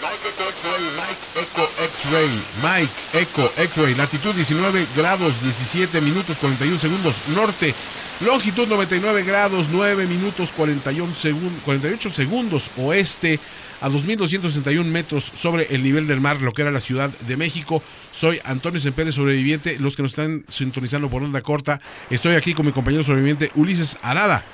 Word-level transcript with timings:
Mike 0.00 1.20
X-Ray, 1.84 2.30
Mike 2.62 2.92
Echo 3.14 3.52
X-Ray, 3.56 3.94
latitud 3.94 4.34
19 4.34 4.86
grados 4.96 5.42
17 5.42 6.00
minutos 6.00 6.36
41 6.40 6.78
segundos 6.78 7.14
norte, 7.34 7.74
longitud 8.24 8.66
99 8.68 9.22
grados 9.24 9.66
9 9.70 10.06
minutos 10.06 10.50
41 10.56 11.14
segun- 11.14 11.54
48 11.64 12.10
segundos 12.12 12.64
oeste, 12.78 13.38
a 13.82 13.88
2.261 13.88 14.84
metros 14.84 15.24
sobre 15.38 15.66
el 15.70 15.82
nivel 15.82 16.06
del 16.06 16.20
mar, 16.20 16.40
lo 16.40 16.52
que 16.52 16.62
era 16.62 16.70
la 16.70 16.80
Ciudad 16.80 17.08
de 17.10 17.36
México. 17.36 17.82
Soy 18.14 18.40
Antonio 18.44 18.78
Sempere, 18.80 19.10
sobreviviente. 19.12 19.78
Los 19.78 19.96
que 19.96 20.02
nos 20.02 20.12
están 20.12 20.44
sintonizando 20.48 21.08
por 21.08 21.22
onda 21.22 21.40
corta, 21.40 21.80
estoy 22.10 22.34
aquí 22.36 22.52
con 22.52 22.66
mi 22.66 22.72
compañero 22.72 23.02
sobreviviente 23.02 23.50
Ulises 23.54 23.96
Arada. 24.02 24.44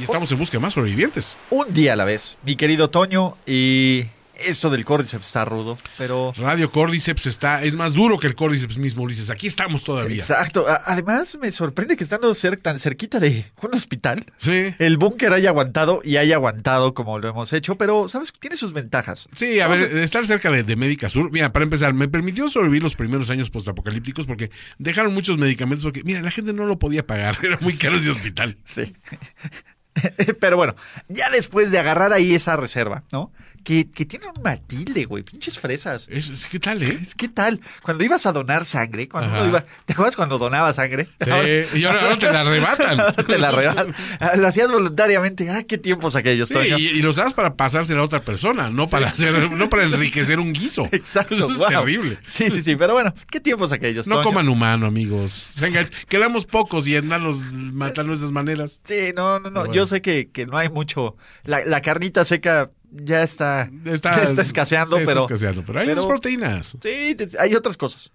Y 0.00 0.02
estamos 0.02 0.32
en 0.32 0.38
busca 0.38 0.56
de 0.56 0.62
más 0.62 0.74
sobrevivientes. 0.74 1.38
Un 1.50 1.72
día 1.72 1.92
a 1.92 1.96
la 1.96 2.04
vez, 2.04 2.38
mi 2.44 2.56
querido 2.56 2.90
Toño, 2.90 3.36
y 3.46 4.06
esto 4.46 4.70
del 4.70 4.84
Cordyceps 4.84 5.26
está 5.26 5.44
rudo, 5.44 5.78
pero... 5.98 6.32
Radio 6.36 6.70
Cordyceps 6.70 7.26
está, 7.26 7.62
es 7.62 7.74
más 7.76 7.94
duro 7.94 8.18
que 8.18 8.26
el 8.26 8.34
Cordyceps 8.34 8.78
mismo, 8.78 9.02
Ulises. 9.02 9.30
Aquí 9.30 9.46
estamos 9.46 9.84
todavía. 9.84 10.16
Exacto. 10.16 10.66
Además, 10.86 11.36
me 11.40 11.50
sorprende 11.52 11.96
que 11.96 12.04
estando 12.04 12.30
cer- 12.32 12.60
tan 12.60 12.78
cerquita 12.78 13.20
de 13.20 13.44
un 13.62 13.74
hospital, 13.74 14.24
Sí. 14.36 14.74
el 14.78 14.96
búnker 14.96 15.32
haya 15.32 15.50
aguantado 15.50 16.00
y 16.04 16.16
haya 16.16 16.36
aguantado 16.36 16.94
como 16.94 17.18
lo 17.18 17.28
hemos 17.28 17.52
hecho, 17.52 17.76
pero, 17.76 18.08
¿sabes? 18.08 18.32
Tiene 18.38 18.56
sus 18.56 18.72
ventajas. 18.72 19.28
Sí, 19.34 19.60
a 19.60 19.66
Vamos 19.68 19.82
ver, 19.82 19.96
estar 19.98 20.24
cerca 20.26 20.50
de, 20.50 20.62
de 20.62 20.76
Médica 20.76 21.08
Sur, 21.08 21.30
mira, 21.30 21.52
para 21.52 21.64
empezar, 21.64 21.94
me 21.94 22.08
permitió 22.08 22.48
sobrevivir 22.48 22.82
los 22.82 22.94
primeros 22.94 23.30
años 23.30 23.50
postapocalípticos 23.50 24.26
porque 24.26 24.50
dejaron 24.78 25.14
muchos 25.14 25.38
medicamentos 25.38 25.84
porque, 25.84 26.02
mira, 26.04 26.20
la 26.22 26.30
gente 26.30 26.52
no 26.52 26.66
lo 26.66 26.78
podía 26.78 27.06
pagar, 27.06 27.38
era 27.42 27.58
muy 27.60 27.74
caro 27.76 27.96
ese 27.96 28.10
hospital. 28.10 28.56
Sí. 28.64 28.92
Pero 30.40 30.56
bueno, 30.56 30.74
ya 31.08 31.28
después 31.30 31.70
de 31.70 31.78
agarrar 31.78 32.12
ahí 32.12 32.34
esa 32.34 32.56
reserva, 32.56 33.04
¿no? 33.12 33.30
Que, 33.64 33.88
que 33.90 34.04
tiene 34.04 34.26
un 34.26 34.42
Matilde, 34.42 35.04
güey, 35.04 35.22
pinches 35.22 35.58
fresas. 35.58 36.08
Es, 36.10 36.30
es- 36.30 36.46
¿Qué 36.46 36.58
tal, 36.58 36.82
eh? 36.82 36.98
¿Qué 37.16 37.28
tal? 37.28 37.60
Cuando 37.82 38.02
ibas 38.04 38.26
a 38.26 38.32
donar 38.32 38.64
sangre, 38.64 39.08
cuando 39.08 39.30
Ajá. 39.30 39.40
uno 39.40 39.48
iba. 39.50 39.64
¿Te 39.84 39.92
acuerdas 39.92 40.16
cuando 40.16 40.38
donaba 40.38 40.72
sangre? 40.72 41.08
Sí, 41.20 41.78
y 41.78 41.84
ahora, 41.84 42.02
ahora 42.02 42.18
te 42.18 42.32
la 42.32 42.40
arrebatan. 42.40 43.14
te 43.26 43.38
la 43.38 43.48
arrebatan. 43.48 43.94
Lo 44.36 44.46
hacías 44.48 44.70
voluntariamente. 44.70 45.48
Ah, 45.50 45.62
qué 45.62 45.78
tiempos 45.78 46.16
aquellos, 46.16 46.48
Sí, 46.48 46.54
y, 46.58 46.86
y 46.88 47.02
los 47.02 47.16
dabas 47.16 47.34
para 47.34 47.54
pasársela 47.54 48.00
a 48.00 48.04
otra 48.04 48.18
persona, 48.18 48.70
no 48.70 48.86
para 48.88 49.08
hacer, 49.08 49.50
no 49.52 49.68
para 49.68 49.84
enriquecer 49.84 50.40
un 50.40 50.52
guiso. 50.52 50.88
Exacto, 50.92 51.34
Eso 51.36 51.50
es 51.52 51.58
wow. 51.58 51.68
terrible. 51.68 52.18
Sí, 52.22 52.50
sí, 52.50 52.62
sí, 52.62 52.74
pero 52.76 52.94
bueno, 52.94 53.14
qué 53.30 53.40
tiempos 53.40 53.72
aquellos. 53.72 54.06
No 54.08 54.16
Toño? 54.16 54.24
coman 54.24 54.48
humano, 54.48 54.86
amigos. 54.86 55.48
Venga, 55.60 55.86
quedamos 56.08 56.46
pocos 56.46 56.86
y 56.88 56.96
andarlos 56.96 57.42
matando 57.52 58.12
de 58.12 58.18
esas 58.18 58.32
maneras. 58.32 58.80
Sí, 58.84 59.12
no, 59.14 59.38
no, 59.38 59.50
no. 59.50 59.60
Bueno. 59.60 59.74
Yo 59.74 59.86
sé 59.86 60.02
que, 60.02 60.30
que 60.30 60.46
no 60.46 60.58
hay 60.58 60.68
mucho. 60.68 61.16
La, 61.44 61.64
la 61.64 61.80
carnita 61.80 62.24
seca 62.24 62.70
ya 62.92 63.22
está, 63.22 63.70
Está, 63.84 64.16
ya 64.16 64.22
está 64.24 64.42
escaseando, 64.42 64.98
está 64.98 65.10
pero. 65.10 65.22
escaseando, 65.22 65.62
pero 65.66 65.80
hay 65.80 65.86
pero- 65.86 66.02
unas 66.04 66.10
proteínas. 66.12 66.76
Sí, 66.82 67.16
hay 67.38 67.54
otras 67.54 67.76
cosas. 67.76 68.12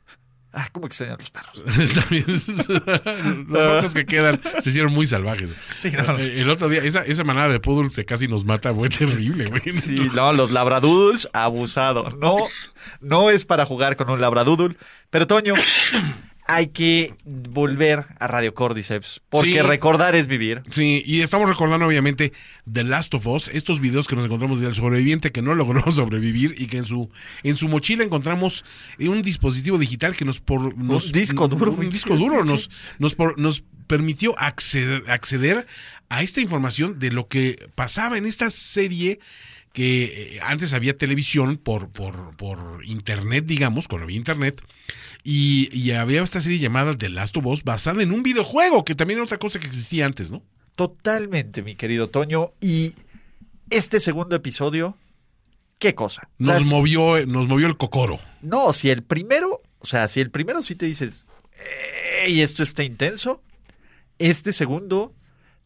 Ah, 0.53 0.67
cómo 0.71 0.87
extrañan 0.87 1.17
los 1.19 1.29
perros. 1.29 1.61
Está 1.79 2.05
bien. 2.09 2.25
Los 3.49 3.75
pocos 3.83 3.93
que 3.93 4.05
quedan 4.07 4.41
se 4.61 4.69
hicieron 4.69 4.91
muy 4.93 5.05
salvajes. 5.05 5.53
Sí, 5.77 5.91
no. 5.91 6.17
Eh, 6.17 6.41
El 6.41 6.49
otro 6.49 6.67
día, 6.69 6.81
esa, 6.83 7.03
esa 7.03 7.23
manada 7.25 7.49
de 7.49 7.59
poodles 7.59 7.95
que 7.95 8.05
casi 8.05 8.27
nos 8.27 8.43
mata 8.45 8.73
fue 8.73 8.89
terrible, 8.89 9.45
güey. 9.45 9.61
Sí, 9.81 10.09
no, 10.15 10.33
los 10.33 10.49
labradoodles, 10.49 11.27
abusado. 11.33 12.09
No, 12.19 12.37
no 13.01 13.29
es 13.29 13.45
para 13.45 13.65
jugar 13.65 13.97
con 13.97 14.09
un 14.09 14.19
labradoodle. 14.19 14.77
Pero, 15.11 15.27
Toño, 15.27 15.53
hay 16.47 16.67
que 16.67 17.13
volver 17.25 18.05
a 18.19 18.27
Radio 18.27 18.53
Cordyceps. 18.53 19.21
Porque 19.29 19.51
Sí. 19.53 19.61
recordar 19.61 20.15
es 20.15 20.27
vivir. 20.27 20.61
Sí, 20.71 21.03
y 21.05 21.21
estamos 21.21 21.49
recordando 21.49 21.85
obviamente 21.85 22.31
The 22.71 22.83
Last 22.85 23.13
of 23.15 23.27
Us, 23.27 23.49
estos 23.49 23.81
videos 23.81 24.07
que 24.07 24.15
nos 24.15 24.25
encontramos 24.25 24.61
del 24.61 24.73
sobreviviente 24.73 25.31
que 25.31 25.41
no 25.41 25.55
logró 25.55 25.83
sobrevivir 25.91 26.55
y 26.57 26.67
que 26.67 26.77
en 26.77 26.85
su 26.85 27.09
en 27.43 27.55
su 27.55 27.67
mochila 27.67 28.03
encontramos 28.03 28.63
un 28.99 29.21
dispositivo 29.21 29.77
digital 29.77 30.15
que 30.15 30.25
nos 30.25 30.39
por 30.39 30.77
nos, 30.77 31.11
disco 31.11 31.47
duro, 31.47 31.71
un 31.73 31.89
disco 31.89 32.15
duro 32.15 32.43
nos 32.45 32.69
nos 32.99 33.13
por- 33.15 33.37
nos 33.37 33.63
permitió 33.87 34.37
acceder, 34.39 35.03
acceder 35.09 35.65
a 36.09 36.21
esta 36.23 36.41
información 36.41 36.99
de 36.99 37.11
lo 37.11 37.27
que 37.27 37.69
pasaba 37.75 38.17
en 38.17 38.25
esta 38.25 38.49
serie 38.49 39.19
que 39.77 40.37
eh, 40.37 40.39
antes 40.41 40.73
había 40.73 40.97
televisión 40.97 41.57
por, 41.57 41.91
por, 41.91 42.35
por 42.35 42.83
internet, 42.83 43.45
digamos, 43.45 43.87
cuando 43.87 44.05
había 44.05 44.17
internet, 44.17 44.59
y, 45.23 45.69
y 45.71 45.91
había 45.91 46.23
esta 46.23 46.41
serie 46.41 46.57
llamada 46.57 46.97
The 46.97 47.09
Last 47.09 47.37
of 47.37 47.45
Us 47.45 47.63
basada 47.63 48.01
en 48.01 48.11
un 48.11 48.23
videojuego, 48.23 48.83
que 48.83 48.95
también 48.95 49.19
era 49.19 49.25
otra 49.25 49.37
cosa 49.37 49.59
que 49.59 49.67
existía 49.67 50.07
antes, 50.07 50.31
¿no? 50.31 50.41
Totalmente, 50.75 51.61
mi 51.61 51.75
querido 51.75 52.09
Toño. 52.09 52.53
Y 52.59 52.95
este 53.69 53.99
segundo 53.99 54.35
episodio, 54.35 54.97
qué 55.77 55.93
cosa. 55.93 56.27
O 56.39 56.45
Nos 56.45 56.57
sea, 56.57 56.75
movió, 56.75 57.23
nos 57.27 57.47
movió 57.47 57.67
el 57.67 57.77
cocoro. 57.77 58.19
No, 58.41 58.73
si 58.73 58.89
el 58.89 59.03
primero, 59.03 59.61
o 59.77 59.85
sea, 59.85 60.07
si 60.07 60.21
el 60.21 60.31
primero 60.31 60.63
sí 60.63 60.73
te 60.73 60.87
dices, 60.87 61.23
y 62.27 62.41
esto 62.41 62.63
está 62.63 62.83
intenso, 62.83 63.43
este 64.17 64.53
segundo 64.53 65.13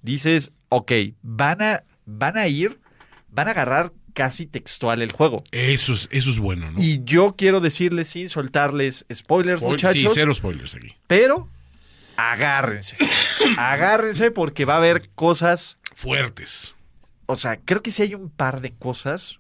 dices, 0.02 0.52
ok, 0.68 0.92
van 1.22 1.62
a, 1.62 1.86
van 2.06 2.38
a 2.38 2.50
ir, 2.50 2.82
van 3.30 3.48
a 3.48 3.52
agarrar 3.52 3.94
casi 4.14 4.46
textual 4.46 5.02
el 5.02 5.12
juego. 5.12 5.44
Eso 5.52 5.94
es, 5.94 6.08
eso 6.12 6.30
es 6.30 6.40
bueno, 6.40 6.72
¿no? 6.72 6.82
Y 6.82 7.02
yo 7.04 7.36
quiero 7.38 7.60
decirles 7.60 8.10
sin 8.10 8.30
soltarles 8.30 9.06
spoilers, 9.14 9.62
Spoil- 9.62 9.70
muchachos, 9.70 10.02
Sí, 10.02 10.08
cero 10.14 10.34
spoilers 10.34 10.76
aquí. 10.76 10.96
pero 11.08 11.50
agárrense. 12.18 12.98
agárrense 13.58 14.32
porque 14.32 14.66
va 14.66 14.76
a 14.76 14.78
haber 14.78 15.10
cosas, 15.16 15.78
Fuertes. 15.96 16.76
o 17.26 17.36
sea, 17.36 17.58
creo 17.60 17.82
que 17.82 17.92
sí 17.92 18.04
hay 18.04 18.16
un 18.16 18.30
par 18.30 18.62
de 18.62 18.74
cosas 18.74 19.40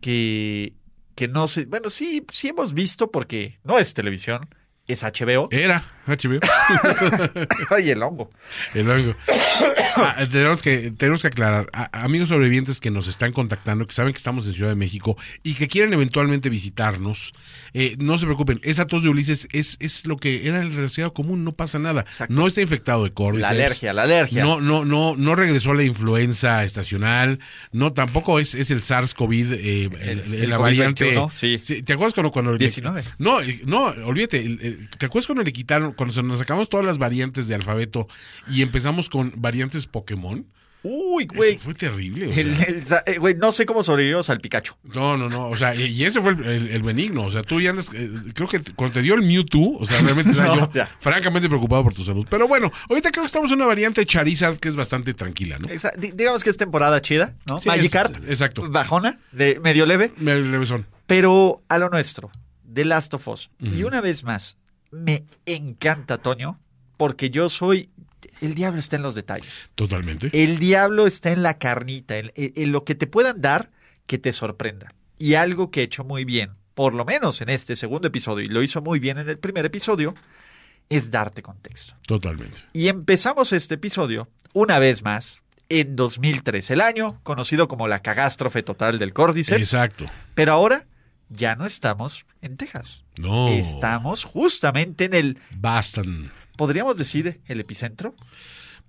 que, 0.00 0.74
que 1.14 1.28
no 1.28 1.46
sé, 1.46 1.64
bueno, 1.66 1.90
sí, 1.90 2.24
sí 2.32 2.48
hemos 2.48 2.74
visto 2.74 3.10
porque 3.10 3.58
no 3.64 3.78
es 3.78 3.94
televisión, 3.94 4.48
es 4.86 5.02
HBO. 5.02 5.48
Era 5.50 5.99
HBO. 6.06 6.40
Ay, 7.70 7.90
el 7.90 8.02
hongo. 8.02 8.30
El 8.74 8.90
hongo. 8.90 9.14
Ah, 9.96 10.24
tenemos, 10.30 10.62
que, 10.62 10.92
tenemos 10.92 11.20
que 11.20 11.28
aclarar. 11.28 11.66
A- 11.72 12.04
amigos 12.04 12.28
sobrevivientes 12.28 12.78
que 12.80 12.92
nos 12.92 13.08
están 13.08 13.32
contactando, 13.32 13.86
que 13.88 13.92
saben 13.92 14.12
que 14.12 14.18
estamos 14.18 14.46
en 14.46 14.54
Ciudad 14.54 14.70
de 14.70 14.76
México 14.76 15.18
y 15.42 15.54
que 15.54 15.66
quieren 15.66 15.92
eventualmente 15.92 16.48
visitarnos, 16.48 17.32
eh, 17.74 17.96
no 17.98 18.16
se 18.16 18.24
preocupen. 18.26 18.60
Esa 18.62 18.86
tos 18.86 19.02
de 19.02 19.08
Ulises 19.08 19.48
es, 19.52 19.76
es 19.80 20.06
lo 20.06 20.16
que 20.16 20.46
era 20.46 20.60
el 20.60 20.72
resfriado 20.74 21.12
común, 21.12 21.42
no 21.44 21.52
pasa 21.52 21.80
nada. 21.80 22.02
Exacto. 22.02 22.32
No 22.32 22.46
está 22.46 22.60
infectado 22.60 23.02
de 23.02 23.12
cordyceps. 23.12 23.42
La 23.42 23.48
alergia, 23.48 23.92
la 23.92 24.02
alergia. 24.04 24.44
No, 24.44 24.60
no, 24.60 24.84
no, 24.84 25.16
no 25.16 25.34
regresó 25.34 25.74
la 25.74 25.82
influenza 25.82 26.62
estacional. 26.62 27.40
No, 27.72 27.92
tampoco 27.92 28.38
es, 28.38 28.54
es 28.54 28.70
el 28.70 28.82
SARS-CoV, 28.82 29.32
eh, 29.52 29.90
el- 30.02 30.34
El- 30.34 30.50
la 30.50 30.58
variante. 30.58 31.16
COVID-21, 31.16 31.32
sí. 31.32 31.82
¿Te 31.82 31.92
acuerdas 31.92 32.14
cuando, 32.14 32.30
cuando 32.30 32.52
le- 32.52 32.58
19. 32.58 33.02
no, 33.18 33.40
eh, 33.42 33.60
no, 33.66 33.86
olvídate. 34.04 34.78
¿Te 34.98 35.06
acuerdas 35.06 35.26
cuando 35.26 35.42
le 35.42 35.52
quitaron, 35.52 35.89
cuando 35.96 36.14
se 36.14 36.22
nos 36.22 36.38
sacamos 36.38 36.68
todas 36.68 36.86
las 36.86 36.98
variantes 36.98 37.48
de 37.48 37.54
alfabeto 37.54 38.08
y 38.50 38.62
empezamos 38.62 39.08
con 39.10 39.32
variantes 39.36 39.86
Pokémon? 39.86 40.46
Uy, 40.82 41.24
Eso 41.24 41.34
güey. 41.36 41.58
fue 41.58 41.74
terrible. 41.74 42.28
o 42.28 42.32
sea. 42.32 42.40
El- 42.42 42.48
el- 42.76 42.86
sa- 42.86 43.02
eh, 43.04 43.18
Güey, 43.18 43.34
no 43.34 43.52
sé 43.52 43.66
cómo 43.66 43.82
sobrevivimos 43.82 44.30
al 44.30 44.40
Pikachu. 44.40 44.76
no, 44.94 45.14
no, 45.18 45.28
no. 45.28 45.48
O 45.50 45.54
sea, 45.54 45.74
y 45.74 46.02
ese 46.06 46.22
fue 46.22 46.30
el, 46.32 46.68
el- 46.70 46.82
benigno. 46.82 47.24
O 47.26 47.30
sea, 47.30 47.42
tú 47.42 47.60
ya 47.60 47.68
andas. 47.68 47.90
eh, 47.92 48.10
creo 48.32 48.48
que 48.48 48.60
cuando 48.74 48.94
te 48.94 49.02
dio 49.02 49.12
el 49.14 49.20
Mewtwo, 49.20 49.76
o 49.78 49.84
sea, 49.84 50.00
realmente 50.00 50.30
estaba 50.40 50.56
No, 50.56 50.60
yo 50.68 50.72
ya. 50.72 50.88
francamente 51.00 51.48
preocupado 51.50 51.82
por 51.82 51.92
tu 51.92 52.02
salud. 52.02 52.26
Pero 52.30 52.48
bueno, 52.48 52.72
ahorita 52.88 53.10
creo 53.10 53.24
que 53.24 53.26
estamos 53.26 53.50
en 53.50 53.58
una 53.58 53.66
variante 53.66 54.06
Charizard 54.06 54.56
que 54.56 54.68
es 54.68 54.74
bastante 54.74 55.12
tranquila, 55.12 55.58
¿no? 55.58 55.68
Digamos 56.14 56.42
que 56.42 56.48
es 56.48 56.56
temporada 56.56 57.02
chida, 57.02 57.34
¿no? 57.46 57.60
Sí, 57.60 57.68
Magikarp. 57.68 58.16
es- 58.16 58.30
exacto. 58.30 58.66
Bajona, 58.70 59.18
de 59.32 59.60
medio 59.62 59.84
leve. 59.84 60.12
Me- 60.16 60.40
levesón. 60.40 60.86
Pero 61.06 61.60
a 61.68 61.76
lo 61.76 61.90
nuestro, 61.90 62.30
The 62.72 62.86
Last 62.86 63.12
of 63.12 63.28
Us. 63.28 63.50
Y 63.60 63.82
una 63.82 64.00
vez 64.00 64.24
más, 64.24 64.56
me 64.90 65.24
encanta, 65.46 66.18
Toño, 66.18 66.56
porque 66.96 67.30
yo 67.30 67.48
soy. 67.48 67.90
El 68.40 68.54
diablo 68.54 68.78
está 68.80 68.96
en 68.96 69.02
los 69.02 69.14
detalles. 69.14 69.62
Totalmente. 69.74 70.30
El 70.32 70.58
diablo 70.58 71.06
está 71.06 71.30
en 71.32 71.42
la 71.42 71.58
carnita, 71.58 72.18
en, 72.18 72.32
en- 72.34 72.52
en 72.56 72.72
lo 72.72 72.84
que 72.84 72.94
te 72.94 73.06
puedan 73.06 73.40
dar 73.40 73.70
que 74.06 74.18
te 74.18 74.32
sorprenda. 74.32 74.88
Y 75.18 75.34
algo 75.34 75.70
que 75.70 75.80
he 75.80 75.84
hecho 75.84 76.04
muy 76.04 76.24
bien, 76.24 76.52
por 76.74 76.94
lo 76.94 77.04
menos 77.04 77.40
en 77.40 77.48
este 77.50 77.76
segundo 77.76 78.08
episodio, 78.08 78.44
y 78.44 78.48
lo 78.48 78.62
hizo 78.62 78.80
muy 78.82 78.98
bien 78.98 79.18
en 79.18 79.28
el 79.28 79.38
primer 79.38 79.64
episodio, 79.66 80.14
es 80.88 81.10
darte 81.10 81.42
contexto. 81.42 81.94
Totalmente. 82.06 82.60
Y 82.72 82.88
empezamos 82.88 83.52
este 83.52 83.74
episodio, 83.74 84.28
una 84.52 84.78
vez 84.78 85.02
más, 85.04 85.42
en 85.68 85.94
2003, 85.94 86.70
el 86.72 86.80
año 86.80 87.20
conocido 87.22 87.68
como 87.68 87.86
la 87.88 88.00
cagástrofe 88.02 88.62
total 88.62 88.98
del 88.98 89.12
Cordyceps. 89.12 89.60
Exacto. 89.60 90.06
Pero 90.34 90.52
ahora 90.52 90.86
ya 91.30 91.54
no 91.56 91.64
estamos 91.64 92.26
en 92.42 92.56
Texas. 92.56 93.04
No. 93.18 93.48
Estamos 93.48 94.24
justamente 94.24 95.06
en 95.06 95.14
el, 95.14 95.38
Bastan. 95.56 96.30
podríamos 96.56 96.96
decir, 96.96 97.40
el 97.46 97.60
epicentro. 97.60 98.14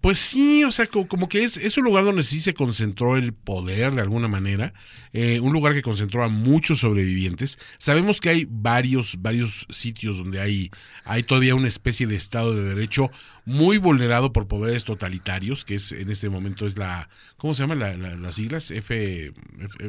Pues 0.02 0.18
sí, 0.18 0.64
o 0.64 0.72
sea, 0.72 0.88
co- 0.88 1.08
como 1.08 1.30
que 1.30 1.44
es, 1.44 1.58
es 1.58 1.78
un 1.78 1.84
lugar 1.84 2.04
donde 2.04 2.24
sí 2.24 2.42
se 2.42 2.56
concentró 2.56 3.18
el 3.18 3.34
poder 3.34 3.94
de 3.94 4.02
alguna 4.02 4.28
manera, 4.28 4.74
eh, 5.14 5.40
un 5.40 5.54
lugar 5.54 5.74
que 5.76 5.84
concentró 5.84 6.24
a 6.24 6.28
muchos 6.28 6.80
sobrevivientes. 6.80 7.60
Sabemos 7.78 8.20
que 8.20 8.30
hay 8.30 8.48
varios, 8.50 9.22
varios 9.22 9.68
sitios 9.70 10.18
donde 10.18 10.40
hay, 10.42 10.72
hay 11.06 11.22
todavía 11.22 11.54
una 11.54 11.68
especie 11.68 12.08
de 12.08 12.16
Estado 12.16 12.56
de 12.56 12.64
Derecho 12.74 13.12
muy 13.46 13.78
vulnerado 13.78 14.34
por 14.34 14.48
poderes 14.48 14.86
totalitarios, 14.86 15.66
que 15.66 15.76
es 15.76 15.92
en 15.92 16.10
este 16.10 16.30
momento 16.30 16.66
es 16.66 16.78
la, 16.80 17.08
¿cómo 17.38 17.54
se 17.54 17.62
llama 17.62 17.76
la, 17.76 17.96
la- 17.96 18.16
las 18.16 18.36
siglas? 18.36 18.72
F, 18.72 19.26
F- 19.28 19.34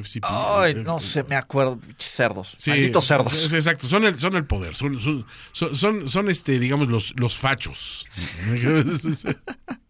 FCP. 0.01 0.25
Ay, 0.29 0.73
F- 0.73 0.83
no 0.83 0.99
sé, 1.01 1.25
me 1.25 1.37
acuerdo. 1.37 1.81
Cerdos. 1.97 2.55
Sí, 2.59 2.69
Malditos 2.71 3.05
cerdos. 3.07 3.51
Exacto, 3.53 3.87
son 3.87 4.05
el, 4.05 4.19
son 4.19 4.37
el 4.37 4.45
poder, 4.45 4.75
son, 4.75 5.01
son, 5.01 5.25
son, 5.53 5.75
son, 5.75 6.07
son, 6.09 6.29
este, 6.31 6.59
digamos, 6.59 6.89
los, 6.89 7.15
los 7.17 7.35
fachos. 7.37 8.05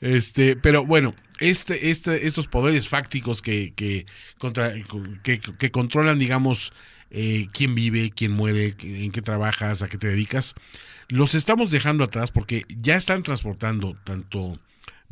Este, 0.00 0.56
pero 0.56 0.84
bueno, 0.84 1.14
este, 1.40 1.90
este, 1.90 2.26
estos 2.26 2.46
poderes 2.48 2.88
fácticos 2.88 3.42
que, 3.42 3.72
que, 3.74 4.06
contra, 4.38 4.72
que, 5.22 5.40
que 5.40 5.70
controlan, 5.70 6.18
digamos, 6.18 6.72
eh, 7.10 7.48
quién 7.52 7.74
vive, 7.74 8.10
quién 8.14 8.32
muere, 8.32 8.74
en 8.80 9.12
qué 9.12 9.20
trabajas, 9.22 9.82
a 9.82 9.88
qué 9.88 9.98
te 9.98 10.08
dedicas, 10.08 10.54
los 11.08 11.34
estamos 11.34 11.70
dejando 11.70 12.04
atrás 12.04 12.30
porque 12.30 12.64
ya 12.68 12.96
están 12.96 13.22
transportando 13.22 13.96
tanto 14.04 14.58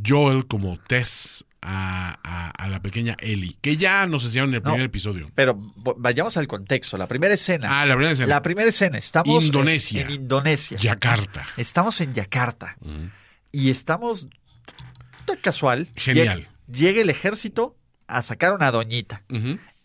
Joel 0.06 0.46
como 0.46 0.78
Tess 0.78 1.44
a, 1.60 2.16
a, 2.22 2.50
a 2.50 2.68
la 2.68 2.80
pequeña 2.80 3.16
Ellie, 3.18 3.56
que 3.60 3.76
ya 3.76 4.06
nos 4.06 4.24
enseñaron 4.24 4.50
en 4.50 4.54
el 4.56 4.62
No. 4.62 4.70
primer 4.70 4.86
episodio. 4.86 5.30
Pero 5.34 5.58
vayamos 5.96 6.36
al 6.36 6.46
contexto. 6.46 6.96
La 6.96 7.08
primera 7.08 7.34
escena. 7.34 7.80
Ah, 7.80 7.84
la 7.84 7.94
primera 7.94 8.12
escena. 8.12 8.28
La 8.28 8.42
primera 8.42 8.68
escena. 8.68 8.96
Estamos 8.96 9.42
en- 9.42 9.46
Indonesia. 9.48 10.02
En, 10.02 10.10
Indonesia. 10.10 10.78
Yakarta. 10.78 11.48
Estamos 11.56 12.00
en 12.00 12.14
Yakarta. 12.14 12.76
Y 13.52 13.70
estamos 13.70 14.28
casual. 15.42 15.88
Genial. 15.96 16.38
Llega, 16.38 16.50
llega 16.72 17.02
el 17.02 17.10
ejército 17.10 17.76
a 18.06 18.22
sacar 18.22 18.52
a 18.52 18.54
una 18.54 18.70
doñita. 18.70 19.22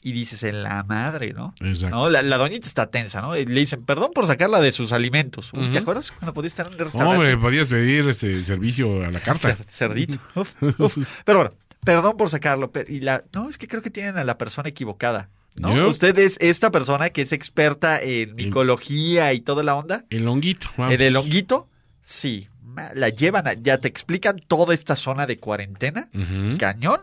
Y 0.05 0.11
dices, 0.11 0.43
en 0.43 0.63
la 0.63 0.83
madre, 0.83 1.31
¿no? 1.31 1.53
Exacto. 1.61 1.95
¿No? 1.95 2.09
La, 2.09 2.21
la 2.21 2.37
doñita 2.37 2.67
está 2.67 2.87
tensa, 2.91 3.21
¿no? 3.21 3.37
Y 3.37 3.45
le 3.45 3.61
dicen, 3.61 3.85
perdón 3.85 4.11
por 4.13 4.25
sacarla 4.27 4.59
de 4.59 4.73
sus 4.73 4.91
alimentos. 4.91 5.53
Uy. 5.53 5.71
¿Te 5.71 5.77
acuerdas 5.79 6.11
cuando 6.11 6.33
podías 6.33 6.51
estar 6.51 6.67
en 6.67 6.73
un 6.73 6.79
restaurante? 6.79 7.17
Hombre, 7.17 7.37
podías 7.37 7.67
pedir 7.67 8.09
este 8.09 8.41
servicio 8.41 9.05
a 9.05 9.11
la 9.11 9.21
carta. 9.21 9.55
Cer- 9.55 9.65
cerdito. 9.69 10.17
Uf, 10.35 10.61
uf. 10.77 11.21
Pero 11.23 11.39
bueno, 11.39 11.55
perdón 11.85 12.17
por 12.17 12.29
sacarlo. 12.29 12.69
Y 12.89 12.99
la, 12.99 13.23
no, 13.33 13.49
es 13.49 13.57
que 13.57 13.69
creo 13.69 13.81
que 13.81 13.89
tienen 13.91 14.17
a 14.17 14.25
la 14.25 14.37
persona 14.37 14.67
equivocada. 14.67 15.29
¿no? 15.55 15.73
Yo- 15.73 15.87
Usted 15.87 16.17
es 16.19 16.35
esta 16.41 16.69
persona 16.69 17.09
que 17.11 17.21
es 17.21 17.31
experta 17.31 18.01
en 18.01 18.35
micología 18.35 19.31
y 19.31 19.39
toda 19.39 19.63
la 19.63 19.75
onda. 19.75 20.03
El 20.09 20.27
honguito. 20.27 20.67
vamos. 20.75 20.95
En 20.95 20.99
el 21.01 21.15
honguito, 21.15 21.69
sí. 22.01 22.49
La 22.95 23.09
llevan, 23.09 23.47
a- 23.47 23.53
ya 23.53 23.77
te 23.77 23.87
explican 23.87 24.39
toda 24.47 24.73
esta 24.73 24.95
zona 24.95 25.25
de 25.25 25.37
cuarentena, 25.37 26.09
cañón, 26.57 27.01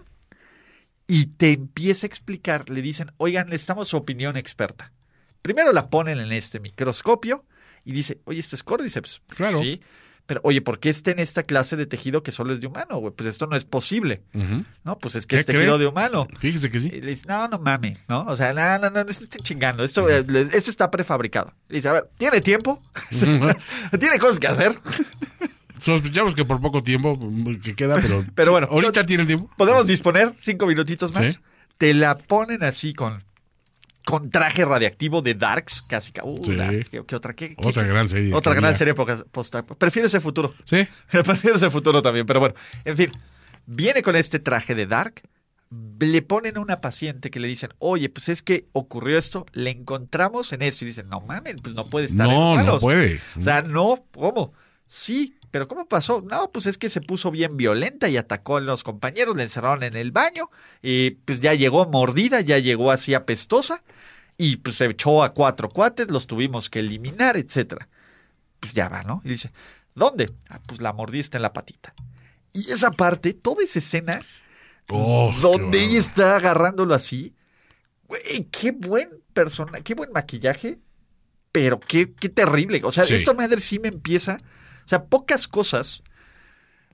y 1.06 1.26
te 1.26 1.52
empieza 1.52 2.06
a 2.06 2.08
explicar. 2.08 2.70
Le 2.70 2.82
dicen, 2.82 3.12
oigan, 3.16 3.46
necesitamos 3.48 3.88
su 3.88 3.96
opinión 3.96 4.36
experta. 4.36 4.92
Primero 5.42 5.72
la 5.72 5.88
ponen 5.90 6.18
en 6.18 6.32
este 6.32 6.60
microscopio 6.60 7.44
y 7.84 7.92
dice, 7.92 8.20
oye, 8.24 8.40
¿esto 8.40 8.56
es 8.56 8.62
córdiceps? 8.62 9.22
Claro. 9.34 9.58
Sí. 9.60 9.80
Pero, 10.26 10.40
oye, 10.44 10.60
¿por 10.62 10.78
qué 10.78 10.90
está 10.90 11.10
en 11.10 11.18
esta 11.18 11.42
clase 11.42 11.74
de 11.74 11.86
tejido 11.86 12.22
que 12.22 12.30
solo 12.30 12.52
es 12.52 12.60
de 12.60 12.68
humano, 12.68 12.98
güey? 12.98 13.12
Pues 13.12 13.28
esto 13.28 13.48
no 13.48 13.56
es 13.56 13.64
posible. 13.64 14.22
No, 14.84 14.96
pues 14.98 15.16
es 15.16 15.26
que 15.26 15.34
¿Qué 15.34 15.40
es 15.40 15.46
tejido 15.46 15.64
cree? 15.74 15.78
de 15.78 15.86
humano. 15.88 16.28
Fíjese 16.38 16.70
que 16.70 16.78
sí. 16.78 16.88
Y 16.92 17.00
le 17.00 17.10
dice, 17.10 17.26
no, 17.26 17.48
no 17.48 17.58
mame, 17.58 17.96
¿no? 18.06 18.26
O 18.26 18.36
sea, 18.36 18.52
no, 18.52 18.78
no, 18.78 18.90
no, 18.90 19.02
no 19.02 19.10
estén 19.10 19.28
chingando. 19.42 19.82
Esto, 19.82 20.08
eh, 20.08 20.24
les- 20.28 20.54
esto 20.54 20.70
está 20.70 20.88
prefabricado. 20.88 21.52
Le 21.68 21.76
dice, 21.78 21.88
a 21.88 21.92
ver, 21.94 22.10
¿tiene 22.16 22.40
tiempo? 22.42 22.80
¿Tiene 23.98 24.18
cosas 24.20 24.38
que 24.38 24.46
hacer? 24.46 24.78
Sospechamos 25.80 26.34
que 26.34 26.44
por 26.44 26.60
poco 26.60 26.82
tiempo 26.82 27.16
mm, 27.16 27.56
que 27.60 27.74
queda, 27.74 27.96
pero, 28.00 28.24
Pero 28.34 28.52
bueno, 28.52 28.68
ahorita 28.70 29.04
tiene 29.06 29.22
el 29.22 29.26
tiempo. 29.26 29.50
¿Podemos 29.56 29.86
disponer 29.86 30.32
cinco 30.38 30.66
minutitos 30.66 31.14
más? 31.14 31.32
Sí. 31.34 31.38
Te 31.78 31.94
la 31.94 32.16
ponen 32.18 32.62
así 32.62 32.92
con, 32.92 33.22
con 34.04 34.28
traje 34.30 34.64
radiactivo 34.64 35.22
de 35.22 35.34
Darks, 35.34 35.82
casi. 35.82 36.12
ca- 36.12 36.22
Uh, 36.24 36.36
Sí. 36.44 36.56
¿qué, 36.90 37.02
qué 37.06 37.16
otra? 37.16 37.34
¿Qué- 37.34 37.54
Otra 37.58 37.84
gran 37.84 38.06
serie. 38.08 38.34
Otra 38.34 38.54
gran 38.54 38.74
serie 38.74 38.94
post 38.94 39.54
Prefiero 39.78 40.06
ese 40.06 40.20
futuro. 40.20 40.54
Sí. 40.64 40.86
Prefiero 41.10 41.56
ese 41.56 41.70
futuro 41.70 42.02
también, 42.02 42.26
pero 42.26 42.40
bueno. 42.40 42.54
En 42.84 42.96
fin, 42.96 43.10
viene 43.66 44.02
con 44.02 44.16
este 44.16 44.38
traje 44.38 44.74
de 44.74 44.86
Dark. 44.86 45.22
Le 46.00 46.20
ponen 46.22 46.56
a 46.56 46.60
una 46.60 46.80
paciente 46.80 47.30
que 47.30 47.38
le 47.38 47.46
dicen, 47.46 47.70
oye, 47.78 48.08
pues 48.08 48.28
es 48.28 48.42
que 48.42 48.66
ocurrió 48.72 49.16
esto, 49.16 49.46
le 49.52 49.70
encontramos 49.70 50.52
en 50.52 50.62
esto. 50.62 50.84
Y 50.84 50.88
dicen, 50.88 51.08
no 51.08 51.20
mames, 51.20 51.54
pues 51.62 51.74
no 51.76 51.86
puede 51.86 52.06
estar 52.06 52.26
en 52.26 52.32
No, 52.34 52.40
no 52.40 52.52
humanos". 52.54 52.82
puede. 52.82 53.20
O 53.38 53.42
sea, 53.42 53.62
no, 53.62 54.04
¿cómo? 54.12 54.52
Sí, 54.86 55.36
pero 55.50 55.66
¿cómo 55.68 55.86
pasó? 55.86 56.22
No, 56.22 56.50
pues 56.52 56.66
es 56.66 56.78
que 56.78 56.88
se 56.88 57.00
puso 57.00 57.30
bien 57.30 57.56
violenta 57.56 58.08
y 58.08 58.16
atacó 58.16 58.56
a 58.56 58.60
los 58.60 58.84
compañeros, 58.84 59.36
le 59.36 59.42
encerraron 59.42 59.82
en 59.82 59.96
el 59.96 60.12
baño, 60.12 60.50
y 60.82 61.10
pues 61.12 61.40
ya 61.40 61.54
llegó 61.54 61.86
mordida, 61.86 62.40
ya 62.40 62.58
llegó 62.58 62.90
así 62.90 63.14
apestosa, 63.14 63.82
y 64.36 64.56
pues 64.58 64.76
se 64.76 64.86
echó 64.86 65.22
a 65.22 65.34
cuatro 65.34 65.68
cuates, 65.68 66.08
los 66.10 66.26
tuvimos 66.26 66.70
que 66.70 66.78
eliminar, 66.80 67.36
etcétera. 67.36 67.88
Pues 68.60 68.72
ya 68.74 68.88
va, 68.88 69.02
¿no? 69.02 69.22
Y 69.24 69.30
dice, 69.30 69.52
¿dónde? 69.94 70.30
Ah, 70.48 70.60
pues 70.66 70.80
la 70.80 70.92
mordiste 70.92 71.36
en 71.38 71.42
la 71.42 71.52
patita. 71.52 71.94
Y 72.52 72.70
esa 72.72 72.90
parte, 72.90 73.32
toda 73.34 73.62
esa 73.64 73.78
escena, 73.78 74.20
Oh, 74.92 75.32
donde 75.40 75.84
ella 75.84 75.98
está 76.00 76.34
agarrándolo 76.34 76.94
así, 76.94 77.32
güey, 78.08 78.48
qué 78.50 78.72
buen 78.72 79.08
persona, 79.32 79.80
qué 79.82 79.94
buen 79.94 80.10
maquillaje, 80.12 80.80
pero 81.52 81.78
qué, 81.78 82.12
qué 82.12 82.28
terrible. 82.28 82.80
O 82.82 82.90
sea, 82.90 83.04
Sí. 83.06 83.14
esto 83.14 83.34
madre 83.34 83.60
sí 83.60 83.78
me 83.78 83.86
empieza. 83.88 84.38
O 84.90 84.94
sea, 84.98 85.04
pocas 85.04 85.46
cosas. 85.46 86.02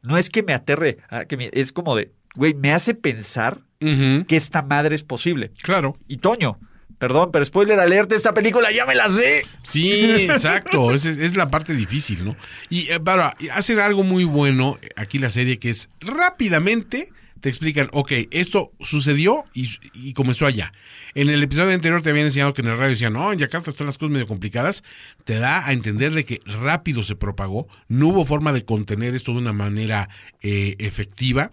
No 0.03 0.19
es 0.19 0.29
que 0.29 0.43
me 0.43 0.53
aterre, 0.53 0.99
ah, 1.09 1.25
que 1.25 1.39
me- 1.39 1.49
es 1.55 1.73
como 1.73 1.97
de, 1.97 2.13
güey, 2.35 2.53
me 2.53 2.73
hace 2.75 2.93
pensar 2.93 3.63
que 3.81 4.37
esta 4.37 4.61
madre 4.61 4.95
es 4.95 5.03
posible. 5.03 5.51
Claro. 5.63 5.97
Y 6.07 6.19
Toño, 6.19 6.59
perdón, 6.99 7.31
pero 7.33 7.43
spoiler 7.43 7.81
alert, 7.81 8.13
esta 8.13 8.35
película 8.35 8.71
ya 8.71 8.85
me 8.85 8.95
la 8.95 9.09
sé. 9.09 9.47
Sí, 9.63 10.27
exacto. 10.31 10.93
Es, 10.93 11.07
es 11.07 11.37
la 11.37 11.51
parte 11.51 11.73
difícil, 11.73 12.23
¿no? 12.23 12.37
Y 12.69 12.91
eh, 12.91 13.01
para, 13.01 13.35
hacen 13.55 13.79
algo 13.79 14.03
muy 14.03 14.25
bueno 14.25 14.79
aquí 14.95 15.19
la 15.19 15.31
serie 15.31 15.59
que 15.59 15.71
es 15.71 15.89
rápidamente 16.01 17.11
te 17.41 17.49
explican, 17.49 17.88
ok, 17.93 18.12
esto 18.31 18.73
sucedió 18.81 19.44
y, 19.55 19.69
y 19.94 20.12
comenzó 20.12 20.47
allá. 20.47 20.73
En 21.15 21.29
el 21.29 21.43
episodio 21.43 21.75
anterior 21.75 22.03
te 22.03 22.11
habían 22.11 22.27
enseñado 22.27 22.55
que 22.55 22.62
en 22.62 22.69
el 22.69 22.77
radio 22.77 22.91
decían, 22.91 23.12
no, 23.12 23.33
en 23.33 23.38
Yakarta 23.38 23.71
están 23.71 23.87
las 23.87 23.99
cosas 23.99 24.12
medio 24.12 24.27
complicadas. 24.27 24.85
Te 25.25 25.38
da 25.38 25.67
a 25.67 25.73
entender 25.73 26.12
de 26.12 26.25
que 26.25 26.41
rápido 26.44 27.03
se 27.03 27.17
propagó, 27.17 27.69
no 27.88 28.09
hubo 28.09 28.25
forma 28.25 28.53
de 28.53 28.65
contener 28.65 29.15
esto 29.15 29.33
de 29.33 29.38
una 29.38 29.53
manera 29.53 30.09
eh, 30.43 30.77
efectiva 30.79 31.50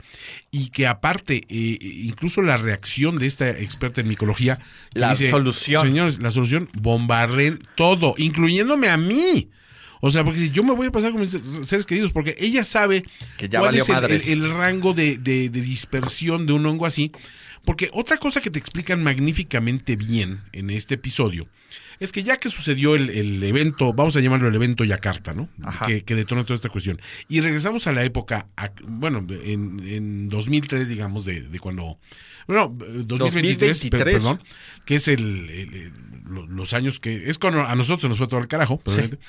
y 0.52 0.70
que 0.70 0.88
aparte, 0.88 1.44
eh, 1.50 1.78
incluso 1.82 2.42
la 2.42 2.58
reacción 2.58 3.18
de 3.18 3.26
esta 3.26 3.50
experta 3.50 4.02
en 4.02 4.08
micología, 4.08 4.60
La 4.94 5.16
solución. 5.16 5.88
Señores, 5.88 6.20
la 6.20 6.32
solución, 6.32 6.68
bombarden 6.74 7.60
todo, 7.76 8.16
incluyéndome 8.18 8.90
a 8.90 8.98
mí. 8.98 9.50
O 10.06 10.12
sea, 10.12 10.26
porque 10.26 10.50
yo 10.50 10.64
me 10.66 10.74
voy 10.74 10.88
a 10.88 10.92
pasar 10.92 11.14
con 11.14 11.22
mis 11.22 11.30
seres 11.66 11.86
queridos, 11.86 12.12
porque 12.12 12.36
ella 12.38 12.66
sabe 12.66 13.06
Que 13.38 13.48
ya 13.48 13.60
cuál 13.60 13.74
es 13.76 13.88
el, 13.88 13.96
madres. 13.96 14.28
el- 14.28 14.44
el 14.44 14.52
rango 14.52 14.94
de, 14.94 15.18
de- 15.18 15.50
de 15.50 15.62
dispersión 15.62 16.46
de 16.46 16.52
un 16.52 16.66
hongo 16.66 16.86
así. 16.86 17.12
Porque 17.64 17.90
otra 17.94 18.18
cosa 18.18 18.42
que 18.42 18.50
te 18.50 18.60
explican 18.60 19.02
magníficamente 19.02 19.96
bien 19.96 20.42
en 20.52 20.70
este 20.72 20.96
episodio 20.96 21.48
es 22.04 22.12
que 22.12 22.24
ya 22.24 22.38
que 22.38 22.50
sucedió 22.50 22.96
el, 22.96 23.10
el 23.10 23.42
evento, 23.44 23.94
vamos 23.94 24.16
a 24.16 24.20
llamarlo 24.20 24.48
el 24.48 24.56
evento 24.56 24.84
Yakarta, 24.84 25.34
¿no? 25.34 25.50
Ajá. 25.64 25.86
Que, 25.88 26.04
que 26.04 26.16
detonó 26.16 26.44
toda 26.46 26.56
esta 26.56 26.70
cuestión. 26.70 27.00
Y 27.30 27.42
regresamos 27.42 27.88
a 27.88 27.92
la 27.94 28.04
época, 28.04 28.48
bueno, 28.88 29.26
en, 29.30 29.80
en 29.88 30.30
2003, 30.30 30.90
digamos, 30.90 31.26
de, 31.26 31.42
de 31.42 31.60
cuando... 31.60 31.98
Bueno, 32.48 32.76
eh, 32.82 33.04
2023, 33.06 33.80
2023. 33.80 33.90
per- 33.90 34.04
perdón, 34.14 34.44
que 34.86 34.96
es 34.96 35.08
el, 35.08 35.50
el- 35.50 35.74
el- 35.74 35.94
lo- 36.30 36.46
los 36.48 36.74
años 36.74 37.00
que... 37.00 37.30
Es 37.30 37.38
cuando 37.40 37.62
a 37.66 37.74
nosotros 37.76 38.02
se 38.02 38.10
nos 38.10 38.18
fue 38.18 38.28
todo 38.28 38.40
el 38.42 38.48
carajo, 38.50 38.80
probablemente. 38.80 39.20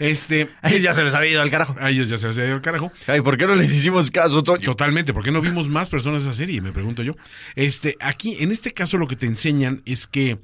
Este... 0.00 0.48
Ay, 0.62 0.80
ya 0.80 0.92
se 0.92 1.04
les 1.04 1.14
había 1.14 1.30
ido 1.30 1.42
al 1.42 1.50
carajo. 1.50 1.76
A 1.78 1.90
ellos 1.90 2.08
ya 2.08 2.16
se 2.16 2.26
les 2.28 2.38
ha 2.38 2.44
ido 2.44 2.56
el 2.56 2.60
carajo. 2.62 2.90
Ay, 3.06 3.20
¿por 3.20 3.36
qué 3.36 3.46
no 3.46 3.54
les 3.54 3.72
hicimos 3.72 4.10
caso, 4.10 4.42
Toño? 4.42 4.64
Totalmente, 4.64 5.12
¿por 5.14 5.22
qué 5.22 5.30
no 5.30 5.40
vimos 5.40 5.68
más 5.68 5.88
personas 5.88 6.22
esa 6.22 6.32
serie? 6.32 6.60
Me 6.60 6.72
pregunto 6.72 7.02
yo. 7.04 7.14
Este, 7.54 7.96
aquí, 8.00 8.36
en 8.40 8.50
este 8.50 8.72
caso, 8.72 8.98
lo 8.98 9.06
que 9.06 9.14
te 9.16 9.26
enseñan 9.26 9.82
es 9.84 10.06
que 10.08 10.38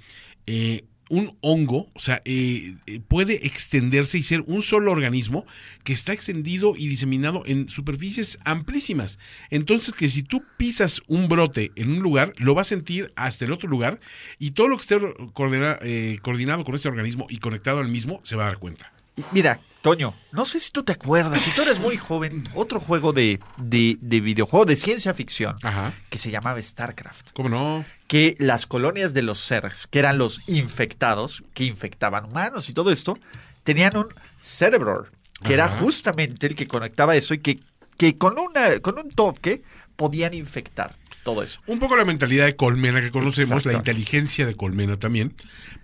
eh, 0.47 0.85
un 1.11 1.37
hongo, 1.43 1.91
o 1.93 2.01
sea, 2.01 2.23
eh, 2.25 2.77
eh, 2.87 3.01
puede 3.07 3.47
extenderse 3.47 4.17
y 4.17 4.23
ser 4.23 4.43
un 4.47 4.63
solo 4.63 4.91
organismo 4.91 5.45
que 5.85 5.93
está 5.93 6.15
extendido 6.15 6.75
y 6.77 6.89
diseminado 6.89 7.43
en 7.45 7.69
superficies 7.69 8.39
amplísimas. 8.45 9.19
Entonces, 9.51 9.93
que 9.93 10.09
si 10.09 10.23
tú 10.23 10.43
pisas 10.57 11.03
un 11.09 11.29
brote 11.29 11.73
en 11.75 11.91
un 11.91 11.99
lugar, 11.99 12.33
lo 12.39 12.55
vas 12.55 12.69
a 12.69 12.71
sentir 12.71 13.13
hasta 13.17 13.45
el 13.45 13.53
otro 13.53 13.69
lugar 13.69 14.01
y 14.39 14.53
todo 14.53 14.69
lo 14.69 14.77
que 14.77 14.83
esté 14.83 14.99
coordina- 15.35 15.79
eh, 15.83 16.19
coordinado 16.23 16.65
con 16.65 16.75
este 16.75 16.89
organismo 16.89 17.27
y 17.29 17.39
conectado 17.39 17.81
al 17.81 17.89
mismo 17.89 18.21
se 18.23 18.37
va 18.37 18.45
a 18.45 18.47
dar 18.47 18.59
cuenta. 18.59 18.93
Mira, 19.33 19.61
Toño, 19.83 20.15
no 20.33 20.45
sé 20.45 20.61
si 20.61 20.71
tú 20.71 20.83
te 20.83 20.93
acuerdas, 20.93 21.41
si 21.41 21.51
tú 21.53 21.63
eres 21.63 21.81
muy 21.81 21.97
joven, 21.97 22.45
otro 22.55 22.81
juego 22.81 23.13
de, 23.15 23.41
de, 23.57 23.97
de 24.01 24.21
videojuego 24.21 24.67
de 24.67 24.77
ciencia 24.77 25.15
ficción 25.15 25.57
Ajá. 25.63 25.93
que 26.11 26.19
se 26.19 26.31
llamaba 26.31 26.61
StarCraft. 26.61 27.31
¿Cómo 27.33 27.49
no? 27.49 27.85
Que 28.07 28.37
las 28.39 28.67
colonias 28.67 29.15
de 29.15 29.23
los 29.23 29.43
Zergs, 29.47 29.87
que 29.87 30.01
eran 30.01 30.19
los 30.19 30.43
infectados, 30.49 31.45
que 31.55 31.65
infectaban 31.65 32.27
humanos 32.27 32.69
y 32.69 32.75
todo 32.75 32.93
esto, 32.93 33.19
tenían 33.65 33.97
un 33.97 34.09
cerebro, 34.39 35.07
que 35.43 35.55
era 35.55 35.69
justamente 35.69 36.47
el 36.47 36.55
que 36.55 36.69
conectaba 36.69 37.17
eso 37.17 37.33
y 37.33 37.39
que 37.39 37.61
que 38.01 38.17
con, 38.17 38.39
una, 38.39 38.81
con 38.81 38.99
un 38.99 39.11
toque 39.11 39.63
podían 39.95 40.33
infectar 40.33 40.97
todo 41.23 41.43
eso. 41.43 41.61
Un 41.67 41.79
poco 41.79 41.97
la 41.97 42.05
mentalidad 42.05 42.47
de 42.47 42.57
Colmena 42.57 43.01
que 43.01 43.11
conocemos, 43.11 43.65
la 43.67 43.75
inteligencia 43.75 44.47
de 44.47 44.55
Colmena 44.55 44.97
también, 44.99 45.35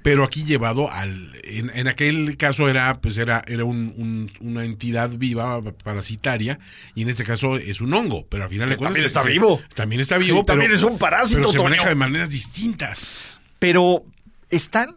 pero 0.02 0.24
aquí 0.24 0.44
llevado 0.44 0.90
al... 0.90 1.32
En, 1.44 1.70
en 1.74 1.88
aquel 1.88 2.36
caso 2.36 2.68
era 2.68 3.00
pues 3.00 3.18
era, 3.18 3.44
era 3.46 3.64
un- 3.64 3.92
un- 3.96 4.32
una 4.40 4.64
entidad 4.64 5.10
viva, 5.10 5.60
parasitaria, 5.84 6.58
y 6.94 7.02
en 7.02 7.10
este 7.10 7.24
caso 7.24 7.56
es 7.56 7.80
un 7.80 7.92
hongo, 7.92 8.26
pero 8.28 8.44
al 8.44 8.50
final 8.50 8.68
de 8.68 8.76
cuentas... 8.76 8.92
también 8.94 9.06
está 9.06 9.22
se- 9.22 9.28
vivo. 9.28 9.60
También 9.74 10.00
está 10.00 10.18
vivo, 10.18 10.40
Sí, 10.40 10.46
también 10.46 10.70
pero- 10.70 10.78
es 10.78 10.84
un 10.90 10.98
parásito, 10.98 11.38
Pero 11.40 11.52
se 11.52 11.58
Toño. 11.58 11.68
maneja 11.70 11.88
de 11.88 11.94
maneras 11.94 12.30
distintas. 12.30 13.40
Pero 13.58 14.04
están, 14.50 14.96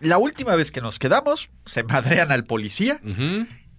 la 0.00 0.18
última 0.18 0.54
vez 0.56 0.70
que 0.70 0.80
nos 0.80 0.98
quedamos, 0.98 1.50
se 1.64 1.82
madrean 1.82 2.30
al 2.30 2.44
policía 2.44 3.00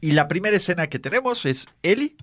y 0.02 0.12
la 0.12 0.28
primera 0.28 0.56
escena 0.58 0.88
que 0.88 1.00
tenemos 1.00 1.46
es 1.46 1.68
Ellie 1.82 2.16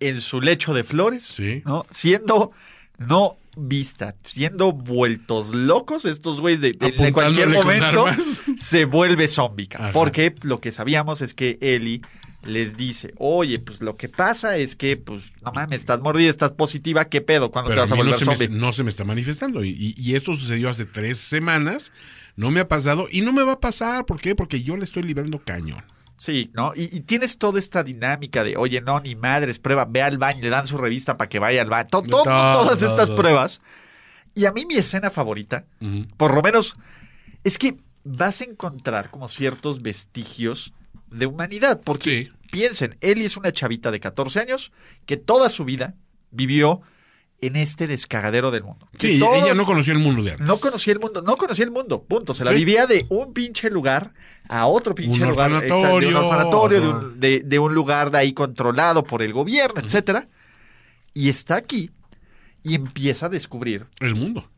en 0.00 0.20
su 0.20 0.40
lecho 0.42 0.74
de 0.74 0.84
flores, 0.84 1.24
Sí. 1.24 1.62
¿no? 1.64 1.86
Siendo 1.90 2.50
no 2.98 3.36
vista, 3.56 4.14
siendo 4.24 4.72
vueltos 4.72 5.54
locos 5.54 6.04
estos 6.04 6.40
güeyes 6.40 6.60
de, 6.60 6.72
de- 6.72 6.90
de 6.92 7.12
cualquier 7.12 7.48
momento 7.50 8.06
se 8.58 8.84
vuelve 8.84 9.28
zombica. 9.28 9.78
Ajá. 9.78 9.92
Porque 9.92 10.34
lo 10.42 10.60
que 10.60 10.72
sabíamos 10.72 11.20
es 11.22 11.34
que 11.34 11.58
Ellie 11.60 12.00
les 12.44 12.76
dice, 12.76 13.14
oye, 13.16 13.58
pues 13.58 13.80
lo 13.80 13.96
que 13.96 14.08
pasa 14.08 14.58
es 14.58 14.76
que, 14.76 14.96
pues, 14.98 15.32
no 15.42 15.50
mames, 15.52 15.78
estás 15.80 16.00
mordida, 16.00 16.28
estás 16.28 16.52
positiva, 16.52 17.06
¿qué 17.06 17.20
pedo? 17.22 17.50
¿Cuándo 17.50 17.68
Pero 17.70 17.76
te 17.76 17.80
vas 17.82 17.90
a 17.92 17.94
a 17.94 17.96
no 17.96 18.04
volver 18.04 18.20
zombie? 18.22 18.48
no 18.48 18.72
se 18.72 18.82
me 18.84 18.90
está 18.90 19.04
manifestando. 19.04 19.64
Y, 19.64 19.70
y- 19.70 19.94
y 19.96 20.14
esto 20.14 20.34
sucedió 20.34 20.68
hace 20.68 20.84
tres 20.84 21.18
semanas. 21.18 21.90
No 22.36 22.50
me 22.50 22.60
ha 22.60 22.68
pasado 22.68 23.06
y 23.10 23.20
no 23.22 23.32
me 23.32 23.44
va 23.44 23.52
a 23.52 23.60
pasar. 23.60 24.04
¿Por 24.04 24.20
qué? 24.20 24.34
Porque 24.34 24.62
yo 24.62 24.76
le 24.76 24.84
estoy 24.84 25.04
librando 25.04 25.38
cañón. 25.38 25.82
Sí, 26.16 26.50
¿no? 26.54 26.72
Y, 26.76 26.96
y 26.96 27.00
tienes 27.00 27.38
toda 27.38 27.58
esta 27.58 27.82
dinámica 27.82 28.44
de, 28.44 28.56
oye, 28.56 28.80
no, 28.80 29.00
ni 29.00 29.14
madres, 29.16 29.58
prueba, 29.58 29.84
ve 29.84 30.00
al 30.02 30.16
baño, 30.18 30.40
le 30.42 30.48
dan 30.50 30.66
su 30.66 30.78
revista 30.78 31.16
para 31.16 31.28
que 31.28 31.38
vaya 31.38 31.60
al 31.62 31.68
baño. 31.68 31.88
To- 31.90 32.02
to- 32.02 32.22
Todo, 32.22 32.24
todas 32.52 32.82
estas 32.82 33.10
pruebas. 33.10 33.60
Y 34.34 34.46
a 34.46 34.52
mí 34.52 34.64
mi 34.66 34.74
escena 34.76 35.10
favorita, 35.10 35.64
por 36.16 36.34
lo 36.34 36.42
menos, 36.42 36.74
es 37.42 37.58
que 37.58 37.76
vas 38.04 38.40
a 38.40 38.44
encontrar 38.44 39.10
como 39.10 39.28
ciertos 39.28 39.82
vestigios 39.82 40.72
de 41.10 41.26
humanidad. 41.26 41.80
Porque 41.84 42.24
Sí. 42.32 42.48
piensen, 42.50 42.96
Ellie 43.00 43.24
es 43.26 43.36
una 43.36 43.52
chavita 43.52 43.90
de 43.90 44.00
14 44.00 44.40
años 44.40 44.72
que 45.06 45.16
toda 45.16 45.48
su 45.48 45.64
vida 45.64 45.94
vivió 46.30 46.80
en 47.46 47.56
este 47.56 47.86
descagadero 47.86 48.50
del 48.50 48.64
mundo. 48.64 48.88
Sí, 48.98 49.18
todos- 49.18 49.42
ella 49.42 49.54
no 49.54 49.64
conoció 49.64 49.92
el 49.92 49.98
mundo 49.98 50.22
de 50.22 50.32
antes. 50.32 50.46
no 50.46 50.56
conocía 50.58 50.92
el 50.92 51.00
mundo, 51.00 51.22
no 51.22 51.36
conocía 51.36 51.64
el 51.64 51.70
mundo, 51.70 52.02
punto. 52.02 52.34
Se 52.34 52.44
la 52.44 52.50
Sí. 52.52 52.56
vivía 52.56 52.86
de 52.86 53.06
un 53.08 53.32
pinche 53.32 53.70
lugar 53.70 54.10
a 54.48 54.66
otro 54.66 54.94
pinche 54.94 55.22
Un 55.22 55.30
lugar. 55.30 55.52
orfanatorio, 55.52 56.08
de 56.08 56.14
un 56.14 56.22
orfanatorio, 56.22 56.80
de 56.80 56.88
un, 56.88 57.20
de- 57.20 57.40
de 57.44 57.58
un 57.58 57.74
lugar 57.74 58.10
de 58.10 58.18
ahí 58.18 58.32
controlado 58.32 59.04
por 59.04 59.22
el 59.22 59.32
gobierno, 59.32 59.80
etcétera. 59.80 60.28
Y 61.12 61.28
está 61.28 61.56
aquí 61.56 61.90
y 62.62 62.74
empieza 62.74 63.26
a 63.26 63.28
descubrir 63.28 63.86
El 64.00 64.14
mundo. 64.14 64.48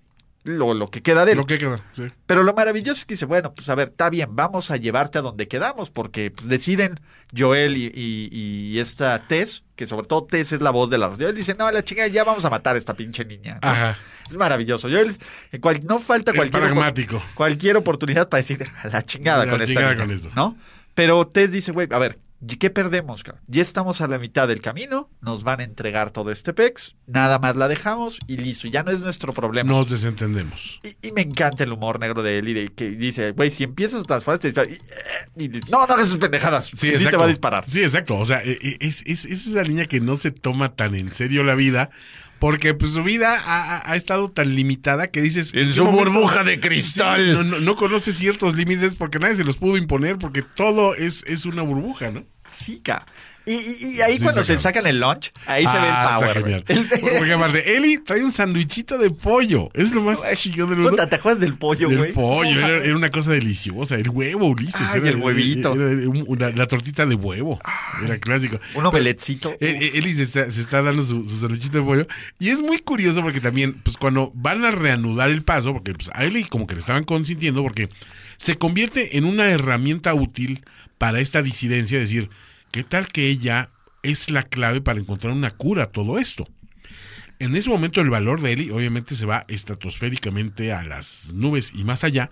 Lo, 0.46 0.72
lo 0.74 0.90
que 0.90 1.02
queda 1.02 1.24
de 1.24 1.32
él. 1.32 1.38
Lo 1.38 1.46
que 1.46 1.58
queda. 1.58 1.80
sí. 1.94 2.04
Pero 2.26 2.42
lo 2.42 2.54
maravilloso 2.54 2.98
es 3.00 3.04
que 3.04 3.14
dice, 3.14 3.26
bueno, 3.26 3.52
pues 3.54 3.68
a 3.68 3.74
ver, 3.74 3.88
está 3.88 4.08
bien, 4.10 4.34
vamos 4.34 4.70
a 4.70 4.76
llevarte 4.76 5.18
a 5.18 5.22
donde 5.22 5.48
quedamos, 5.48 5.90
porque 5.90 6.30
pues, 6.30 6.48
deciden 6.48 6.98
Joel 7.36 7.76
y, 7.76 7.86
y- 7.94 8.28
y 8.32 8.78
esta 8.78 9.26
Tess, 9.26 9.64
que 9.74 9.86
sobre 9.86 10.06
todo 10.06 10.24
Tess 10.24 10.52
es 10.52 10.60
la 10.62 10.70
voz 10.70 10.88
de 10.90 10.98
la 10.98 11.08
Joel 11.10 11.34
dice, 11.34 11.54
no, 11.58 11.66
a 11.66 11.72
la 11.72 11.82
chingada, 11.82 12.08
ya 12.08 12.24
vamos 12.24 12.44
a 12.44 12.50
matar 12.50 12.76
a 12.76 12.78
esta 12.78 12.94
pinche 12.94 13.24
niña. 13.24 13.58
¿no? 13.62 13.68
Ajá. 13.68 13.98
Es 14.28 14.36
maravilloso. 14.36 14.88
Joel, 14.88 15.16
en 15.52 15.60
cual- 15.60 15.80
no 15.84 15.98
falta 15.98 16.32
cualquier, 16.32 16.62
opor- 16.62 16.66
pragmático. 16.66 17.22
cualquier 17.34 17.76
oportunidad 17.76 18.28
para 18.28 18.40
decir, 18.40 18.64
a 18.82 18.88
la 18.88 19.02
chingada 19.02 19.44
la 19.44 19.50
con 19.52 19.60
esta 19.62 19.74
chingada 19.74 19.94
niña", 19.94 20.04
con 20.06 20.14
esto. 20.14 20.30
¿no? 20.34 20.56
Pero 20.94 21.26
Tess 21.26 21.52
dice, 21.52 21.72
güey, 21.72 21.86
a 21.90 21.98
ver, 21.98 22.18
¿y 22.24 22.25
¿qué 22.58 22.70
perdemos? 22.70 23.24
Ya 23.46 23.62
estamos 23.62 24.00
a 24.00 24.06
la 24.08 24.18
mitad 24.18 24.48
del 24.48 24.60
camino, 24.60 25.10
nos 25.20 25.42
van 25.42 25.60
a 25.60 25.64
entregar 25.64 26.10
todo 26.10 26.30
este 26.30 26.52
pex, 26.52 26.96
nada 27.06 27.38
más 27.38 27.56
la 27.56 27.68
dejamos 27.68 28.18
y 28.26 28.36
listo, 28.36 28.68
ya 28.68 28.82
no 28.82 28.92
es 28.92 29.00
nuestro 29.00 29.32
problema. 29.32 29.70
Nos 29.72 29.90
desentendemos. 29.90 30.80
Y, 30.82 31.08
y 31.08 31.12
me 31.12 31.22
encanta 31.22 31.64
el 31.64 31.72
humor 31.72 31.98
negro 31.98 32.22
de 32.22 32.38
él 32.38 32.48
y 32.48 32.54
de 32.54 32.68
que 32.68 32.90
dice, 32.90 33.32
güey, 33.32 33.50
si 33.50 33.64
empiezas 33.64 34.00
a 34.02 34.04
transformar, 34.04 34.38
te 34.38 34.48
dispara. 34.48 34.70
Y, 34.70 35.44
y 35.44 35.48
dice, 35.48 35.70
no, 35.70 35.86
no 35.86 35.94
hagas 35.94 36.08
sus 36.08 36.18
pendejadas. 36.18 36.66
Sí, 36.66 36.92
sí 36.96 37.06
te 37.08 37.16
va 37.16 37.24
a 37.24 37.28
disparar. 37.28 37.64
Sí, 37.68 37.82
exacto. 37.82 38.18
O 38.18 38.26
sea, 38.26 38.42
e- 38.42 38.58
e- 38.60 38.76
es, 38.80 39.02
es, 39.06 39.24
es 39.24 39.46
esa 39.46 39.62
niña 39.62 39.86
que 39.86 40.00
no 40.00 40.16
se 40.16 40.30
toma 40.30 40.74
tan 40.74 40.94
en 40.94 41.08
serio 41.08 41.42
la 41.44 41.54
vida. 41.54 41.90
Porque 42.38 42.74
pues 42.74 42.92
su 42.92 43.02
vida 43.02 43.40
ha, 43.44 43.90
ha- 43.90 43.96
estado 43.96 44.30
tan 44.30 44.54
limitada 44.54 45.06
que 45.10 45.22
dices... 45.22 45.54
En 45.54 45.66
¿qué 45.66 45.72
su 45.72 45.84
momento- 45.86 46.04
burbuja 46.10 46.44
de 46.44 46.54
Sí, 46.54 46.60
cristal. 46.60 47.32
no, 47.32 47.42
no- 47.44 47.60
no 47.60 47.76
conoce 47.76 48.12
ciertos 48.12 48.54
límites 48.54 48.94
porque 48.94 49.18
nadie 49.18 49.36
se 49.36 49.44
los 49.44 49.56
pudo 49.56 49.76
imponer 49.78 50.18
porque 50.18 50.42
todo 50.42 50.94
es, 50.94 51.24
es 51.26 51.46
una 51.46 51.62
burbuja, 51.62 52.10
¿no? 52.10 52.24
Sí, 52.48 52.80
ca. 52.84 53.06
Y, 53.46 53.52
y- 53.52 53.96
y 53.96 54.00
ahí 54.00 54.18
Sí, 54.18 54.24
cuando 54.24 54.42
se 54.42 54.58
sacan 54.58 54.86
el 54.88 54.98
lunch, 54.98 55.30
ahí 55.46 55.64
se 55.66 55.78
ve 55.78 55.86
el 55.86 55.92
Ah, 55.94 56.02
está 56.04 56.18
power. 56.18 56.42
genial. 56.42 56.64
El- 56.66 56.88
Porque 57.18 57.32
aparte, 57.32 57.76
Eli 57.76 57.98
trae 57.98 58.24
un 58.24 58.32
sandwichito 58.32 58.98
de 58.98 59.10
pollo. 59.10 59.70
Es 59.72 59.92
lo 59.92 60.02
más 60.02 60.18
chingón 60.34 60.68
del 60.70 60.78
mundo. 60.78 60.90
Puta, 60.90 61.08
¿Te 61.08 61.14
acuerdas 61.16 61.40
del 61.40 61.54
pollo, 61.54 61.88
güey? 61.88 62.12
pollo, 62.12 62.60
No, 62.60 62.66
era, 62.66 62.96
una 62.96 63.10
cosa 63.10 63.30
deliciosa. 63.32 63.94
El 63.94 64.08
huevo, 64.10 64.48
Ulises. 64.48 64.80
Ay, 64.92 64.98
era- 65.00 65.10
el 65.10 65.16
huevito. 65.16 65.74
era 65.74 66.08
un- 66.08 66.24
una- 66.26 66.50
la 66.50 66.66
tortita 66.66 67.06
de 67.06 67.14
huevo. 67.14 67.60
Era 68.04 68.18
clásico. 68.18 68.58
Un 68.74 68.86
omeletcito. 68.86 69.52
Eh, 69.60 69.78
eh, 69.80 69.90
Eli 69.94 70.12
se 70.14 70.24
está, 70.24 70.50
se 70.50 70.60
está 70.60 70.82
dando 70.82 71.04
su, 71.04 71.24
su 71.28 71.38
sandwichito 71.38 71.78
de 71.78 71.84
pollo. 71.84 72.06
Y 72.40 72.48
es 72.50 72.60
muy 72.60 72.80
curioso 72.80 73.22
porque 73.22 73.40
también, 73.40 73.74
pues 73.74 73.96
cuando 73.96 74.32
van 74.34 74.64
a 74.64 74.72
reanudar 74.72 75.30
el 75.30 75.42
paso, 75.42 75.72
porque 75.72 75.94
pues, 75.94 76.10
a 76.12 76.24
Eli 76.24 76.44
como 76.44 76.66
que 76.66 76.74
le 76.74 76.80
estaban 76.80 77.04
consintiendo, 77.04 77.62
porque 77.62 77.88
se 78.38 78.56
convierte 78.58 79.16
en 79.16 79.24
una 79.24 79.46
herramienta 79.50 80.14
útil 80.14 80.64
para 80.98 81.20
esta 81.20 81.42
disidencia. 81.42 82.00
Es 82.00 82.08
decir, 82.08 82.28
¿qué 82.76 82.84
tal 82.84 83.08
que 83.08 83.30
ella 83.30 83.70
es 84.02 84.28
la 84.28 84.42
clave 84.42 84.82
para 84.82 85.00
encontrar 85.00 85.32
una 85.32 85.50
cura 85.50 85.84
a 85.84 85.86
todo 85.86 86.18
esto? 86.18 86.46
En 87.38 87.56
ese 87.56 87.70
momento 87.70 88.02
el 88.02 88.10
valor 88.10 88.42
de 88.42 88.52
Eli 88.52 88.70
obviamente 88.70 89.14
se 89.14 89.24
va 89.24 89.46
estratosféricamente 89.48 90.74
a 90.74 90.84
las 90.84 91.32
nubes 91.32 91.72
y 91.74 91.84
más 91.84 92.04
allá, 92.04 92.28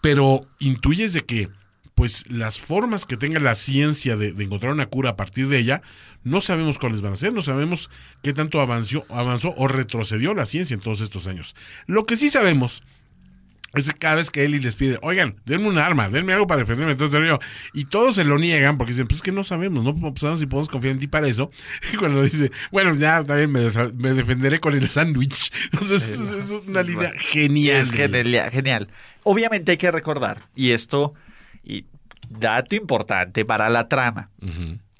pero 0.00 0.48
intuyes 0.58 1.12
de 1.12 1.20
que 1.20 1.48
pues 1.94 2.28
las 2.28 2.58
formas 2.58 3.06
que 3.06 3.16
tenga 3.16 3.38
la 3.38 3.54
ciencia 3.54 4.16
de, 4.16 4.30
encontrar 4.30 4.72
una 4.72 4.86
cura 4.86 5.10
a 5.10 5.16
partir 5.16 5.46
de 5.46 5.60
ella, 5.60 5.82
no 6.24 6.40
sabemos 6.40 6.80
cuáles 6.80 7.00
van 7.00 7.12
a 7.12 7.16
ser, 7.16 7.32
no 7.32 7.40
sabemos 7.40 7.88
qué 8.20 8.32
tanto 8.32 8.60
avanzó, 8.60 9.06
avanzó 9.10 9.54
o 9.56 9.68
retrocedió 9.68 10.34
la 10.34 10.44
ciencia 10.44 10.74
en 10.74 10.80
todos 10.80 11.02
estos 11.02 11.28
años. 11.28 11.54
Lo 11.86 12.04
que 12.04 12.16
sí 12.16 12.30
sabemos 12.30 12.82
es 13.76 13.86
que 13.92 13.98
cada 13.98 14.16
vez 14.16 14.30
que 14.30 14.44
Eli 14.44 14.60
les 14.60 14.76
pide, 14.76 14.98
oigan, 15.02 15.36
denme 15.44 15.68
un 15.68 15.78
arma, 15.78 16.08
denme 16.08 16.32
algo 16.32 16.46
para 16.46 16.60
defenderme, 16.60 16.92
entonces 16.92 17.20
yo, 17.26 17.38
y 17.72 17.84
todos 17.86 18.14
se 18.16 18.24
lo 18.24 18.38
niegan 18.38 18.76
porque 18.78 18.92
dicen, 18.92 19.06
pues 19.06 19.16
es 19.18 19.22
que 19.22 19.32
no 19.32 19.42
sabemos, 19.42 19.82
no 19.84 19.94
pues, 19.94 20.20
sabemos 20.20 20.40
si 20.40 20.46
podemos 20.46 20.68
confiar 20.68 20.92
en 20.92 20.98
ti 21.00 21.06
para 21.06 21.26
eso. 21.28 21.50
Y 21.92 21.96
cuando 21.96 22.22
dice, 22.22 22.50
bueno, 22.72 22.94
ya 22.94 23.22
también 23.22 23.50
me, 23.52 23.60
me 23.94 24.14
defenderé 24.14 24.60
con 24.60 24.74
el 24.74 24.88
sándwich. 24.88 25.50
Entonces, 25.72 26.18
es, 26.18 26.50
es 26.50 26.68
una 26.68 26.82
línea 26.82 27.12
genial. 27.18 27.82
Es 27.82 27.90
genial, 27.90 28.50
genial. 28.50 28.88
Obviamente 29.22 29.72
hay 29.72 29.78
que 29.78 29.90
recordar, 29.90 30.48
y 30.54 30.70
esto, 30.72 31.14
y 31.64 31.84
dato 32.28 32.74
importante 32.74 33.44
para 33.44 33.68
la 33.68 33.88
trama. 33.88 34.30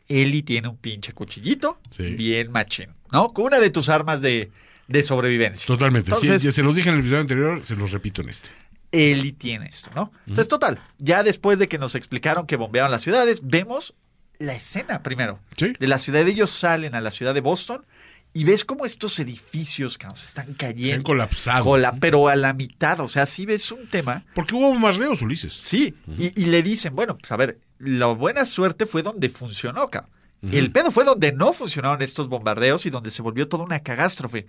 Eli 0.08 0.42
tiene 0.42 0.68
un 0.68 0.76
pinche 0.76 1.12
cuchillito 1.12 1.78
Sí. 1.90 2.02
bien 2.14 2.52
machín, 2.52 2.90
¿no? 3.12 3.28
Con 3.30 3.46
una 3.46 3.58
de 3.58 3.70
tus 3.70 3.88
armas 3.88 4.20
de, 4.20 4.50
de 4.86 5.02
sobrevivencia. 5.02 5.66
Totalmente. 5.66 6.10
Sí, 6.10 6.26
Entonces- 6.26 6.42
ya 6.42 6.52
se 6.52 6.62
los 6.62 6.74
dije 6.74 6.88
en 6.90 6.96
el 6.96 7.00
episodio 7.00 7.20
anterior, 7.22 7.60
se 7.64 7.74
los 7.76 7.90
repito 7.90 8.20
en 8.22 8.28
este. 8.28 8.50
Eli 8.94 9.32
tiene 9.32 9.66
esto, 9.66 9.90
¿no? 9.94 10.12
Entonces, 10.26 10.48
total, 10.48 10.80
ya 10.98 11.22
después 11.22 11.58
de 11.58 11.68
que 11.68 11.78
nos 11.78 11.94
explicaron 11.94 12.46
que 12.46 12.56
bombeaban 12.56 12.90
las 12.90 13.02
ciudades, 13.02 13.40
vemos 13.42 13.94
la 14.38 14.54
escena 14.54 15.02
primero. 15.02 15.40
Sí. 15.56 15.72
De 15.78 15.86
la 15.86 15.98
ciudad, 15.98 16.26
ellos 16.26 16.50
salen 16.50 16.94
a 16.94 17.00
la 17.00 17.10
ciudad 17.10 17.34
de 17.34 17.40
Boston 17.40 17.84
y 18.32 18.44
ves 18.44 18.64
cómo 18.64 18.84
estos 18.84 19.18
edificios 19.20 19.96
cabrón, 19.96 20.16
se 20.18 20.26
están 20.26 20.54
cayendo. 20.54 20.88
Se 20.88 20.94
han 20.94 21.02
colapsado. 21.02 21.64
Cola- 21.64 21.96
pero 22.00 22.28
a 22.28 22.34
la 22.36 22.52
mitad, 22.52 22.98
o 23.00 23.08
sea, 23.08 23.26
sí 23.26 23.46
ves 23.46 23.70
un 23.70 23.88
tema. 23.88 24.24
Porque 24.34 24.54
hubo 24.54 24.68
bombardeos, 24.70 25.22
Ulises. 25.22 25.52
Sí, 25.54 25.94
y, 26.18 26.40
y 26.42 26.46
le 26.46 26.62
dicen, 26.62 26.94
bueno, 26.96 27.16
pues 27.16 27.30
a 27.30 27.36
ver, 27.36 27.60
la 27.78 28.06
buena 28.06 28.44
suerte 28.44 28.86
fue 28.86 29.02
donde 29.02 29.28
funcionó, 29.28 29.88
cabrón. 29.90 30.10
El 30.52 30.72
pedo 30.72 30.90
fue 30.90 31.04
donde 31.04 31.32
no 31.32 31.54
funcionaron 31.54 32.02
estos 32.02 32.28
bombardeos 32.28 32.84
y 32.84 32.90
donde 32.90 33.10
se 33.10 33.22
volvió 33.22 33.48
toda 33.48 33.64
una 33.64 33.80
catástrofe. 33.80 34.46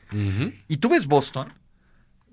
Y 0.68 0.76
tú 0.78 0.90
ves 0.90 1.06
Boston, 1.08 1.54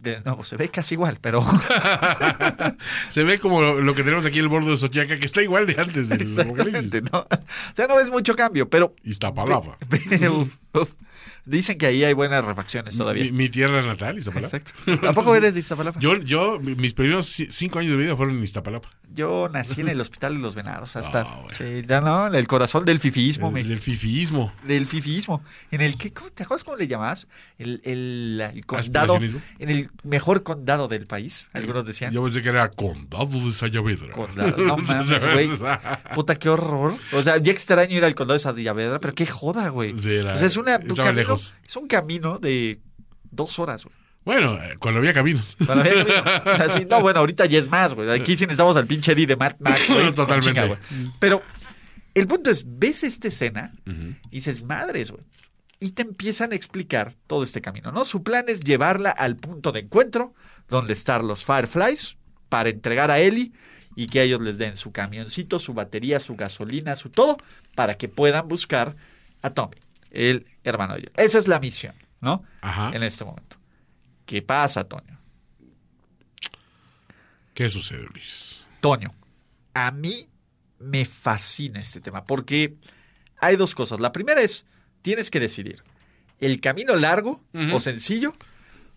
de 0.02 0.20
nuevo, 0.24 0.42
se 0.44 0.56
ve 0.56 0.68
casi 0.68 0.94
igual, 0.94 1.18
pero 1.20 1.44
Se 3.08 3.22
ve 3.22 3.38
como 3.38 3.60
lo, 3.60 3.80
lo 3.80 3.94
que 3.94 4.02
tenemos 4.02 4.24
aquí 4.26 4.38
el 4.38 4.48
borde 4.48 4.70
de 4.70 4.76
Sochiaca, 4.76 5.18
que 5.18 5.26
está 5.26 5.42
igual 5.42 5.66
de 5.66 5.80
antes 5.80 6.08
del 6.08 6.22
apocalipsis. 6.22 6.38
Exactamente, 6.38 7.02
¿no? 7.02 7.20
O 7.72 7.74
sea, 7.74 7.86
no 7.86 7.96
ves 7.96 8.10
mucho 8.10 8.34
cambio, 8.34 8.68
pero 8.68 8.94
Iztapalapa. 9.04 9.78
Uf, 10.30 10.58
uf. 10.74 10.92
Dicen 11.44 11.76
que 11.76 11.86
ahí 11.86 12.04
hay 12.04 12.12
buenas 12.12 12.44
refacciones 12.44 12.96
todavía. 12.96 13.24
Mi, 13.24 13.32
mi 13.32 13.48
tierra 13.48 13.82
natal, 13.82 14.16
Iztapalapa. 14.18 14.56
Exacto. 14.56 15.00
¿Tampoco 15.00 15.34
eres 15.34 15.54
de 15.54 15.60
Iztapalapa? 15.60 15.98
Yo, 15.98 16.16
Yo, 16.18 16.60
yo, 16.60 16.60
mis 16.60 16.94
primeros 16.94 17.26
ci- 17.38 17.48
cinco 17.50 17.80
años 17.80 17.92
de 17.92 17.96
vida 17.98 18.16
fueron 18.16 18.36
en 18.36 18.44
Iztapalapa. 18.44 18.88
nací 19.52 19.80
en 19.80 19.88
el 19.88 20.00
Hospital 20.00 20.34
de 20.36 20.40
los 20.40 20.54
Venados. 20.54 20.94
Hasta, 20.96 21.22
Ah, 21.22 21.44
sí, 21.56 21.82
ya 21.86 22.00
no, 22.00 22.26
el 22.28 22.46
corazón 22.46 22.84
del 22.84 22.98
fifismo. 23.00 23.48
El, 23.48 23.54
me- 23.54 23.64
del 23.64 23.80
fifiismo. 23.80 24.52
del 24.64 24.86
fifismo. 24.86 25.42
En 25.72 25.80
el 25.80 25.96
que, 25.96 26.12
¿cómo- 26.12 26.30
¿te 26.30 26.44
acuerdas 26.44 26.62
cómo 26.64 26.76
le 26.76 26.86
llamabas? 26.86 27.26
El, 27.58 27.80
el, 27.84 28.40
el 28.54 28.64
condado. 28.66 29.16
En 29.58 29.68
el 29.68 29.90
mejor 30.04 30.44
condado 30.44 30.86
del 30.86 31.06
país, 31.06 31.48
algunos 31.52 31.84
decían. 31.84 32.12
Yo 32.12 32.22
pensé 32.22 32.40
que 32.42 32.50
era 32.50 32.70
Condado 32.70 33.26
de 33.44 33.50
Sayavedra. 33.50 34.12
Condado, 34.12 34.56
no 34.58 34.76
mames, 34.78 35.26
güey. 35.26 35.50
Puta, 36.14 36.36
qué 36.36 36.48
horror. 36.48 36.94
O 37.12 37.22
sea, 37.22 37.36
ya 37.38 37.50
extraño 37.52 37.96
ir 37.96 38.04
al 38.04 38.14
condado 38.14 38.34
de 38.34 38.38
Sayavedra, 38.40 39.00
pero 39.00 39.14
qué 39.14 39.26
joda, 39.26 39.68
güey. 39.70 39.90
Sí, 39.98 40.16
o 40.18 40.38
sea, 40.38 40.46
es, 40.46 40.56
una, 40.56 40.76
un 40.76 40.90
estaba 40.90 41.12
camino, 41.36 41.58
es 41.66 41.76
un 41.76 41.88
camino 41.88 42.38
de 42.38 42.80
dos 43.30 43.58
horas, 43.58 43.84
güey. 43.84 43.96
Bueno, 44.24 44.54
eh, 44.62 44.76
cuando 44.78 44.98
había 45.00 45.12
caminos. 45.12 45.56
No, 46.88 47.00
bueno, 47.00 47.20
ahorita 47.20 47.46
ya 47.46 47.58
es 47.58 47.68
más, 47.68 47.94
güey. 47.94 48.08
Aquí 48.10 48.36
sí 48.36 48.44
necesitamos 48.44 48.76
al 48.76 48.86
pinche 48.86 49.12
Eddie 49.12 49.26
de 49.26 49.36
Mad 49.36 49.56
Max, 49.58 49.88
güey. 49.88 50.12
Totalmente. 50.14 50.46
chinga, 50.46 50.66
güey. 50.66 50.78
Pero 51.18 51.42
el 52.14 52.26
punto 52.26 52.50
es, 52.50 52.64
ves 52.66 53.02
esta 53.04 53.28
escena 53.28 53.72
y 53.86 54.36
dices, 54.36 54.62
madres, 54.62 55.10
güey. 55.10 55.24
Y 55.80 55.92
te 55.92 56.02
empiezan 56.02 56.52
a 56.52 56.54
explicar 56.54 57.14
todo 57.26 57.42
este 57.42 57.60
camino, 57.60 57.90
¿no? 57.90 58.04
Su 58.04 58.22
plan 58.22 58.44
es 58.46 58.60
llevarla 58.60 59.10
al 59.10 59.36
punto 59.36 59.72
de 59.72 59.80
encuentro, 59.80 60.34
donde 60.68 60.92
están 60.92 61.26
los 61.26 61.44
Fireflies, 61.44 62.16
para 62.48 62.68
entregar 62.68 63.10
a 63.10 63.18
Ellie 63.18 63.52
y 63.96 64.06
que 64.06 64.22
ellos 64.22 64.40
les 64.40 64.58
den 64.58 64.76
su 64.76 64.92
camioncito, 64.92 65.58
su 65.58 65.74
batería, 65.74 66.20
su 66.20 66.36
gasolina, 66.36 66.94
su 66.94 67.10
todo, 67.10 67.36
para 67.74 67.96
que 67.96 68.08
puedan 68.08 68.46
buscar 68.46 68.94
a 69.42 69.50
Tommy, 69.50 69.76
el 70.12 70.46
hermano 70.62 70.94
de 70.94 71.00
ellos. 71.00 71.12
Esa 71.16 71.38
es 71.38 71.48
la 71.48 71.58
misión, 71.58 71.94
¿no? 72.20 72.44
Ajá. 72.60 72.92
En 72.94 73.02
este 73.02 73.24
momento. 73.24 73.56
¿Qué 74.26 74.42
pasa, 74.42 74.84
Toño? 74.84 75.18
¿Qué 77.54 77.68
sucede, 77.68 78.06
Ulises? 78.06 78.66
Toño, 78.80 79.14
a 79.74 79.90
mí 79.90 80.28
me 80.78 81.04
fascina 81.04 81.80
este 81.80 82.00
tema 82.00 82.24
porque 82.24 82.74
hay 83.38 83.56
dos 83.56 83.74
cosas. 83.74 84.00
La 84.00 84.12
primera 84.12 84.40
es, 84.40 84.64
tienes 85.02 85.30
que 85.30 85.40
decidir 85.40 85.82
el 86.40 86.60
camino 86.60 86.96
largo 86.96 87.42
o 87.72 87.80
sencillo 87.80 88.34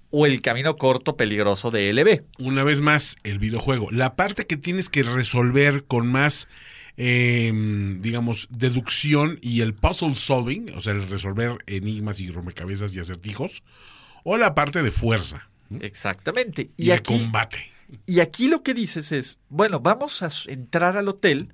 o 0.09 0.25
el 0.25 0.41
camino 0.41 0.77
corto 0.77 1.17
peligroso 1.17 1.71
de 1.71 1.93
LB. 1.93 2.43
Una 2.43 2.63
vez 2.63 2.81
más, 2.81 3.17
el 3.23 3.39
videojuego. 3.39 3.91
La 3.91 4.15
parte 4.15 4.47
que 4.47 4.57
tienes 4.57 4.89
que 4.89 5.03
resolver 5.03 5.83
con 5.85 6.07
más, 6.07 6.47
eh, 6.97 7.51
digamos, 7.99 8.47
deducción 8.49 9.37
y 9.41 9.61
el 9.61 9.73
puzzle 9.73 10.15
solving, 10.15 10.71
o 10.75 10.81
sea, 10.81 10.93
el 10.93 11.07
resolver 11.07 11.57
enigmas 11.67 12.19
y 12.21 12.31
rompecabezas 12.31 12.95
y 12.95 12.99
acertijos, 12.99 13.63
o 14.23 14.37
la 14.37 14.55
parte 14.55 14.81
de 14.81 14.91
fuerza 14.91 15.49
Exactamente. 15.81 16.69
y, 16.77 16.91
aquí, 16.91 17.13
combate. 17.13 17.71
y 18.05 18.19
aquí 18.19 18.47
lo 18.47 18.63
que 18.63 18.73
dices 18.73 19.11
es, 19.11 19.39
bueno, 19.55 19.79
vamos 19.79 20.21
a 20.21 20.27
entrar 20.51 20.97
al 20.97 21.07
hotel 21.07 21.47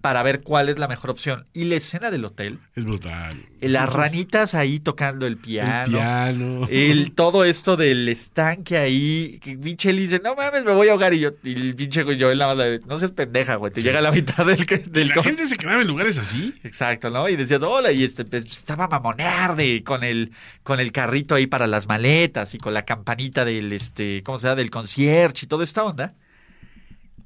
para 0.00 0.24
ver 0.24 0.42
cuál 0.42 0.68
es 0.68 0.78
la 0.78 0.88
mejor 0.88 1.10
opción. 1.10 1.46
Y 1.52 1.64
la 1.64 1.76
escena 1.76 2.10
del 2.10 2.24
hotel, 2.24 2.58
Es 2.74 2.84
brutal. 2.84 3.36
las 3.60 3.92
ranitas 3.92 4.56
ahí 4.56 4.80
tocando 4.80 5.24
el 5.26 5.36
piano. 5.36 5.84
El 5.84 5.90
piano. 5.92 6.66
El, 6.68 7.12
todo 7.12 7.44
esto 7.44 7.76
del 7.76 8.08
estanque 8.08 8.76
ahí, 8.76 9.38
que 9.40 9.56
pinche 9.56 9.92
Lee 9.92 10.02
dice, 10.02 10.20
no 10.22 10.34
mames, 10.34 10.64
me 10.64 10.72
voy 10.72 10.88
a 10.88 10.92
ahogar. 10.92 11.14
Y 11.14 11.20
yo, 11.20 11.30
y 11.44 11.52
el 11.52 11.76
pinche 11.76 12.02
güey, 12.02 12.16
yo, 12.16 12.34
nada 12.34 12.56
más, 12.56 12.64
de, 12.64 12.80
no 12.86 12.98
seas 12.98 13.12
pendeja, 13.12 13.54
güey, 13.54 13.72
te 13.72 13.82
llega 13.82 14.00
a 14.00 14.02
la 14.02 14.10
mitad 14.10 14.44
del... 14.44 14.66
del 14.90 15.08
la 15.14 15.22
gente 15.22 15.46
se 15.46 15.56
quedaba 15.56 15.80
en 15.80 15.86
lugares 15.86 16.18
así. 16.18 16.54
Exacto, 16.64 17.08
¿no? 17.10 17.28
Y 17.28 17.36
decías, 17.36 17.62
hola, 17.62 17.92
y 17.92 18.02
este, 18.02 18.24
pues, 18.24 18.44
estaba 18.46 18.86
a 18.86 18.88
mamonear 18.88 19.54
de, 19.54 19.84
con 19.84 20.02
el, 20.02 20.32
con 20.64 20.80
el 20.80 20.90
carrito 20.90 21.36
ahí 21.36 21.46
para 21.46 21.68
las 21.68 21.86
maletas 21.86 22.54
y 22.54 22.58
con 22.58 22.74
la 22.74 22.82
campanita 22.82 23.44
del, 23.44 23.72
este, 23.72 24.24
¿cómo 24.24 24.38
se 24.38 24.48
llama? 24.48 24.56
Del 24.56 24.70
concierge 24.70 25.44
y 25.44 25.46
toda 25.46 25.62
esta 25.62 25.84
onda. 25.84 26.14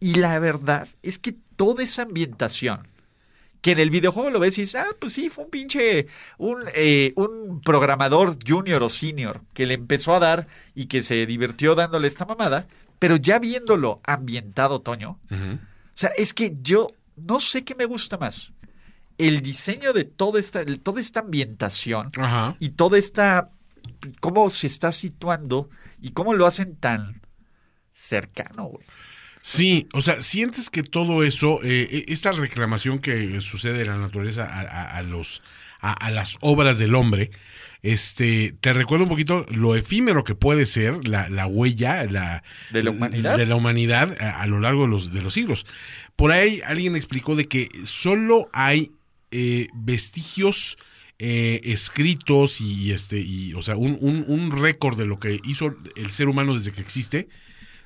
Y 0.00 0.14
la 0.14 0.38
verdad 0.38 0.88
es 1.02 1.19
que 1.19 1.35
toda 1.57 1.83
esa 1.83 2.02
ambientación, 2.02 2.88
que 3.61 3.73
en 3.73 3.81
el 3.81 3.90
videojuego 3.90 4.31
lo 4.31 4.38
ves 4.38 4.57
y 4.59 4.62
dices, 4.62 4.81
ah, 4.81 4.95
pues 5.00 5.12
sí, 5.12 5.31
fue 5.31 5.45
un 5.45 5.50
pinche, 5.50 6.07
un, 6.38 6.62
eh, 6.75 7.12
un 7.17 7.61
programador 7.61 8.38
junior 8.47 8.83
o 8.83 8.88
senior 8.88 9.43
que 9.52 9.67
le 9.67 9.75
empezó 9.75 10.14
a 10.14 10.21
dar 10.21 10.47
y 10.75 10.87
que 10.87 11.02
se 11.02 11.26
divirtió 11.26 11.75
dándole 11.75 12.07
esta 12.07 12.25
mamada, 12.25 12.67
pero 12.99 13.17
ya 13.17 13.38
viéndolo 13.38 14.00
ambientado, 14.05 14.81
Toño, 14.81 15.19
o 15.31 15.59
sea, 15.95 16.11
es 16.17 16.33
que 16.33 16.55
yo 16.61 16.93
no 17.17 17.40
sé 17.40 17.64
qué 17.64 17.75
me 17.75 17.85
gusta 17.85 18.17
más. 18.19 18.52
El 19.19 19.40
diseño 19.40 19.93
de 19.93 20.05
toda 20.05 20.38
esta, 20.38 20.64
toda 20.83 21.00
esta 21.00 21.21
ambientación 21.21 22.12
y 22.61 22.71
toda 22.71 22.99
esta. 22.99 23.50
cómo 24.21 24.49
se 24.50 24.69
está 24.69 24.93
situando 24.93 25.69
y 26.00 26.11
cómo 26.11 26.35
lo 26.35 26.47
hacen 26.47 26.76
tan 26.76 27.21
cercano, 27.93 28.67
güey. 28.67 28.87
Sí, 29.50 29.88
o 29.95 30.00
sea, 30.02 30.21
sientes 30.21 30.69
que 30.69 30.83
todo 30.83 31.23
eso, 31.23 31.61
eh, 31.64 31.88
eh, 31.90 32.05
esta 32.09 32.33
reclamación 32.33 32.99
que 32.99 33.40
sucede 33.40 33.81
en 33.81 33.87
la 33.88 33.97
naturaleza 33.97 34.45
a, 34.45 34.61
a- 34.61 34.99
a 34.99 35.02
los, 35.02 35.43
a, 35.81 35.93
a 35.95 36.11
las 36.11 36.37
obras 36.40 36.78
del 36.78 36.95
hombre, 36.95 37.31
este, 37.83 38.55
te 38.61 38.73
recuerda 38.75 39.05
un 39.05 39.09
poquito 39.09 39.47
lo 39.50 39.75
efímero 39.75 40.23
que 40.25 40.35
puede 40.35 40.67
ser 40.67 41.07
la, 41.07 41.28
la 41.31 41.47
huella 41.47 42.05
la, 42.05 42.43
¿De 42.71 42.83
la 42.83 42.90
humanidad? 42.90 43.38
de 43.38 43.47
la 43.47 43.57
humanidad 43.57 44.17
a, 44.21 44.43
a 44.43 44.47
lo 44.47 44.61
largo 44.61 44.83
de 44.83 44.88
los, 44.88 45.12
de 45.12 45.23
los 45.23 45.33
siglos. 45.33 45.64
Por 46.17 46.31
ahí 46.33 46.61
alguien 46.67 46.95
explicó 46.97 47.34
de 47.34 47.47
que 47.49 47.71
solo 47.84 48.50
hay 48.52 48.93
eh, 49.30 49.69
vestigios 49.75 50.76
eh, 51.21 51.61
escritos 51.65 52.61
y 52.61 52.93
este 52.93 53.21
y 53.21 53.54
o 53.54 53.63
sea 53.63 53.76
un, 53.76 53.97
un, 54.00 54.25
un 54.28 54.50
récord 54.61 54.99
de 54.99 55.06
lo 55.06 55.19
que 55.19 55.41
hizo 55.45 55.75
el 55.97 56.11
ser 56.13 56.28
humano 56.28 56.54
desde 56.54 56.73
que 56.73 56.80
existe 56.80 57.28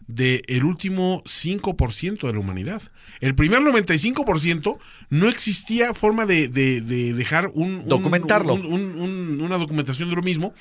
de 0.07 0.43
el 0.49 0.65
último 0.65 1.23
5% 1.25 2.27
de 2.27 2.33
la 2.33 2.39
humanidad. 2.39 2.83
El 3.21 3.35
primer 3.35 3.61
95% 3.61 4.79
no 5.11 5.29
existía 5.29 5.95
forma 5.95 6.27
de, 6.27 6.49
de- 6.49 6.81
de 6.81 7.13
dejar 7.15 7.49
un, 7.55 7.81
un- 7.81 7.89
Documentarlo. 7.89 8.55
un- 8.55 8.67
un- 8.67 8.99
un- 9.01 9.41
una 9.41 9.59
documentación 9.59 10.09
de 10.11 10.17
lo 10.17 10.23
mismo. 10.23 10.55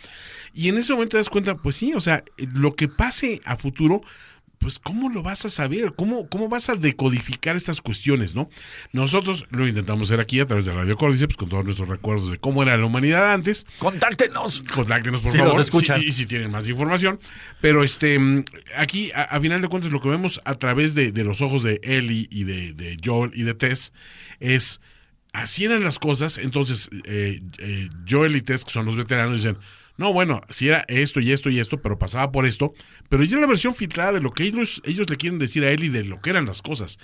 Y 0.54 0.70
en 0.70 0.78
ese 0.78 0.94
momento 0.94 1.12
te 1.12 1.18
das 1.18 1.30
cuenta, 1.30 1.56
pues 1.56 1.76
sí, 1.76 1.94
o 1.94 2.00
sea, 2.02 2.24
lo 2.38 2.76
que 2.76 2.88
pase 2.88 3.42
a 3.46 3.56
futuro, 3.58 4.02
pues 4.62 4.80
¿cómo 4.80 5.10
lo 5.10 5.24
vas 5.24 5.44
a 5.46 5.50
saber? 5.50 5.94
¿Cómo, 5.98 6.30
cómo 6.30 6.48
vas 6.48 6.70
a 6.70 6.76
decodificar 6.76 7.56
estas 7.56 7.82
cuestiones, 7.82 8.36
no? 8.36 8.50
Nosotros 8.94 9.46
lo 9.50 9.68
intentamos 9.68 10.08
hacer 10.10 10.20
aquí 10.22 10.40
a 10.40 10.46
través 10.46 10.66
de 10.66 10.74
Radio 10.74 10.96
Córdiceps, 10.96 11.36
con 11.36 11.50
todos 11.50 11.66
nuestros 11.66 11.90
recuerdos 11.90 12.32
de 12.32 12.38
cómo 12.38 12.62
era 12.64 12.78
la 12.78 12.86
humanidad 12.86 13.34
antes 13.34 13.66
¡Contáctenos! 13.80 14.64
contáctenos 14.74 15.22
por 15.22 15.32
Si 15.32 15.38
favor 15.40 15.56
nos 15.56 15.66
escuchan. 15.66 16.00
si- 16.00 16.08
y 16.08 16.12
si 16.12 16.26
tienen 16.28 16.52
más 16.52 16.70
información 16.70 17.20
pero 17.60 17.84
este 17.84 18.18
mm, 18.20 18.46
aquí 18.78 19.12
a, 19.14 19.24
a 19.24 19.40
final 19.42 19.62
de 19.62 19.68
cuentas 19.68 19.92
lo 19.92 20.00
que 20.00 20.10
vemos 20.10 20.40
a 20.46 20.56
través 20.56 20.94
de, 20.96 21.12
de 21.12 21.24
los 21.24 21.42
ojos 21.42 21.64
de 21.64 21.80
Ellie 21.84 22.28
y 22.30 22.44
de, 22.44 22.74
de 22.74 22.98
Joel 23.04 23.32
y 23.34 23.44
de 23.44 23.54
Tess 23.56 23.92
es 24.40 24.80
así 25.34 25.66
eran 25.66 25.84
las 25.84 25.98
cosas 25.98 26.38
entonces 26.38 26.90
eh, 27.06 27.42
eh, 27.58 27.90
Joel 28.10 28.36
y 28.36 28.42
Tess 28.42 28.64
que 28.66 28.72
son 28.72 28.86
los 28.86 28.96
veteranos 28.96 29.38
dicen 29.42 29.58
no 30.02 30.12
bueno 30.12 30.42
si 30.50 30.68
era 30.68 30.84
esto 30.90 31.20
y 31.22 31.32
esto 31.32 31.50
y 31.50 31.60
esto 31.60 31.82
pero 31.82 31.98
pasaba 31.98 32.32
por 32.32 32.46
esto 32.46 32.74
pero 33.08 33.24
ya 33.24 33.38
la 33.40 33.48
versión 33.48 33.74
filtrada 33.76 34.12
de 34.14 34.20
lo 34.22 34.32
que 34.34 34.44
ellos 34.44 34.82
ellos 34.86 35.10
le 35.10 35.16
quieren 35.18 35.40
decir 35.40 35.64
a 35.64 35.72
Ellie 35.72 35.90
de 35.90 36.04
lo 36.04 36.20
que 36.22 36.32
eran 36.32 36.46
las 36.46 36.62
cosas 36.62 36.98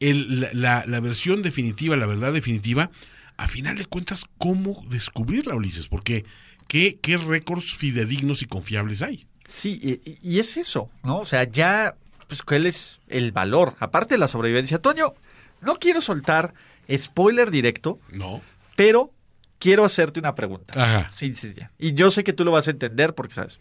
el- 0.00 0.40
la, 0.40 0.50
la- 0.54 0.84
la 0.86 1.00
versión 1.00 1.42
definitiva, 1.42 1.94
la 1.96 2.06
verdad 2.06 2.32
definitiva, 2.32 2.90
a 3.36 3.48
final 3.48 3.76
de 3.76 3.84
cuentas, 3.84 4.24
¿cómo 4.38 4.82
descubrirla, 4.88 5.54
Ulises? 5.54 5.88
Porque 5.88 6.24
¿qué, 6.68 6.98
qué 7.02 7.18
récords 7.18 7.74
fidedignos 7.74 8.40
y 8.40 8.46
confiables 8.46 9.02
hay? 9.02 9.26
Sí, 9.46 9.78
y, 9.82 10.18
y 10.26 10.38
es 10.38 10.56
eso, 10.56 10.88
¿no? 11.02 11.18
O 11.18 11.24
sea, 11.26 11.44
ya, 11.44 11.96
pues, 12.28 12.40
¿cuál 12.42 12.64
es 12.66 13.00
el 13.08 13.32
valor? 13.32 13.74
Aparte 13.78 14.14
de 14.14 14.18
la 14.18 14.28
sobrevivencia. 14.28 14.78
Toño, 14.78 15.12
no 15.60 15.74
quiero 15.74 16.00
soltar 16.00 16.54
spoiler 16.96 17.50
directo, 17.50 17.98
No. 18.10 18.40
pero 18.76 19.12
quiero 19.60 19.84
hacerte 19.84 20.18
una 20.18 20.34
pregunta. 20.34 20.74
Ajá. 20.82 21.08
Sí, 21.10 21.32
sí, 21.34 21.52
ya. 21.56 21.70
Y 21.78 21.94
yo 21.94 22.10
sé 22.10 22.24
que 22.24 22.32
tú 22.32 22.44
lo 22.44 22.50
vas 22.50 22.66
a 22.66 22.72
entender 22.72 23.14
porque 23.14 23.34
sabes. 23.34 23.60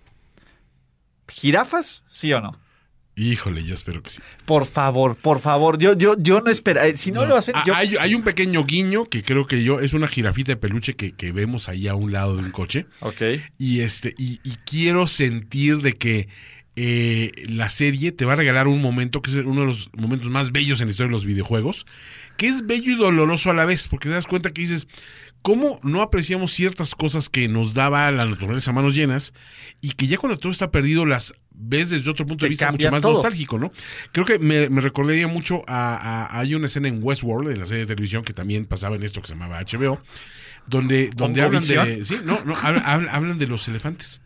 ¿Jirafas? 1.28 2.04
¿Sí 2.08 2.34
o 2.34 2.42
no? 2.42 2.58
Híjole, 3.16 3.64
yo 3.66 3.74
espero 3.74 4.02
que 4.02 4.10
sí. 4.12 4.22
Por 4.46 4.66
favor, 4.66 5.18
por 5.18 5.40
favor. 5.42 5.78
Yo, 5.78 5.94
yo, 5.96 6.16
yo 6.18 6.40
no 6.40 6.50
espero. 6.50 6.82
eh, 6.82 6.96
Si 6.96 7.12
no, 7.12 7.26
lo 7.26 7.36
hacen, 7.36 7.54
Ah, 7.58 7.64
yo. 7.68 7.76
hay, 7.76 7.98
hay 8.00 8.16
un 8.16 8.24
pequeño 8.24 8.64
guiño 8.66 9.06
que 9.06 9.24
creo 9.24 9.46
que 9.46 9.62
yo, 9.62 9.82
es 9.82 9.92
una 9.94 10.08
jirafita 10.08 10.54
de 10.54 10.58
peluche 10.58 10.96
que, 10.96 11.12
que 11.12 11.34
vemos 11.34 11.68
ahí 11.68 11.88
a 11.90 11.96
un 11.96 12.14
lado 12.14 12.38
de 12.38 12.44
un 12.44 12.52
coche. 12.52 12.86
Ok. 13.02 13.22
Y 13.58 13.82
este, 13.82 14.16
y, 14.18 14.40
y 14.44 14.56
quiero 14.66 15.06
sentir 15.08 15.80
de 15.82 15.94
que 15.96 16.30
eh, 16.78 17.32
la 17.50 17.70
serie 17.70 18.14
te 18.14 18.24
va 18.24 18.34
a 18.34 18.38
regalar 18.38 18.70
un 18.70 18.82
momento 18.82 19.22
que 19.22 19.32
es 19.32 19.36
uno 19.38 19.62
de 19.62 19.68
los 19.68 19.90
momentos 19.98 20.30
más 20.30 20.54
bellos 20.54 20.80
en 20.80 20.88
la 20.88 20.92
historia 20.92 21.08
de 21.10 21.14
los 21.14 21.26
videojuegos, 21.26 21.86
que 22.38 22.48
es 22.48 22.66
bello 22.66 22.94
y 22.94 22.96
doloroso 22.96 23.52
a 23.52 23.54
la 23.54 23.66
vez, 23.66 23.90
porque 23.90 24.08
te 24.08 24.16
das 24.16 24.28
cuenta 24.28 24.52
que 24.54 24.62
dices, 24.62 24.88
¿cómo 25.42 25.80
no 25.84 26.02
apreciamos 26.02 26.54
ciertas 26.54 26.96
cosas 26.96 27.30
que 27.30 27.48
nos 27.48 27.74
daba 27.74 28.12
la 28.12 28.26
naturaleza 28.26 28.72
a 28.72 28.74
manos 28.74 28.96
llenas 28.96 29.34
y 29.82 29.92
que 29.92 30.08
ya 30.08 30.18
cuando 30.18 30.38
todo 30.38 30.52
está 30.52 30.72
perdido 30.72 31.06
las 31.06 31.34
ves 31.62 31.90
desde 31.90 32.10
otro 32.10 32.26
punto 32.26 32.46
de 32.46 32.50
vista 32.50 32.72
mucho 32.72 32.92
más 32.92 33.02
todo. 33.02 33.14
nostálgico, 33.16 33.60
¿no? 33.60 33.72
Creo 34.14 34.26
que 34.26 34.40
me, 34.40 34.70
me 34.70 34.80
recordaría 34.82 35.28
mucho 35.28 35.64
a, 35.68 35.96
a- 36.28 36.40
hay 36.40 36.56
una 36.56 36.68
escena 36.68 36.88
en 36.88 37.00
Westworld, 37.04 37.52
en 37.52 37.60
la 37.60 37.66
serie 37.66 37.82
de 37.82 37.88
televisión 37.88 38.24
que 38.24 38.34
también 38.34 38.66
pasaba 38.66 38.96
en 38.96 39.04
esto 39.04 39.22
que 39.22 39.28
se 39.28 39.34
llamaba 39.34 39.60
HBO, 39.62 40.02
donde, 40.68 41.10
donde 41.16 41.42
hablan 41.42 41.62
de, 41.86 42.06
sí, 42.06 42.16
no, 42.24 42.40
no, 42.46 42.56
hablan- 42.56 43.08
hablan 43.12 43.38
de 43.38 43.48
los 43.48 43.68
elefantes. 43.68 44.22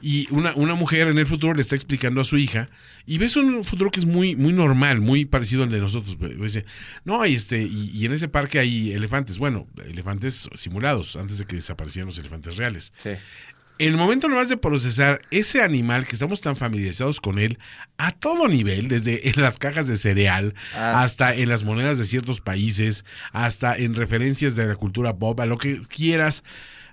Y 0.00 0.28
una, 0.30 0.54
una 0.54 0.74
mujer 0.74 1.08
en 1.08 1.18
el 1.18 1.26
futuro 1.26 1.54
le 1.54 1.62
está 1.62 1.74
explicando 1.74 2.20
a 2.20 2.24
su 2.24 2.36
hija, 2.38 2.68
y 3.06 3.18
ves 3.18 3.36
un 3.36 3.64
futuro 3.64 3.90
que 3.90 4.00
es 4.00 4.06
muy, 4.06 4.36
muy 4.36 4.52
normal, 4.52 5.00
muy 5.00 5.24
parecido 5.24 5.62
al 5.62 5.70
de 5.70 5.78
nosotros. 5.80 6.16
Pero 6.20 6.34
Dice, 6.42 6.64
no, 7.04 7.22
hay 7.22 7.34
este, 7.34 7.62
y, 7.62 7.90
y 7.94 8.04
en 8.04 8.12
ese 8.12 8.28
parque 8.28 8.58
hay 8.58 8.92
elefantes, 8.92 9.38
bueno, 9.38 9.66
elefantes 9.84 10.48
simulados, 10.54 11.16
antes 11.16 11.38
de 11.38 11.46
que 11.46 11.56
desaparecieran 11.56 12.06
los 12.06 12.18
elefantes 12.18 12.56
reales. 12.56 12.92
Sí. 12.96 13.10
En 13.78 13.88
el 13.88 13.98
momento 13.98 14.26
nomás 14.26 14.48
de 14.48 14.56
procesar 14.56 15.20
ese 15.30 15.62
animal 15.62 16.06
que 16.06 16.14
estamos 16.14 16.40
tan 16.40 16.56
familiarizados 16.56 17.20
con 17.20 17.38
él 17.38 17.58
a 17.98 18.10
todo 18.10 18.48
nivel, 18.48 18.88
desde 18.88 19.28
en 19.28 19.42
las 19.42 19.58
cajas 19.58 19.86
de 19.86 19.98
cereal, 19.98 20.54
Ah, 20.74 21.02
hasta 21.02 21.34
en 21.34 21.50
las 21.50 21.62
monedas 21.62 21.98
de 21.98 22.06
ciertos 22.06 22.40
países, 22.40 23.04
hasta 23.32 23.76
en 23.76 23.94
referencias 23.94 24.56
de 24.56 24.66
la 24.66 24.76
cultura 24.76 25.16
pop, 25.16 25.38
a 25.40 25.46
lo 25.46 25.58
que 25.58 25.82
quieras, 25.88 26.42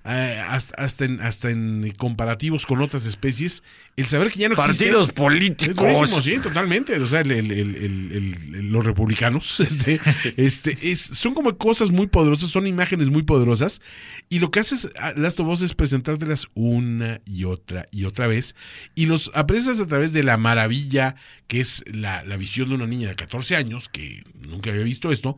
hasta, 0.03 0.75
hasta, 0.75 1.05
en, 1.05 1.21
hasta 1.21 1.49
en 1.49 1.93
comparativos 1.97 2.65
con 2.65 2.81
otras 2.81 3.05
especies, 3.05 3.63
el 3.95 4.07
saber 4.07 4.31
que 4.31 4.39
ya 4.39 4.49
no 4.49 4.55
existe- 4.55 4.85
Partidos 4.85 5.07
es 5.09 5.13
políticos. 5.13 6.23
sí, 6.23 6.35
totalmente. 6.41 6.97
O 6.99 7.05
sea, 7.05 7.21
el- 7.21 8.71
los 8.71 8.85
republicanos 8.85 9.59
este, 9.59 9.99
este, 10.37 10.91
es, 10.91 10.99
son 11.01 11.33
como 11.33 11.55
cosas 11.57 11.91
muy 11.91 12.07
poderosas, 12.07 12.49
son 12.49 12.65
imágenes 12.67 13.09
muy 13.09 13.23
poderosas. 13.23 13.81
Y 14.29 14.39
lo 14.39 14.51
que 14.51 14.59
haces 14.59 14.89
a 14.99 15.11
Last 15.13 15.39
of 15.39 15.47
Us 15.47 15.61
es 15.61 15.73
presentártelas 15.75 16.47
una 16.53 17.21
y 17.25 17.43
otra 17.45 17.87
y 17.91 18.05
otra 18.05 18.27
vez. 18.27 18.55
Y 18.95 19.05
los 19.05 19.31
aprecias 19.35 19.79
a 19.79 19.85
través 19.87 20.13
de 20.13 20.23
la 20.23 20.37
maravilla 20.37 21.15
que 21.47 21.59
es 21.59 21.83
la, 21.91 22.23
la 22.23 22.37
visión 22.37 22.69
de 22.69 22.75
una 22.75 22.87
niña 22.87 23.09
de 23.09 23.15
14 23.15 23.55
años, 23.55 23.89
que 23.89 24.23
nunca 24.39 24.71
había 24.71 24.83
visto 24.83 25.11
esto, 25.11 25.37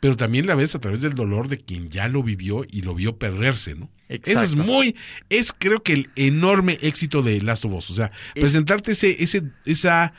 pero 0.00 0.14
también 0.16 0.46
la 0.46 0.54
ves 0.56 0.74
a 0.74 0.80
través 0.80 1.00
del 1.00 1.14
dolor 1.14 1.48
de 1.48 1.58
quien 1.58 1.88
ya 1.88 2.08
lo 2.08 2.22
vivió 2.22 2.66
y 2.70 2.82
lo 2.82 2.94
vio 2.94 3.16
perderse, 3.18 3.74
¿no? 3.74 3.90
Eso 4.10 4.20
es 4.42 4.52
Exacto. 4.52 4.64
muy, 4.64 4.94
es 5.30 5.54
creo 5.56 5.82
que 5.82 5.94
el 5.94 6.10
enorme 6.16 6.78
éxito 6.82 7.22
de 7.22 7.40
Last 7.40 7.64
of 7.64 7.72
Us. 7.72 7.90
O 7.94 7.96
sea, 7.96 8.10
presentarte 8.34 8.92
ese, 8.92 9.22
ese, 9.22 9.42
esa, 9.64 10.12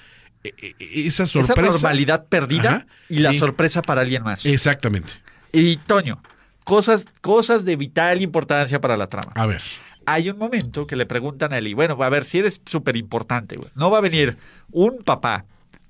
e- 0.44 0.54
e- 0.80 1.08
esa 1.08 1.26
sorpresa. 1.26 1.54
Esa 1.62 1.72
normalidad 1.72 2.26
perdida 2.28 2.70
Ajá, 2.70 2.88
y 3.10 3.20
la 3.20 3.32
sí. 3.32 3.38
sorpresa 3.40 3.82
para 3.82 4.02
alguien 4.02 4.24
más. 4.24 4.46
Exactamente. 4.46 5.14
Y 5.52 5.78
Toño, 5.78 6.22
cosas, 6.64 7.06
cosas 7.22 7.66
de 7.66 7.76
vital 7.76 8.22
importancia 8.22 8.82
para 8.82 8.98
la 8.98 9.08
trama. 9.08 9.32
A 9.36 9.46
ver. 9.46 9.62
Hay 10.08 10.30
un 10.30 10.38
momento 10.38 10.86
que 10.86 10.96
le 10.96 11.06
preguntan 11.06 11.52
a 11.54 11.58
Eli, 11.58 11.74
bueno, 11.74 11.98
a 12.02 12.10
ver, 12.10 12.26
si 12.26 12.40
eres 12.40 12.62
súper 12.66 12.96
importante, 12.96 13.56
güey. 13.56 13.70
No 13.76 13.90
va 13.90 13.98
a 13.98 14.02
venir 14.02 14.38
un 14.72 15.00
papá, 15.00 15.46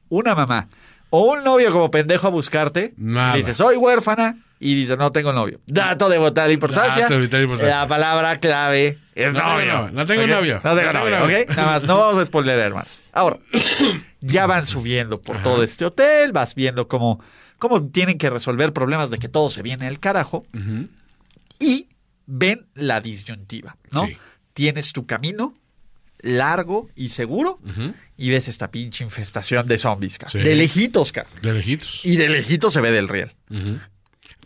una 0.09 0.35
mamá 0.35 0.69
o 1.09 1.33
un 1.33 1.43
novio 1.43 1.71
como 1.71 1.91
pendejo 1.91 2.27
a 2.27 2.29
buscarte. 2.29 2.93
Nada. 2.97 3.35
Y 3.35 3.39
dices, 3.41 3.57
soy 3.57 3.75
huérfana. 3.75 4.37
Y 4.59 4.73
dice, 4.73 4.95
no 4.97 5.11
tengo 5.11 5.33
novio. 5.33 5.59
Dato 5.67 6.07
de 6.09 6.17
vital 6.17 6.51
importancia. 6.51 7.03
Dato 7.03 7.15
de 7.15 7.21
vital 7.21 7.43
importancia. 7.43 7.75
La 7.79 7.87
palabra 7.87 8.37
clave 8.39 8.97
es 9.13 9.33
No 9.33 9.41
novio. 9.57 9.91
no 9.91 10.05
tengo 10.05 10.25
novio. 10.27 10.61
No 10.63 10.75
tengo 10.75 10.91
No 10.91 10.91
tengo 10.91 10.93
novio, 10.93 11.19
novio. 11.19 11.37
¿ok? 11.43 11.49
Nada 11.49 11.65
más, 11.65 11.83
no 11.83 11.97
vamos 11.97 12.21
a 12.21 12.25
spoilerar 12.25 12.73
más. 12.73 13.01
Ahora, 13.11 13.37
ya 14.21 14.45
van 14.47 14.65
subiendo 14.65 15.21
por 15.21 15.43
todo 15.43 15.61
este 15.63 15.85
hotel, 15.85 16.31
vas 16.31 16.55
viendo 16.55 16.87
cómo, 16.87 17.21
cómo 17.59 17.85
tienen 17.89 18.17
que 18.17 18.29
resolver 18.29 18.71
problemas 18.73 19.09
de 19.11 19.17
que 19.17 19.27
todo 19.27 19.49
se 19.49 19.61
viene 19.61 19.87
al 19.87 19.99
carajo 19.99 20.45
y 21.59 21.89
ven 22.25 22.65
la 22.75 23.01
disyuntiva, 23.01 23.75
¿no? 23.91 24.05
Sí. 24.07 24.17
Tienes 24.53 24.93
tu 24.93 25.05
camino 25.05 25.53
largo 26.19 26.89
y 26.95 27.09
seguro 27.09 27.59
y 28.17 28.29
ves 28.29 28.47
esta 28.47 28.71
pinche 28.71 29.03
infestación 29.03 29.67
de 29.67 29.77
zombies, 29.77 30.17
cara. 30.17 30.31
Sí. 30.31 30.39
De 30.39 30.55
lejitos, 30.55 31.11
cara. 31.11 31.27
De 31.41 31.53
lejitos. 31.53 31.99
Y 32.03 32.15
de 32.15 32.29
lejitos 32.29 32.73
se 32.73 32.81
ve 32.81 32.91
del 32.91 33.09
riel. 33.09 33.33
Ujú. 33.51 33.77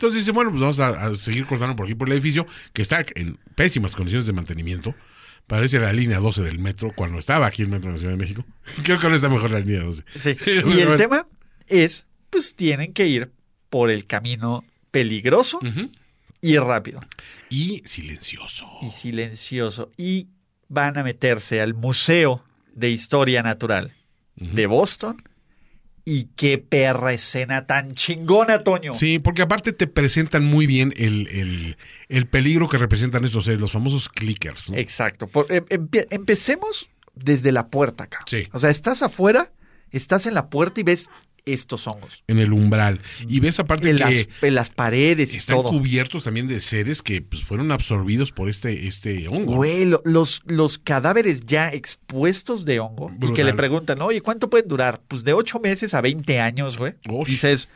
Entonces 0.00 0.20
dice, 0.20 0.32
bueno, 0.32 0.50
pues 0.50 0.62
vamos 0.62 0.80
a, 0.80 0.88
a 1.08 1.14
seguir 1.14 1.44
cortando 1.44 1.76
por 1.76 1.84
aquí 1.84 1.94
por 1.94 2.08
el 2.08 2.14
edificio, 2.14 2.46
que 2.72 2.80
está 2.80 3.04
en 3.16 3.36
pésimas 3.54 3.94
condiciones 3.94 4.26
de 4.26 4.32
mantenimiento. 4.32 4.94
Parece 5.46 5.78
la 5.78 5.92
línea 5.92 6.20
12 6.20 6.40
del 6.42 6.58
metro, 6.58 6.92
cuando 6.96 7.18
estaba 7.18 7.46
aquí 7.46 7.60
el 7.60 7.68
metro 7.68 7.88
de 7.90 7.92
la 7.96 7.98
Ciudad 7.98 8.12
de 8.12 8.18
México. 8.18 8.44
Creo 8.82 8.98
que 8.98 9.04
ahora 9.04 9.16
está 9.16 9.28
mejor 9.28 9.50
la 9.50 9.60
línea 9.60 9.82
12. 9.82 10.02
Sí. 10.16 10.36
Y 10.46 10.50
el 10.50 10.62
bueno. 10.64 10.96
tema 10.96 11.26
es, 11.66 12.06
pues 12.30 12.54
tienen 12.56 12.94
que 12.94 13.08
ir 13.08 13.30
por 13.68 13.90
el 13.90 14.06
camino 14.06 14.64
peligroso 14.90 15.60
y 16.40 16.56
rápido 16.56 17.00
Y 17.50 17.82
silencioso. 17.84 18.66
y 18.80 18.88
silencioso. 18.88 19.90
Y 19.98 20.28
van 20.68 20.96
a 20.96 21.02
meterse 21.04 21.60
al 21.60 21.74
Museo 21.74 22.42
de 22.74 22.88
Historia 22.88 23.42
Natural 23.42 23.92
de 24.36 24.66
Boston. 24.66 25.22
Y 26.04 26.24
qué 26.36 26.58
perra 26.58 27.12
escena 27.12 27.66
tan 27.66 27.94
chingona, 27.94 28.64
Toño. 28.64 28.94
Sí, 28.94 29.18
porque 29.18 29.42
aparte 29.42 29.72
te 29.72 29.86
presentan 29.86 30.44
muy 30.44 30.66
bien 30.66 30.92
el, 30.96 31.28
el, 31.28 31.76
el 32.08 32.26
peligro 32.26 32.68
que 32.68 32.78
representan 32.78 33.24
estos 33.24 33.44
seres, 33.44 33.60
los 33.60 33.72
famosos 33.72 34.08
clickers. 34.08 34.70
¿no? 34.70 34.76
Exacto. 34.78 35.26
Por- 35.26 35.52
em- 35.52 35.66
empe- 35.66 36.06
empecemos 36.10 36.90
desde 37.14 37.52
la 37.52 37.68
puerta 37.68 38.04
acá. 38.04 38.20
Sí. 38.26 38.48
O 38.52 38.58
sea, 38.58 38.70
estás 38.70 39.02
afuera, 39.02 39.52
estás 39.90 40.26
en 40.26 40.34
la 40.34 40.48
puerta 40.48 40.80
y 40.80 40.84
ves 40.84 41.10
estos 41.46 41.86
hongos. 41.86 42.24
En 42.26 42.38
el 42.38 42.52
umbral. 42.52 43.00
Y 43.28 43.40
ves 43.40 43.60
aparte 43.60 43.90
En 43.90 43.96
que 43.96 44.04
las, 44.04 44.28
en 44.42 44.54
las 44.54 44.70
paredes 44.70 45.34
y 45.34 45.38
están 45.38 45.56
todo. 45.56 45.70
cubiertos 45.70 46.24
también 46.24 46.48
de 46.48 46.60
seres 46.60 47.02
que 47.02 47.22
pues, 47.22 47.42
fueron 47.44 47.72
absorbidos 47.72 48.32
por 48.32 48.48
este, 48.48 48.86
este 48.86 49.28
hongo. 49.28 49.56
Güey, 49.56 49.84
lo- 49.86 50.02
los, 50.04 50.42
los 50.46 50.78
cadáveres 50.78 51.46
ya 51.46 51.68
expuestos 51.70 52.64
de 52.64 52.80
hongo 52.80 53.10
y 53.20 53.32
que 53.32 53.44
le 53.44 53.54
preguntan, 53.54 54.00
oye, 54.02 54.20
¿cuánto 54.20 54.50
pueden 54.50 54.68
durar? 54.68 55.00
Pues 55.08 55.24
de 55.24 55.32
8 55.32 55.60
meses 55.60 55.94
a 55.94 56.00
20 56.00 56.40
años, 56.40 56.78
güey. 56.78 56.94
Dices, 57.26 57.68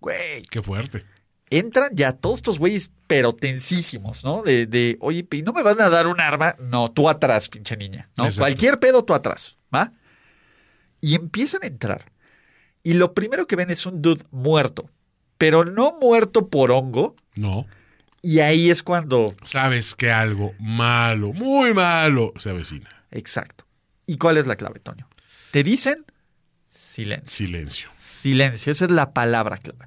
güey, 0.00 0.42
Qué 0.50 0.62
fuerte. 0.62 1.04
entran 1.50 1.90
ya 1.94 2.12
todos 2.12 2.36
estos 2.38 2.58
güeyes, 2.58 2.92
pero 3.06 3.34
tensísimos, 3.34 4.24
¿no? 4.24 4.42
De, 4.42 4.66
de, 4.66 4.96
oye, 5.00 5.26
¿y 5.30 5.42
no 5.42 5.52
me 5.52 5.62
van 5.62 5.80
a 5.80 5.88
dar 5.90 6.06
un 6.06 6.20
arma? 6.20 6.56
No, 6.60 6.90
tú 6.90 7.08
atrás, 7.08 7.48
pinche 7.48 7.76
niña, 7.76 8.08
¿no? 8.16 8.24
Exacto. 8.24 8.40
Cualquier 8.42 8.78
pedo, 8.80 9.04
tú 9.04 9.14
atrás, 9.14 9.56
¿va? 9.74 9.92
Y 11.00 11.14
empiezan 11.16 11.64
a 11.64 11.66
entrar. 11.66 12.11
Y 12.82 12.94
lo 12.94 13.14
primero 13.14 13.46
que 13.46 13.56
ven 13.56 13.70
es 13.70 13.86
un 13.86 14.02
dude 14.02 14.24
muerto, 14.30 14.90
pero 15.38 15.64
no 15.64 15.98
muerto 16.00 16.48
por 16.48 16.72
hongo. 16.72 17.14
No. 17.36 17.66
Y 18.22 18.40
ahí 18.40 18.70
es 18.70 18.82
cuando 18.82 19.34
Sabes 19.44 19.94
que 19.94 20.10
algo 20.10 20.54
malo, 20.58 21.32
muy 21.32 21.74
malo, 21.74 22.32
se 22.38 22.50
avecina. 22.50 22.88
Exacto. 23.10 23.66
¿Y 24.06 24.16
cuál 24.16 24.36
es 24.36 24.46
la 24.46 24.56
clave, 24.56 24.80
Toño? 24.80 25.08
Te 25.50 25.62
dicen 25.62 26.04
silencio. 26.64 27.36
Silencio. 27.36 27.90
Silencio, 27.94 28.72
esa 28.72 28.84
es 28.84 28.90
la 28.90 29.12
palabra 29.12 29.58
clave. 29.58 29.86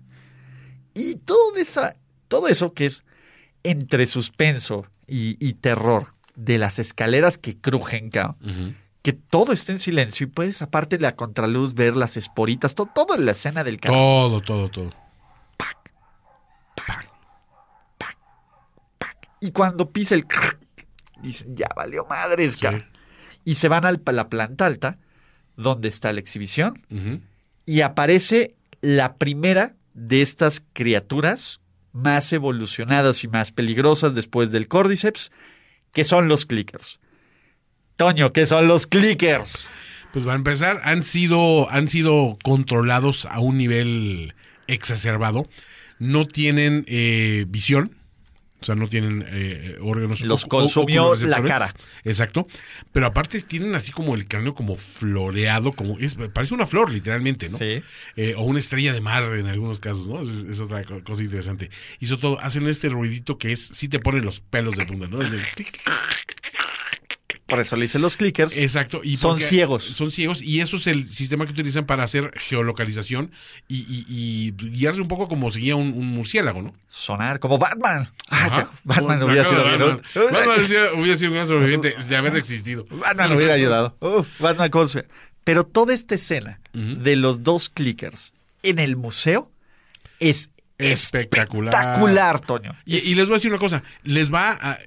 Y 0.93 1.15
todo, 1.15 1.55
esa, 1.55 1.93
todo 2.27 2.47
eso 2.47 2.73
que 2.73 2.85
es 2.85 3.03
entre 3.63 4.05
suspenso 4.05 4.85
y, 5.07 5.37
y 5.45 5.53
terror 5.53 6.15
de 6.35 6.57
las 6.57 6.79
escaleras 6.79 7.37
que 7.37 7.57
crujen, 7.57 8.09
cabrón. 8.09 8.77
Que 9.05 9.13
todo 9.13 9.53
esté 9.53 9.71
en 9.71 9.77
silencio 9.77 10.25
y 10.25 10.29
puedes, 10.31 10.63
aparte 10.63 10.97
de 10.97 11.03
la 11.03 11.15
contraluz, 11.15 11.75
ver 11.75 11.95
las 11.95 12.17
esporitas, 12.17 12.73
to- 12.73 12.89
toda 12.93 13.17
la 13.19 13.33
escena 13.33 13.63
del 13.63 13.79
canal. 13.79 13.99
Todo, 13.99 14.41
todo, 14.41 14.69
todo. 14.71 14.93
Y 19.39 19.51
cuando 19.51 19.91
pisa 19.91 20.15
el... 20.15 20.25
Dicen, 21.21 21.55
ya 21.55 21.67
valió 21.75 22.05
madres, 22.05 22.53
Sí. 22.53 22.61
cabrón. 22.61 22.85
Y 23.43 23.55
se 23.55 23.67
van 23.67 23.85
a 23.85 23.91
la 23.91 24.27
planta 24.27 24.65
alta, 24.65 24.95
donde 25.55 25.87
está 25.87 26.11
la 26.11 26.19
exhibición, 26.19 26.81
y 27.67 27.81
aparece 27.81 28.55
la 28.81 29.17
primera 29.17 29.75
de 29.93 30.23
estas 30.23 30.63
criaturas 30.73 31.61
más 31.91 32.33
evolucionadas 32.33 33.23
y 33.23 33.27
más 33.27 33.51
peligrosas 33.51 34.15
después 34.15 34.51
del 34.51 34.67
Cordyceps, 34.67 35.31
que 35.93 36.03
son 36.03 36.27
los 36.27 36.47
clickers. 36.47 36.99
Toño, 37.95 38.33
¿qué 38.33 38.45
son 38.45 38.67
los 38.67 38.87
clickers? 38.87 39.69
Pues 40.11 40.27
va 40.27 40.33
a 40.33 40.35
empezar, 40.35 40.81
han 40.83 41.03
sido, 41.03 41.69
han 41.69 41.87
sido 41.87 42.37
controlados 42.43 43.25
a 43.25 43.39
un 43.39 43.57
nivel 43.57 44.33
exacerbado. 44.67 45.47
No 45.99 46.25
tienen 46.25 46.83
eh, 46.87 47.45
visión. 47.47 47.95
O 48.61 48.65
sea, 48.65 48.73
no 48.73 48.87
tienen 48.87 49.23
eh, 49.27 49.77
órganos. 49.81 50.21
Los 50.21 50.45
consumió 50.45 51.15
la 51.15 51.43
cara. 51.43 51.71
Exacto. 52.03 52.47
Pero 52.91 53.05
aparte 53.05 53.39
tienen 53.41 53.75
así 53.75 53.91
como 53.91 54.15
el 54.15 54.27
cráneo 54.27 54.55
como 54.55 54.75
floreado, 54.75 55.71
como 55.71 55.99
es, 55.99 56.15
parece 56.33 56.53
una 56.55 56.65
flor 56.65 56.91
literalmente, 56.91 57.47
¿no? 57.49 57.57
Sí. 57.59 57.83
Eh, 58.15 58.33
o 58.35 58.43
una 58.43 58.57
estrella 58.59 58.91
de 58.91 59.01
mar 59.01 59.23
en 59.35 59.45
algunos 59.45 59.79
casos, 59.79 60.07
¿no? 60.07 60.21
Es, 60.21 60.45
es 60.45 60.59
otra 60.59 60.83
co- 60.83 61.03
cosa 61.03 61.21
interesante. 61.21 61.69
Hizo 61.99 62.17
todo, 62.17 62.39
hacen 62.39 62.67
este 62.67 62.89
ruidito 62.89 63.37
que 63.37 63.51
es, 63.51 63.59
sí 63.67 63.87
te 63.87 63.99
ponen 63.99 64.25
los 64.25 64.39
pelos 64.39 64.75
de 64.77 64.85
punta, 64.85 65.07
¿no? 65.07 65.21
Es 65.21 65.31
el 65.31 65.43
clic, 65.43 65.79
Por 67.47 67.59
eso 67.59 67.75
le 67.75 67.83
dicen 67.83 68.01
los 68.01 68.17
clickers. 68.17 68.57
Exacto. 68.57 69.01
Y 69.03 69.17
Son 69.17 69.37
ciegos. 69.39 69.83
Son 69.83 70.09
ciegos 70.09 70.41
y 70.41 70.61
eso 70.61 70.77
es 70.77 70.87
el 70.87 71.07
sistema 71.07 71.45
que 71.45 71.51
utilizan 71.51 71.85
para 71.85 72.03
hacer 72.03 72.31
geolocalización 72.35 73.31
y, 73.67 73.77
y- 73.81 74.05
y 74.09 74.51
guiarse 74.71 74.99
un 75.01 75.07
poco 75.07 75.27
como 75.27 75.51
seguía 75.51 75.75
un, 75.75 75.93
un 75.93 76.07
murciélago, 76.07 76.63
¿no? 76.63 76.73
Sonar 76.87 77.39
como 77.39 77.59
Batman. 77.59 78.09
Ah, 78.29 78.45
Ajá. 78.47 78.71
Batman 78.83 79.21
hubiera 79.23 79.45
sido. 79.45 79.63
Batman. 79.63 80.01
Batman 80.15 80.59
hubiera- 80.97 81.17
sido 81.17 81.29
un 81.29 81.35
gran 81.35 81.47
sobreviviente 81.47 81.93
de 82.09 82.15
haber 82.17 82.35
existido. 82.35 82.85
Batman 82.89 83.33
hubiera 83.37 83.53
ayudado. 83.53 83.95
Uf, 83.99 84.27
Batman 84.39 84.69
¿cómo 84.71 84.87
se- 84.87 85.05
Pero 85.43 85.63
toda 85.65 85.93
esta 85.93 86.15
escena 86.15 86.59
de 86.73 87.15
los 87.15 87.43
dos 87.43 87.69
clickers 87.69 88.33
en 88.63 88.79
el 88.79 88.95
museo 88.95 89.51
es 90.19 90.49
Espectacular. 90.77 91.73
espectacular, 91.73 92.41
Toño. 92.41 92.75
Y, 92.85 92.97
y 92.97 93.15
les 93.15 93.27
voy 93.27 93.35
a 93.35 93.37
decir 93.37 93.51
una 93.51 93.59
cosa, 93.59 93.83
les 94.03 94.33
va 94.33 94.51
a, 94.51 94.77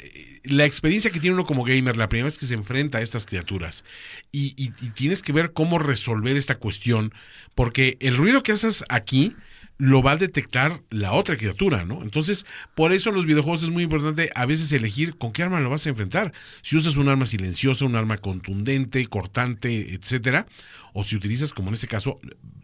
la 0.45 0.65
experiencia 0.65 1.11
que 1.11 1.21
tiene 1.21 1.35
uno 1.35 1.47
como 1.47 1.65
gamer 1.65 1.97
la 1.97 2.09
primera 2.09 2.27
vez 2.27 2.39
que 2.39 2.47
se 2.47 2.55
enfrenta 2.55 2.99
a 2.99 3.03
estas 3.03 3.27
criaturas 3.27 3.85
y, 4.33 4.55
y- 4.63 4.73
y 4.85 4.91
tienes 4.91 5.23
que 5.23 5.33
ver 5.33 5.53
cómo 5.53 5.79
resolver 5.79 6.37
esta 6.37 6.57
cuestión 6.57 7.13
porque 7.55 7.97
el 8.01 8.17
ruido 8.17 8.43
que 8.43 8.53
haces 8.53 8.85
aquí 8.89 9.35
lo 9.81 10.03
va 10.03 10.13
a 10.13 10.17
detectar 10.17 10.81
la 10.91 11.13
otra 11.13 11.37
criatura, 11.37 11.85
¿no? 11.85 12.03
Entonces, 12.03 12.47
por 12.75 12.93
eso 12.93 13.11
en 13.11 13.15
los 13.15 13.27
videojuegos 13.27 13.63
es 13.63 13.71
muy 13.71 13.85
importante 13.85 14.31
a 14.35 14.45
veces 14.45 14.73
elegir 14.73 15.17
con 15.17 15.33
qué 15.33 15.45
arma 15.45 15.61
lo 15.61 15.71
vas 15.71 15.87
a 15.87 15.91
enfrentar. 15.91 16.33
Si 16.63 16.77
usas 16.77 16.97
un 16.97 17.09
arma 17.09 17.27
silenciosa, 17.27 17.85
un 17.85 17.95
arma 17.95 18.19
contundente, 18.19 19.07
cortante, 19.07 19.95
etcétera, 19.95 20.47
o 20.95 21.05
si 21.05 21.15
utilizas, 21.15 21.53
como 21.55 21.69
en 21.69 21.75
este 21.75 21.87
caso, 21.87 22.19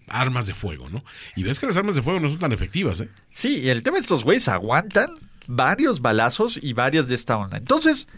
armas 0.08 0.46
de 0.46 0.54
fuego, 0.54 0.88
¿no? 0.88 1.04
Y 1.36 1.42
ves 1.42 1.58
que 1.58 1.66
las 1.66 1.76
armas 1.76 1.94
de 1.94 2.02
fuego 2.02 2.20
no 2.20 2.28
son 2.28 2.38
tan 2.38 2.52
efectivas, 2.52 3.00
¿eh? 3.00 3.08
Sí, 3.32 3.60
y 3.60 3.68
el 3.68 3.82
tema 3.82 3.96
de 3.96 4.02
estos 4.02 4.24
güeyes 4.24 4.48
aguantan 4.48 5.10
varios 5.46 6.00
balazos 6.00 6.58
y 6.60 6.72
varias 6.72 7.08
de 7.08 7.14
esta 7.14 7.36
onda. 7.36 7.56
Entonces, 7.56 8.08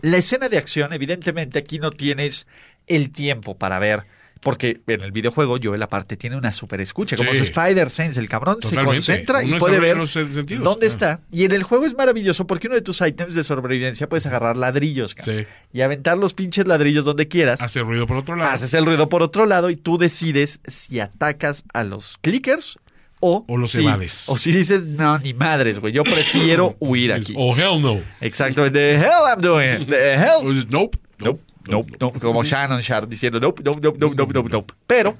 la 0.00 0.18
escena 0.18 0.48
de 0.48 0.58
acción, 0.58 0.92
evidentemente, 0.92 1.58
aquí 1.58 1.78
no 1.78 1.90
tienes 1.90 2.46
el 2.86 3.10
tiempo 3.10 3.56
para 3.56 3.78
ver 3.78 4.04
porque 4.40 4.80
en 4.86 5.02
el 5.02 5.12
videojuego 5.12 5.56
Joel 5.62 5.82
aparte 5.82 6.16
tiene 6.16 6.36
una 6.36 6.52
super 6.52 6.80
escucha, 6.80 7.16
como 7.16 7.32
Sí. 7.32 7.38
su 7.38 7.42
Spider 7.44 7.90
Sense, 7.90 8.20
el 8.20 8.28
cabrón 8.28 8.58
se 8.60 8.74
concentra 8.76 9.42
y 9.42 9.54
puede 9.58 9.80
ver 9.80 10.06
sentidos, 10.06 10.62
dónde 10.62 10.86
claro. 10.86 10.86
está. 10.86 11.20
Y 11.32 11.44
en 11.44 11.52
el 11.52 11.62
juego 11.62 11.84
es 11.86 11.96
maravilloso 11.96 12.46
porque 12.46 12.66
uno 12.68 12.76
de 12.76 12.82
tus 12.82 13.00
ítems 13.00 13.34
de 13.34 13.42
sobrevivencia 13.44 14.08
puedes 14.08 14.26
agarrar 14.26 14.56
ladrillos 14.56 15.16
Sí. 15.22 15.44
y 15.72 15.80
aventar 15.80 16.18
los 16.18 16.34
pinches 16.34 16.66
ladrillos 16.66 17.04
donde 17.04 17.28
quieras. 17.28 17.60
Hace 17.62 17.80
ruido 17.80 18.06
por 18.06 18.18
otro 18.18 18.36
lado. 18.36 18.52
Haces 18.52 18.72
el 18.74 18.86
ruido 18.86 19.08
por 19.08 19.22
otro 19.22 19.46
lado 19.46 19.70
y 19.70 19.76
tú 19.76 19.98
decides 19.98 20.60
si 20.68 21.00
atacas 21.00 21.64
a 21.72 21.82
los 21.84 22.16
clickers 22.20 22.78
o, 23.20 23.44
O 23.48 23.56
los 23.56 23.70
si- 23.70 23.80
evades. 23.82 24.24
O 24.28 24.36
si 24.36 24.52
dices, 24.52 24.84
no, 24.84 25.18
ni 25.18 25.32
madres, 25.32 25.78
güey, 25.80 25.92
yo 25.94 26.04
prefiero 26.04 26.76
huir 26.80 27.12
aquí. 27.14 27.32
Oh, 27.36 27.56
hell 27.56 27.80
no. 27.80 28.00
Exacto, 28.20 28.70
the 28.70 28.96
hell 28.96 29.24
I'm 29.26 29.40
doing, 29.40 29.86
the 29.86 30.14
hell. 30.14 30.46
O 30.46 30.52
Nope. 30.70 30.98
Nope, 31.18 31.40
nope, 31.68 31.96
nope, 32.00 32.20
como 32.20 32.44
Shannon 32.44 32.80
Sharp 32.80 33.08
diciendo 33.08 33.40
nope, 33.40 33.62
nope, 33.64 33.80
nope, 33.82 33.98
nope, 33.98 34.16
nope, 34.16 34.32
nope, 34.34 34.50
nope. 34.50 34.74
Pero 34.86 35.18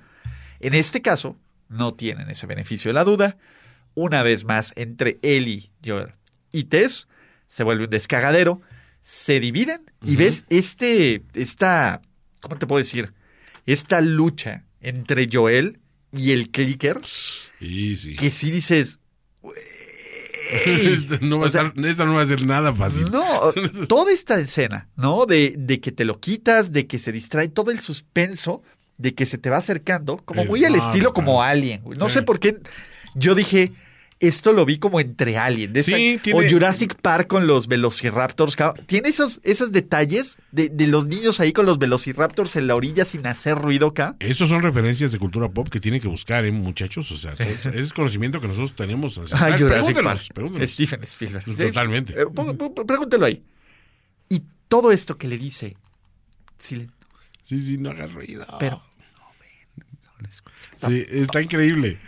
en 0.61 0.75
este 0.75 1.03
caso 1.03 1.37
no 1.69 1.95
tienen 1.95 2.31
ese 2.31 2.47
beneficio 2.47 2.89
de 2.89 2.95
la 2.95 3.05
duda. 3.05 3.37
Una 3.95 4.23
vez 4.23 4.45
más, 4.45 4.73
entre 4.77 5.19
Joel 5.85 6.15
y 6.53 6.65
Tess 6.65 7.09
se 7.49 7.65
vuelve 7.65 7.85
un 7.85 7.91
descagadero, 7.91 8.61
se 9.03 9.41
dividen 9.41 9.83
y 10.05 10.17
ves 10.17 10.45
este, 10.51 11.23
esta, 11.35 12.03
¿cómo 12.41 12.59
te 12.59 12.67
puedo 12.67 12.79
decir? 12.79 13.15
Esta 13.65 14.01
lucha 14.01 14.65
entre 14.81 15.29
Joel 15.33 15.81
y 16.13 16.33
el 16.33 16.51
clicker, 16.51 17.01
que 17.59 18.31
si 18.31 18.51
dices, 18.51 19.01
Esta 20.65 21.19
no, 21.23 21.39
va 21.39 21.45
a 21.45 21.47
O 21.47 21.49
sea, 21.49 21.63
estar- 21.63 21.87
esta 21.87 22.05
no 22.05 22.15
va 22.15 22.23
a 22.23 22.27
ser 22.27 22.43
nada 22.45 22.73
fácil. 22.75 23.11
No, 23.11 23.53
toda 23.89 24.13
esta 24.13 24.39
escena, 24.39 24.89
¿no? 24.97 25.27
De, 25.27 25.55
de 25.59 25.81
que 25.81 25.93
te 25.93 26.05
lo 26.05 26.21
quitas, 26.21 26.73
de 26.73 26.87
que 26.87 26.99
se 26.99 27.13
distrae 27.13 27.49
todo 27.49 27.71
el 27.71 27.81
suspenso, 27.81 28.63
de 28.99 29.15
que 29.15 29.27
se 29.27 29.39
te 29.39 29.51
va 29.51 29.59
acercando, 29.59 30.19
como 30.25 30.45
muy 30.45 30.65
al 30.65 30.75
estilo 30.75 31.13
como. 31.13 31.43
Alien, 31.43 31.83
güey. 31.83 31.99
No 31.99 32.09
Sí. 32.09 32.15
sé 32.15 32.23
por 32.23 32.39
qué 32.41 32.59
yo 33.15 33.35
dije, 33.35 33.73
esto 34.19 34.53
lo 34.53 34.65
vi 34.65 34.79
como 34.79 34.99
entre 35.01 35.37
Alien. 35.37 35.73
de 35.73 35.81
esta- 35.81 35.97
Sí, 35.97 36.19
tiene- 36.23 36.47
O 36.47 36.49
Jurassic 36.49 36.95
Park 37.01 37.27
con 37.27 37.47
los 37.47 37.67
Velociraptors. 37.69 38.57
Tiene 38.87 39.09
esos, 39.11 39.41
esos 39.45 39.73
detalles 39.73 40.39
de, 40.53 40.69
de 40.71 40.87
los 40.87 41.07
niños 41.07 41.39
ahí 41.41 41.53
con 41.53 41.67
los 41.67 41.79
Velociraptors 41.79 42.57
en 42.57 42.67
la 42.67 42.75
orilla 42.75 43.05
sin 43.05 43.27
hacer 43.27 43.57
ruido 43.59 43.89
acá. 43.89 44.17
Estos 44.21 44.49
son 44.49 44.63
referencias 44.63 45.13
de 45.13 45.19
cultura 45.19 45.49
pop 45.51 45.69
que 45.69 45.81
tienen 45.81 46.01
que 46.01 46.09
buscar, 46.09 46.45
¿eh, 46.45 46.51
muchachos? 46.53 47.11
O 47.13 47.17
sea, 47.17 47.33
todo- 47.35 47.73
es 47.75 47.93
conocimiento 47.93 48.41
que 48.41 48.49
nosotros 48.49 48.75
tenemos. 48.75 49.19
Ay, 49.35 49.55
Jurassic 49.59 50.03
Park. 50.03 50.21
pregúntenos. 50.35 50.71
Stephen 50.71 51.03
Spielberg. 51.05 51.45
Sí. 51.45 51.55
Totalmente. 51.55 52.15
Eh, 52.21 52.25
pon- 52.35 52.57
pon- 52.57 52.75
pregúntelo 52.87 53.27
ahí. 53.27 53.43
Y 54.29 54.43
todo 54.69 54.93
esto 54.93 55.19
que 55.19 55.29
le 55.29 55.37
dice, 55.39 55.77
silencio, 56.59 56.95
Sí, 57.45 57.61
sí, 57.61 57.79
no 57.79 57.91
hagas 57.91 58.13
ruido. 58.13 58.45
pero 58.59 58.83
Sí, 60.87 61.05
está 61.11 61.41
increíble. 61.43 61.99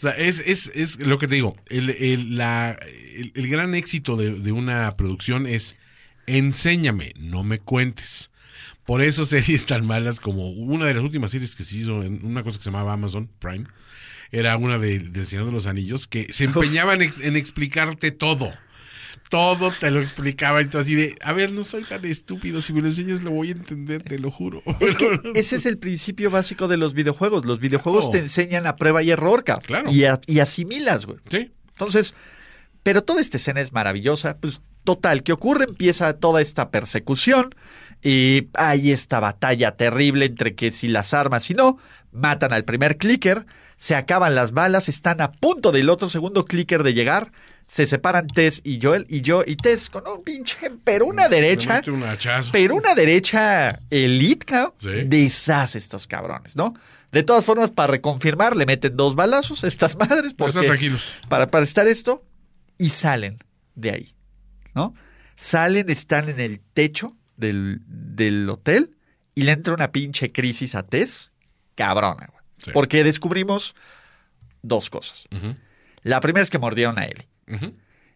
O 0.00 0.02
sea, 0.02 0.12
es, 0.12 0.38
es, 0.40 0.72
es 0.74 0.98
lo 0.98 1.18
que 1.18 1.28
te 1.28 1.34
digo. 1.34 1.54
El, 1.68 1.90
el- 1.90 2.36
la- 2.36 2.78
el- 3.14 3.32
el 3.34 3.48
gran 3.48 3.74
éxito 3.74 4.16
de, 4.16 4.30
de 4.32 4.50
una 4.52 4.96
producción 4.96 5.46
es 5.46 5.76
enséñame, 6.26 7.12
no 7.18 7.44
me 7.44 7.58
cuentes. 7.58 8.30
Por 8.86 9.02
eso 9.02 9.24
series 9.24 9.66
tan 9.66 9.86
malas 9.86 10.18
como 10.20 10.48
una 10.50 10.86
de 10.86 10.94
las 10.94 11.02
últimas 11.02 11.30
series 11.30 11.54
que 11.54 11.64
se 11.64 11.76
hizo 11.78 12.02
en 12.02 12.24
una 12.24 12.42
cosa 12.42 12.58
que 12.58 12.64
se 12.64 12.70
llamaba 12.70 12.94
Amazon 12.94 13.28
Prime. 13.38 13.66
Era 14.32 14.56
una 14.56 14.78
de, 14.78 15.00
del 15.00 15.26
Señor 15.26 15.46
de 15.46 15.52
los 15.52 15.66
Anillos 15.66 16.06
que 16.06 16.32
se 16.32 16.44
empeñaba 16.44 16.94
en, 16.94 17.02
ex- 17.02 17.20
en 17.20 17.36
explicarte 17.36 18.10
todo. 18.10 18.52
Todo 19.30 19.70
te 19.70 19.90
lo 19.90 20.00
explicaba 20.00 20.60
y 20.60 20.66
tú 20.66 20.78
así 20.78 20.94
de, 20.94 21.16
a 21.22 21.32
ver, 21.32 21.52
no 21.52 21.64
soy 21.64 21.84
tan 21.84 22.04
estúpido, 22.04 22.60
si 22.60 22.72
me 22.72 22.80
lo 22.82 22.88
enseñas 22.88 23.22
lo 23.22 23.30
voy 23.30 23.48
a 23.48 23.52
entender, 23.52 24.02
te 24.02 24.18
lo 24.18 24.30
juro. 24.30 24.62
Es 24.80 24.96
que 24.96 25.20
ese 25.34 25.56
es 25.56 25.64
el 25.66 25.78
principio 25.78 26.30
básico 26.30 26.66
de 26.68 26.76
los 26.76 26.92
videojuegos. 26.94 27.46
Los 27.46 27.60
videojuegos 27.60 28.06
Oh. 28.06 28.10
te 28.10 28.18
enseñan 28.18 28.66
a 28.66 28.76
prueba 28.76 29.02
y 29.02 29.10
error, 29.10 29.44
cabrón. 29.44 29.64
Claro. 29.66 29.90
Y, 29.92 30.04
a- 30.04 30.20
y 30.26 30.40
asimilas, 30.40 31.06
güey. 31.06 31.18
Sí, 31.30 31.50
Entonces, 31.70 32.14
pero 32.82 33.02
toda 33.04 33.20
esta 33.20 33.36
escena 33.36 33.60
es 33.60 33.72
maravillosa. 33.72 34.36
Pues 34.38 34.62
total, 34.84 35.22
¿qué 35.22 35.32
ocurre? 35.32 35.66
Empieza 35.68 36.12
toda 36.14 36.40
esta 36.42 36.70
persecución 36.70 37.54
y 38.02 38.48
hay 38.54 38.90
esta 38.90 39.20
batalla 39.20 39.76
terrible 39.76 40.24
entre 40.26 40.54
que 40.56 40.72
si 40.72 40.88
las 40.88 41.14
armas 41.14 41.48
y 41.50 41.54
no, 41.54 41.78
matan 42.10 42.52
al 42.52 42.64
primer 42.64 42.96
clicker, 42.96 43.46
se 43.76 43.94
acaban 43.94 44.34
las 44.34 44.52
balas, 44.52 44.88
están 44.88 45.20
a 45.20 45.30
punto 45.32 45.70
del 45.72 45.88
otro 45.88 46.08
segundo 46.08 46.44
clicker 46.46 46.82
de 46.82 46.94
llegar, 46.94 47.30
se 47.72 47.86
separan 47.86 48.26
Tess 48.26 48.62
y 48.64 48.80
Joel 48.82 49.06
y 49.08 49.20
yo 49.20 49.44
y 49.46 49.54
Tess 49.54 49.88
con 49.90 50.04
un 50.08 50.24
pinche, 50.24 50.72
pero 50.82 51.06
una 51.06 51.28
derecha. 51.28 51.80
un. 51.86 52.04
Pero 52.50 52.74
una 52.74 52.96
derecha 52.96 53.78
elite, 53.90 54.44
cabrón, 54.44 54.74
Sí. 54.78 54.90
deshace 55.06 55.78
estos 55.78 56.08
cabrones, 56.08 56.56
¿no? 56.56 56.74
De 57.12 57.22
todas 57.22 57.44
formas, 57.44 57.70
para 57.70 57.92
reconfirmar, 57.92 58.56
le 58.56 58.66
meten 58.66 58.96
dos 58.96 59.14
balazos 59.14 59.62
a 59.62 59.68
estas 59.68 59.96
madres 59.98 60.34
porque, 60.34 60.50
están 60.50 60.66
tranquilos. 60.66 61.16
para, 61.28 61.46
para 61.46 61.64
estar 61.64 61.86
esto 61.86 62.24
y 62.76 62.90
salen 62.90 63.38
de 63.76 63.90
ahí, 63.92 64.14
¿no? 64.74 64.92
Salen, 65.36 65.88
están 65.90 66.28
en 66.28 66.40
el 66.40 66.58
techo 66.74 67.16
del, 67.36 67.82
del 67.86 68.48
hotel 68.50 68.96
y 69.36 69.42
le 69.42 69.52
entra 69.52 69.74
una 69.74 69.92
pinche 69.92 70.32
crisis 70.32 70.74
a 70.74 70.82
Tess, 70.82 71.30
cabrona, 71.76 72.26
güey. 72.32 72.42
Sí. 72.64 72.70
Porque 72.74 73.04
descubrimos 73.04 73.76
dos 74.62 74.90
cosas. 74.90 75.28
La 76.02 76.20
primera 76.20 76.42
es 76.42 76.50
que 76.50 76.58
mordieron 76.58 76.98
a 76.98 77.04
Ellie. 77.06 77.26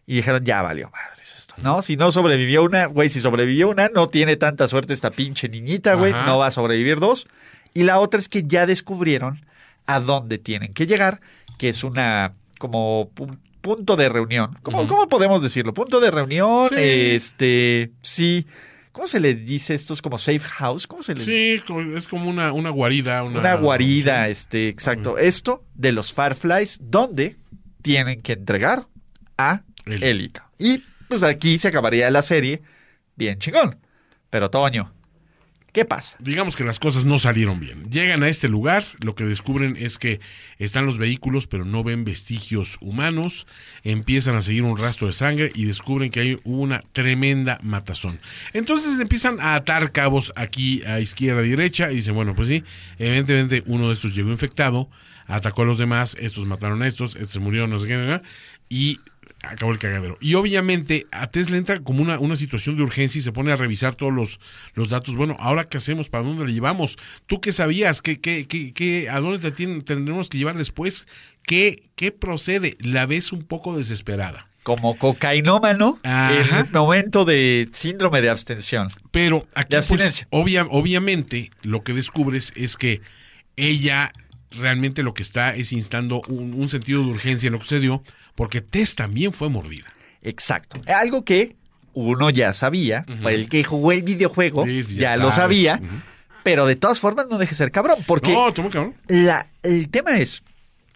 Y 0.07 0.15
dijeron, 0.17 0.43
ya 0.45 0.61
valió 0.61 0.91
madres 0.91 1.33
esto. 1.35 1.55
No, 1.57 1.81
si 1.81 1.97
no 1.97 2.11
sobrevivió 2.11 2.63
una, 2.63 2.85
güey, 2.85 3.09
si 3.09 3.19
sobrevivió 3.19 3.69
una, 3.69 3.89
no 3.89 4.07
tiene 4.07 4.35
tanta 4.35 4.67
suerte 4.67 4.93
esta 4.93 5.09
pinche 5.11 5.49
niñita, 5.49 5.95
güey, 5.95 6.13
no 6.13 6.37
va 6.37 6.47
a 6.47 6.51
sobrevivir 6.51 6.99
dos. 6.99 7.25
Y 7.73 7.83
la 7.83 7.99
otra 7.99 8.19
es 8.19 8.29
que 8.29 8.43
ya 8.45 8.65
descubrieron 8.67 9.45
a 9.87 9.99
dónde 9.99 10.37
tienen 10.37 10.73
que 10.73 10.85
llegar, 10.85 11.21
que 11.57 11.69
es 11.69 11.83
una 11.83 12.33
como 12.59 13.11
pu- 13.15 13.37
punto 13.61 13.95
de 13.95 14.07
reunión. 14.09 14.57
¿Cómo, 14.61 14.87
cómo 14.87 15.09
podemos 15.09 15.41
decirlo? 15.41 15.73
Punto 15.73 15.99
de 15.99 16.11
reunión, 16.11 16.69
Sí. 16.69 16.75
este, 16.77 17.91
sí. 18.01 18.45
¿Cómo 18.91 19.07
se 19.07 19.19
le 19.19 19.33
dice 19.33 19.73
esto? 19.73 19.93
Es 19.93 20.01
como 20.01 20.17
safe 20.17 20.39
house. 20.39 20.87
¿Cómo 20.87 21.03
se 21.03 21.15
le 21.15 21.19
dice? 21.19 21.31
Sí, 21.31 21.63
es 21.95 22.07
como 22.07 22.29
una, 22.29 22.53
una 22.53 22.69
guarida. 22.69 23.23
Una, 23.23 23.39
Una 23.39 23.55
guarida, 23.55 24.29
este, 24.29 24.69
exacto. 24.69 25.17
Esto 25.17 25.65
de 25.73 25.91
los 25.91 26.13
Fireflies, 26.13 26.79
donde 26.81 27.35
tienen 27.81 28.21
que 28.21 28.33
entregar 28.33 28.87
a. 29.37 29.61
Ellie. 29.85 30.31
Y 30.57 30.81
pues 31.07 31.23
aquí 31.23 31.57
se 31.59 31.67
acabaría 31.67 32.09
la 32.09 32.21
serie 32.21 32.61
bien 33.15 33.39
chingón. 33.39 33.77
Pero 34.29 34.49
Toño, 34.49 34.91
¿qué 35.71 35.85
pasa? 35.85 36.17
Digamos 36.19 36.55
que 36.55 36.63
las 36.63 36.79
cosas 36.79 37.05
no 37.05 37.19
salieron 37.19 37.59
bien. 37.59 37.89
Llegan 37.89 38.23
a 38.23 38.29
este 38.29 38.49
lugar, 38.49 38.85
lo 38.99 39.15
que 39.15 39.23
descubren 39.23 39.77
es 39.77 39.97
que 39.97 40.19
están 40.57 40.85
los 40.85 40.97
vehículos, 40.97 41.47
pero 41.47 41.63
no 41.63 41.83
ven 41.83 42.03
vestigios 42.03 42.77
humanos. 42.81 43.45
Empiezan 43.83 44.35
a 44.35 44.41
seguir 44.41 44.63
un 44.63 44.77
rastro 44.77 45.07
de 45.07 45.13
sangre 45.13 45.51
y 45.53 45.65
descubren 45.65 46.11
que 46.11 46.19
hay 46.19 46.39
una 46.43 46.81
tremenda 46.91 47.59
matazón. 47.61 48.19
Entonces 48.53 48.99
empiezan 48.99 49.39
a 49.39 49.55
atar 49.55 49.91
cabos 49.91 50.33
aquí 50.35 50.83
a 50.83 50.99
izquierda 50.99 51.45
y 51.45 51.49
derecha 51.49 51.91
y 51.91 51.95
dicen, 51.97 52.15
bueno, 52.15 52.35
pues 52.35 52.47
sí, 52.47 52.63
evidentemente 52.97 53.63
uno 53.67 53.87
de 53.87 53.93
estos 53.93 54.15
llegó 54.15 54.31
infectado, 54.31 54.89
atacó 55.27 55.61
a 55.61 55.65
los 55.65 55.77
demás, 55.77 56.17
estos 56.19 56.47
mataron 56.47 56.81
a 56.81 56.87
estos, 56.87 57.15
estos 57.15 57.41
murieron, 57.41 57.69
no 57.69 57.79
sé 57.79 57.87
qué, 57.87 58.21
y 58.69 58.99
acabó 59.49 59.71
el 59.71 59.79
cagadero. 59.79 60.17
Y 60.21 60.33
obviamente 60.35 61.07
a 61.11 61.27
Tess 61.27 61.49
le 61.49 61.57
entra 61.57 61.79
como 61.81 62.01
una, 62.01 62.19
una 62.19 62.35
situación 62.35 62.75
de 62.75 62.83
urgencia 62.83 63.19
y 63.19 63.21
se 63.21 63.31
pone 63.31 63.51
a 63.51 63.55
revisar 63.55 63.95
todos 63.95 64.13
los, 64.13 64.39
los 64.73 64.89
datos. 64.89 65.15
Bueno, 65.15 65.35
¿ahora 65.39 65.65
qué 65.65 65.77
hacemos? 65.77 66.09
¿Para 66.09 66.23
dónde 66.23 66.45
le 66.45 66.53
llevamos? 66.53 66.97
¿Tú 67.27 67.41
qué 67.41 67.51
sabías? 67.51 68.01
¿Qué, 68.01 68.19
qué, 68.19 68.45
qué, 68.47 68.73
qué- 68.73 69.09
¿A 69.09 69.19
dónde 69.19 69.39
te 69.39 69.51
tienen- 69.51 69.83
tendremos 69.83 70.29
que 70.29 70.37
llevar 70.37 70.57
después? 70.57 71.07
¿Qué, 71.43 71.83
¿Qué 71.95 72.11
procede? 72.11 72.75
La 72.79 73.05
ves 73.05 73.31
un 73.31 73.43
poco 73.43 73.77
desesperada. 73.77 74.47
Como 74.63 74.97
cocainómano 74.97 75.99
Ajá. 76.01 76.33
en 76.59 76.65
el 76.65 76.71
momento 76.71 77.23
de 77.23 77.69
síndrome 77.71 78.21
de 78.21 78.31
abstención. 78.31 78.89
Pero 79.11 79.45
aquí, 79.53 79.75
De 79.75 79.83
pues, 79.83 80.25
obvia- 80.31 80.65
obviamente, 80.71 81.51
lo 81.61 81.83
que 81.83 81.93
descubres 81.93 82.51
es 82.55 82.75
que 82.77 83.01
ella 83.57 84.11
realmente 84.51 85.03
lo 85.03 85.13
que 85.13 85.23
está 85.23 85.55
es 85.55 85.71
instando 85.73 86.21
un, 86.27 86.53
un 86.53 86.69
sentido 86.69 87.01
de 87.01 87.07
urgencia 87.07 87.47
en 87.47 87.53
lo 87.53 87.59
que 87.59 87.65
sucedió, 87.65 88.03
porque 88.35 88.61
Tess 88.61 88.95
también 88.95 89.33
fue 89.33 89.49
mordida. 89.49 89.85
Exacto. 90.21 90.81
Algo 90.87 91.23
que 91.25 91.55
uno 91.93 92.29
ya 92.29 92.53
sabía, 92.53 93.05
el 93.29 93.47
que 93.49 93.63
jugó 93.63 93.91
el 93.91 94.03
videojuego 94.03 94.65
Sí, 94.65 94.83
sí, 94.83 94.95
ya, 94.95 95.15
ya 95.15 95.17
lo 95.17 95.31
sabía, 95.31 95.79
pero 96.43 96.65
de 96.65 96.75
todas 96.75 96.99
formas 96.99 97.27
no 97.29 97.37
deje 97.37 97.55
ser 97.55 97.71
cabrón, 97.71 98.03
porque 98.07 98.33
No, 98.33 98.51
toma 98.53 98.69
cabrón. 98.69 98.95
la, 99.07 99.45
el 99.63 99.89
tema 99.89 100.17
es, 100.17 100.43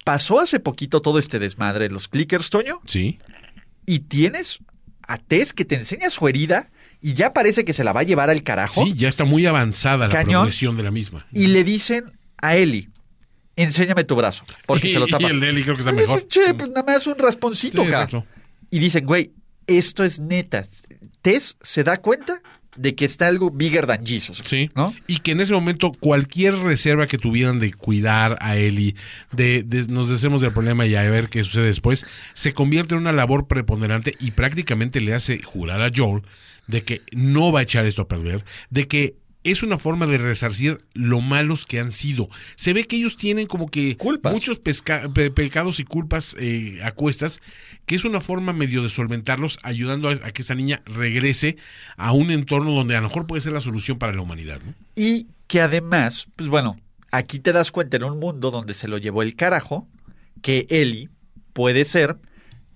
pasó 0.04 0.40
hace 0.40 0.60
poquito 0.60 1.02
todo 1.02 1.18
este 1.20 1.40
desmadre 1.40 1.86
de 1.88 1.94
los 1.94 2.08
clickers, 2.08 2.50
Toño, 2.50 2.82
Sí. 2.86 3.18
y 3.86 4.00
tienes 4.00 4.60
a 5.08 5.18
Tess 5.18 5.54
que 5.54 5.64
te 5.66 5.76
enseña 5.76 6.10
su 6.10 6.28
herida 6.28 6.70
y 7.02 7.14
ya 7.14 7.32
parece 7.34 7.64
que 7.64 7.72
se 7.74 7.84
la 7.86 7.94
va 7.94 8.02
a 8.02 8.04
llevar 8.04 8.30
al 8.30 8.44
carajo. 8.44 8.84
Sí, 8.84 8.94
ya 8.96 9.08
está 9.08 9.24
muy 9.24 9.46
avanzada 9.46 10.08
la 10.08 10.24
progresión 10.24 10.76
de 10.76 10.84
la 10.84 10.92
misma. 10.92 11.26
Y 11.34 11.48
le 11.48 11.64
dicen 11.64 12.04
a 12.38 12.58
Eli, 12.58 12.90
enséñame 13.64 14.04
tu 14.04 14.16
brazo, 14.16 14.46
porque 14.66 14.88
y, 14.88 14.92
se 14.94 15.00
lo 15.00 15.08
y 15.08 15.12
tapa. 15.12 15.28
el 15.28 15.40
de 15.40 15.50
Eli 15.50 15.64
creo 15.64 15.76
que 15.76 15.82
está 15.82 15.92
mejor. 15.92 16.28
Che, 16.28 16.54
pues 16.54 16.70
nada 16.70 16.84
más 16.84 17.06
un 17.08 17.18
rasponcito, 17.18 17.84
Sí. 17.84 18.18
Y 18.72 18.80
dicen, 18.80 19.06
güey, 19.06 19.32
esto 19.68 20.04
es 20.04 20.20
neta. 20.20 20.64
Tess 21.22 21.58
se 21.62 21.84
da 21.84 21.98
cuenta 21.98 22.42
de 22.76 22.96
que 22.96 23.04
está 23.04 23.28
algo 23.28 23.50
bigger 23.52 23.88
than 23.88 24.06
Jesus. 24.06 24.42
Sí. 24.46 24.70
¿No? 24.76 24.94
Y 25.08 25.18
que 25.20 25.32
en 25.32 25.42
ese 25.42 25.54
momento 25.54 25.92
cualquier 25.92 26.56
reserva 26.60 27.08
que 27.08 27.18
tuvieran 27.18 27.60
de 27.60 27.74
cuidar 27.74 28.38
a 28.40 28.56
Eli, 28.58 28.96
de, 29.34 29.64
de- 29.66 29.88
nos 29.88 30.08
deshacemos 30.08 30.42
del 30.42 30.54
problema 30.54 30.86
y 30.86 30.96
a 30.96 31.02
ver 31.10 31.30
qué 31.30 31.44
sucede 31.44 31.66
después, 31.66 32.06
se 32.34 32.54
convierte 32.54 32.94
en 32.94 33.02
una 33.02 33.12
labor 33.12 33.48
preponderante 33.48 34.16
y 34.20 34.32
prácticamente 34.32 35.02
le 35.02 35.14
hace 35.14 35.42
jurar 35.42 35.82
a 35.82 35.92
Joel 35.94 36.22
de 36.68 36.84
que 36.84 37.02
no 37.12 37.52
va 37.52 37.62
a 37.62 37.64
echar 37.64 37.86
esto 37.88 38.04
a 38.04 38.08
perder, 38.08 38.46
de 38.70 38.88
que 38.88 39.16
es 39.44 39.64
una 39.64 39.78
forma 39.78 40.06
de 40.06 40.18
resarcir 40.18 40.84
lo 40.94 41.22
malos 41.22 41.66
que 41.66 41.80
han 41.80 41.92
sido. 41.94 42.30
Se 42.56 42.74
ve 42.74 42.86
que 42.86 42.98
ellos 42.98 43.16
tienen 43.16 43.48
como 43.48 43.70
que 43.72 43.96
Culpas. 43.98 44.34
muchos 44.34 44.60
pe- 44.60 45.32
pecados 45.32 45.80
y 45.80 45.86
culpas 45.86 46.36
eh, 46.40 46.80
a 46.84 46.92
cuestas, 46.92 47.40
que 47.86 47.96
es 47.96 48.04
una 48.04 48.20
forma 48.22 48.52
medio 48.54 48.84
de 48.84 48.90
solventarlos, 48.90 49.58
ayudando 49.64 50.10
a, 50.10 50.14
a 50.14 50.32
que 50.32 50.42
esta 50.42 50.56
niña 50.56 50.82
regrese 50.86 51.56
a 51.96 52.12
un 52.12 52.32
entorno 52.32 52.72
donde 52.72 52.96
a 52.98 53.02
lo 53.02 53.08
mejor 53.08 53.28
puede 53.28 53.42
ser 53.42 53.54
la 53.54 53.62
solución 53.62 53.98
para 53.98 54.14
la 54.14 54.22
humanidad. 54.22 54.60
¿no? 54.66 54.74
Y 54.96 55.28
que 55.48 55.62
además, 55.62 56.28
pues 56.36 56.50
bueno, 56.50 56.78
aquí 57.12 57.40
te 57.40 57.54
das 57.54 57.72
cuenta 57.72 57.98
en 57.98 58.04
un 58.04 58.20
mundo 58.20 58.52
donde 58.52 58.74
se 58.74 58.88
lo 58.90 58.98
llevó 58.98 59.22
el 59.24 59.36
carajo, 59.36 59.88
que 60.42 60.68
Eli 60.70 61.10
puede 61.54 61.86
ser 61.86 62.18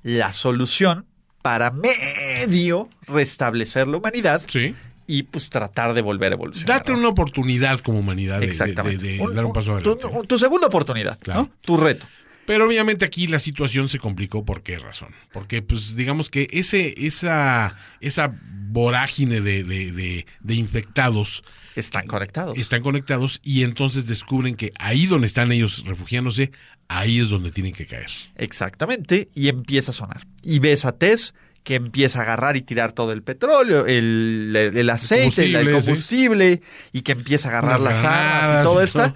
la 0.01 0.31
solución 0.31 1.05
para 1.41 1.71
medio 1.71 2.87
restablecer 3.05 3.87
la 3.87 3.97
humanidad 3.97 4.41
Sí. 4.47 4.73
Y 5.07 5.23
pues 5.23 5.49
tratar 5.49 5.93
de 5.93 6.01
volver 6.01 6.31
a 6.31 6.35
evolucionar. 6.35 6.79
Date 6.79 6.91
¿no? 6.93 6.99
una 6.99 7.07
oportunidad 7.09 7.79
como 7.79 7.99
humanidad 7.99 8.39
de, 8.39 8.45
Exactamente. 8.45 9.03
de- 9.05 9.13
de 9.17 9.19
Un- 9.21 9.35
dar 9.35 9.45
un 9.45 9.53
paso 9.53 9.77
tu- 9.81 9.91
adelante. 9.91 10.27
Tu, 10.27 10.37
segunda 10.37 10.67
oportunidad, 10.67 11.19
Claro. 11.19 11.41
¿no? 11.43 11.51
Tu 11.61 11.77
reto. 11.77 12.07
Pero 12.45 12.67
obviamente 12.67 13.05
aquí 13.05 13.27
la 13.27 13.39
situación 13.39 13.87
se 13.87 13.99
complicó. 13.99 14.43
¿Por 14.43 14.63
qué 14.63 14.77
razón? 14.77 15.09
Porque, 15.31 15.61
pues, 15.61 15.95
digamos 15.95 16.29
que 16.29 16.49
ese, 16.51 16.93
esa, 17.05 17.77
esa 18.01 18.37
vorágine 18.67 19.39
de, 19.39 19.63
de- 19.63 19.91
de- 19.93 20.25
de 20.41 20.53
infectados 20.55 21.43
Están 21.75 22.05
conectados. 22.07 22.57
están 22.57 22.81
conectados 22.81 23.39
y 23.43 23.63
entonces 23.63 24.07
descubren 24.07 24.55
que 24.55 24.73
ahí 24.77 25.05
donde 25.05 25.27
están 25.27 25.51
ellos 25.53 25.85
refugiándose, 25.85 26.51
ahí 26.89 27.19
es 27.19 27.29
donde 27.29 27.51
tienen 27.51 27.71
que 27.73 27.85
caer. 27.85 28.09
Exactamente, 28.35 29.29
y 29.33 29.47
empieza 29.47 29.91
a 29.91 29.93
sonar. 29.93 30.23
Y 30.43 30.59
ves 30.59 30.83
a 30.85 30.91
Tess 30.97 31.33
que 31.63 31.75
empieza 31.75 32.19
a 32.19 32.23
agarrar 32.23 32.57
y 32.57 32.61
tirar 32.61 32.91
todo 32.91 33.11
el 33.13 33.23
petróleo, 33.23 33.85
el, 33.85 34.53
el- 34.55 34.77
el 34.77 34.89
aceite, 34.89 35.45
el, 35.45 35.55
el 35.55 35.71
combustible, 35.71 36.55
sí. 36.57 36.61
y 36.91 37.01
que 37.01 37.13
empieza 37.13 37.47
a 37.47 37.51
agarrar 37.51 37.79
las 37.79 38.03
armas 38.03 38.59
y 38.59 38.63
todo 38.63 38.81
esto. 38.81 39.13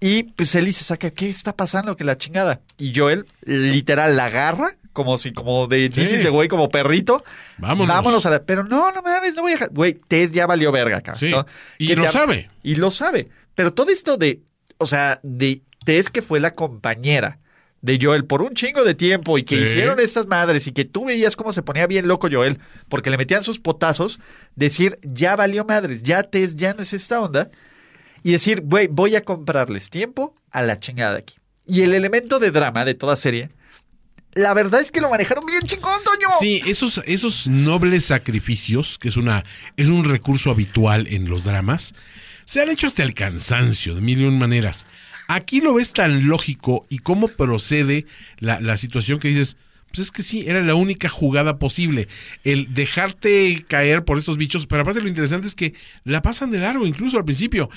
Y 0.00 0.24
pues 0.24 0.54
Ellie 0.56 0.72
se 0.72 0.84
saca, 0.84 1.10
¿qué 1.10 1.28
está 1.28 1.54
pasando? 1.56 1.94
Que 1.96 2.04
la 2.04 2.16
chingada. 2.16 2.60
Y 2.76 2.92
Joel 2.94 3.24
literal 3.44 4.16
la 4.16 4.26
agarra, 4.26 4.76
como 4.92 5.16
si, 5.16 5.32
como 5.32 5.68
de, 5.68 5.90
Sí. 5.92 6.00
dices 6.00 6.24
de 6.24 6.28
güey, 6.28 6.48
como 6.48 6.70
perrito. 6.70 7.22
Vámonos. 7.58 7.86
Vámonos 7.94 8.26
a 8.26 8.30
la. 8.30 8.42
Pero 8.44 8.64
no, 8.64 8.90
no 8.90 9.00
mames, 9.02 9.36
no 9.36 9.42
voy 9.42 9.52
a 9.52 9.54
dejar. 9.54 9.70
Güey, 9.70 9.94
Tess 9.94 10.32
ya 10.32 10.46
valió 10.46 10.72
verga 10.72 10.96
acá. 10.98 11.14
Sí. 11.14 11.30
¿no? 11.30 11.46
Y 11.78 11.86
Que 11.86 11.96
lo 11.96 12.02
te- 12.04 12.12
sabe. 12.12 12.50
Y 12.64 12.74
lo 12.74 12.90
sabe. 12.90 13.28
Pero 13.54 13.72
todo 13.72 13.90
esto 13.92 14.16
de, 14.16 14.40
o 14.78 14.86
sea, 14.86 15.20
de 15.22 15.62
Tess 15.84 16.10
que 16.10 16.20
fue 16.22 16.40
la 16.40 16.52
compañera 16.54 17.38
de 17.82 17.98
Joel 18.00 18.24
por 18.24 18.42
un 18.42 18.54
chingo 18.54 18.84
de 18.84 18.94
tiempo 18.94 19.36
y 19.38 19.42
que 19.42 19.56
Sí. 19.56 19.62
hicieron 19.64 20.00
estas 20.00 20.26
madres 20.28 20.66
y 20.66 20.72
que 20.72 20.84
tú 20.84 21.04
veías 21.06 21.36
cómo 21.36 21.52
se 21.52 21.62
ponía 21.62 21.86
bien 21.86 22.08
loco 22.08 22.28
Joel 22.30 22.58
porque 22.88 23.10
le 23.10 23.18
metían 23.18 23.42
sus 23.42 23.58
potazos, 23.58 24.20
decir, 24.56 24.96
ya 25.02 25.36
valió 25.36 25.64
madres, 25.64 26.02
ya 26.02 26.22
Tess 26.22 26.56
ya 26.56 26.74
no 26.74 26.82
es 26.82 26.92
esta 26.92 27.20
onda 27.20 27.50
y 28.22 28.32
decir, 28.32 28.62
güey, 28.64 28.86
voy 28.86 29.16
a 29.16 29.22
comprarles 29.24 29.90
tiempo 29.90 30.34
a 30.52 30.62
la 30.62 30.78
chingada 30.78 31.12
de 31.14 31.18
aquí. 31.18 31.34
Y 31.66 31.82
el 31.82 31.92
elemento 31.94 32.38
de 32.38 32.50
drama 32.52 32.84
de 32.84 32.94
toda 32.94 33.16
serie, 33.16 33.50
la 34.34 34.54
verdad 34.54 34.80
es 34.80 34.92
que 34.92 35.00
lo 35.00 35.10
manejaron 35.10 35.44
bien 35.44 35.62
chingón, 35.62 36.00
Toño. 36.04 36.28
Sí, 36.40 36.62
esos, 36.66 37.02
esos 37.06 37.48
nobles 37.48 38.04
sacrificios, 38.04 38.96
que 38.98 39.08
es, 39.08 39.16
una, 39.16 39.44
es 39.76 39.88
un 39.88 40.04
recurso 40.04 40.50
habitual 40.50 41.06
en 41.08 41.28
los 41.28 41.44
dramas, 41.44 41.94
se 42.44 42.62
han 42.62 42.70
hecho 42.70 42.86
hasta 42.86 43.02
el 43.02 43.14
cansancio 43.14 43.94
de 43.96 44.00
mil 44.00 44.20
y 44.20 44.24
un 44.24 44.38
maneras. 44.38 44.86
Aquí 45.34 45.62
lo 45.62 45.72
ves 45.72 45.94
tan 45.94 46.26
lógico 46.26 46.84
y 46.90 46.98
cómo 46.98 47.26
procede 47.26 48.04
la, 48.38 48.60
la 48.60 48.76
situación 48.76 49.18
que 49.18 49.28
dices, 49.28 49.56
pues 49.86 50.00
es 50.00 50.10
que 50.10 50.20
sí, 50.20 50.44
era 50.46 50.60
la 50.60 50.74
única 50.74 51.08
jugada 51.08 51.58
posible. 51.58 52.06
El 52.44 52.74
dejarte 52.74 53.64
caer 53.66 54.04
por 54.04 54.18
estos 54.18 54.36
bichos, 54.36 54.66
pero 54.66 54.82
aparte 54.82 55.00
lo 55.00 55.08
interesante 55.08 55.46
es 55.46 55.54
que 55.54 55.72
la 56.04 56.20
pasan 56.20 56.50
de 56.50 56.58
largo, 56.58 56.86
incluso 56.86 57.16
al 57.16 57.24
principio. 57.24 57.70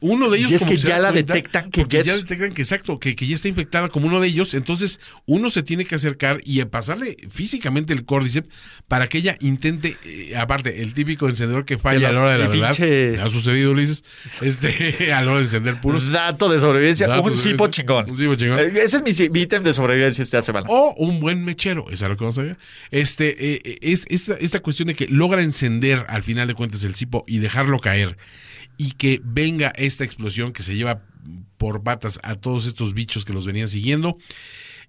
Uno 0.00 0.30
de 0.30 0.38
ellos 0.38 0.50
Y 0.50 0.54
es 0.54 0.60
como 0.60 0.72
que 0.72 0.76
ya 0.78 0.98
la 0.98 1.10
cuenta, 1.10 1.34
detectan 1.34 1.70
que 1.70 1.84
ya 1.86 2.16
detectan 2.16 2.52
que 2.54 2.62
exacto, 2.62 2.98
que, 2.98 3.14
que 3.14 3.26
ya 3.26 3.34
está 3.34 3.48
infectada 3.48 3.88
como 3.88 4.06
uno 4.06 4.20
de 4.20 4.28
ellos, 4.28 4.54
entonces 4.54 5.00
uno 5.26 5.50
se 5.50 5.62
tiene 5.62 5.84
que 5.84 5.94
acercar 5.94 6.40
y 6.44 6.64
pasarle 6.64 7.16
físicamente 7.28 7.92
el 7.92 8.04
córdiceps 8.04 8.48
para 8.88 9.08
que 9.08 9.18
ella 9.18 9.36
intente, 9.40 9.96
eh, 10.04 10.36
aparte, 10.36 10.82
el 10.82 10.94
típico 10.94 11.28
encendedor 11.28 11.64
que 11.64 11.78
falla 11.78 12.00
Que 12.00 12.06
a 12.06 12.12
la 12.12 12.22
hora 12.22 12.32
de 12.32 12.38
la 12.38 12.48
verdad, 12.48 12.70
pinche- 12.70 13.14
¿te 13.16 13.20
ha 13.20 13.28
sucedido 13.28 13.72
Ulises, 13.72 14.04
este, 14.42 15.12
a 15.12 15.22
la 15.22 15.30
hora 15.30 15.40
de 15.40 15.46
encender 15.46 15.80
puros. 15.80 16.10
Dato 16.10 16.48
de 16.48 16.58
sobrevivencia, 16.58 17.20
un 17.20 17.36
cipo 17.36 17.68
chingón. 17.68 18.10
Un 18.10 18.16
cipo 18.16 18.34
chingón. 18.36 18.58
Eh, 18.58 18.72
Ese 18.84 19.02
es 19.04 19.30
mi 19.30 19.40
ítem 19.40 19.62
de 19.62 19.74
sobrevivencia 19.74 20.22
esta 20.22 20.40
semana. 20.42 20.66
O 20.70 20.94
un 20.96 21.20
buen 21.20 21.44
mechero, 21.44 21.90
es 21.90 22.02
a 22.02 22.08
lo 22.08 22.16
que 22.16 22.24
vamos 22.24 22.38
a 22.38 22.42
ver. 22.42 22.58
Este, 22.90 23.54
eh, 23.56 23.78
es 23.82 24.04
esta, 24.08 24.34
esta 24.34 24.60
cuestión 24.60 24.88
de 24.88 24.94
que 24.94 25.06
logra 25.08 25.42
encender 25.42 26.04
al 26.08 26.22
final 26.22 26.48
de 26.48 26.54
cuentas 26.54 26.84
el 26.84 26.94
cipo 26.94 27.24
y 27.26 27.38
dejarlo 27.38 27.78
caer 27.78 28.16
y 28.80 28.92
que 28.92 29.20
venga 29.22 29.74
esta 29.76 30.04
explosión 30.04 30.54
que 30.54 30.62
se 30.62 30.74
lleva 30.74 31.02
por 31.58 31.82
patas 31.82 32.18
a 32.22 32.36
todos 32.36 32.64
estos 32.64 32.94
bichos 32.94 33.26
que 33.26 33.34
los 33.34 33.44
venían 33.44 33.68
siguiendo. 33.68 34.16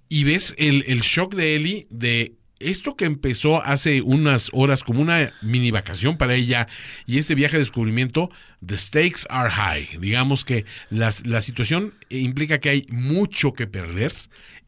Y 0.08 0.24
ves 0.24 0.56
el, 0.58 0.86
el 0.88 1.02
shock 1.02 1.36
de 1.36 1.58
Ellie 1.58 1.88
de 1.90 2.38
esto 2.62 2.96
que 2.96 3.04
empezó 3.04 3.62
hace 3.62 4.02
unas 4.02 4.50
horas 4.54 4.84
como 4.86 5.02
una 5.02 5.34
mini 5.42 5.72
vacación 5.72 6.18
para 6.18 6.36
ella 6.36 6.70
y 7.06 7.18
este 7.18 7.36
viaje 7.36 7.58
de 7.58 7.64
descubrimiento, 7.64 8.30
the 8.66 8.78
stakes 8.78 9.26
are 9.30 9.50
high. 9.50 9.86
Digamos 10.00 10.46
que 10.46 10.64
las, 10.90 11.26
la 11.26 11.42
situación 11.42 11.94
implica 12.08 12.62
que 12.62 12.70
hay 12.70 12.88
mucho 12.90 13.52
que 13.52 13.68
perder 13.68 14.14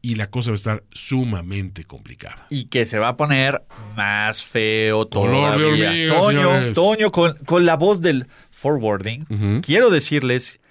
y 0.05 0.15
la 0.15 0.29
cosa 0.29 0.51
va 0.51 0.55
a 0.55 0.55
estar 0.55 0.83
sumamente 0.91 1.85
complicada. 1.85 2.45
Y 2.49 2.65
que 2.65 2.85
se 2.85 2.99
va 2.99 3.07
a 3.07 3.15
poner 3.15 3.63
más 3.95 4.45
feo 4.45 5.09
Color 5.09 5.57
de 5.57 5.63
todavía. 5.63 5.89
hormiga, 5.89 6.19
Toño, 6.19 6.27
señores. 6.27 6.73
Toño, 6.73 7.11
con, 7.13 7.37
con 7.45 7.65
la 7.65 7.77
voz 7.77 8.01
del 8.01 8.27
forwarding, 8.63 9.61
quiero 9.61 9.89
decirles 9.89 10.61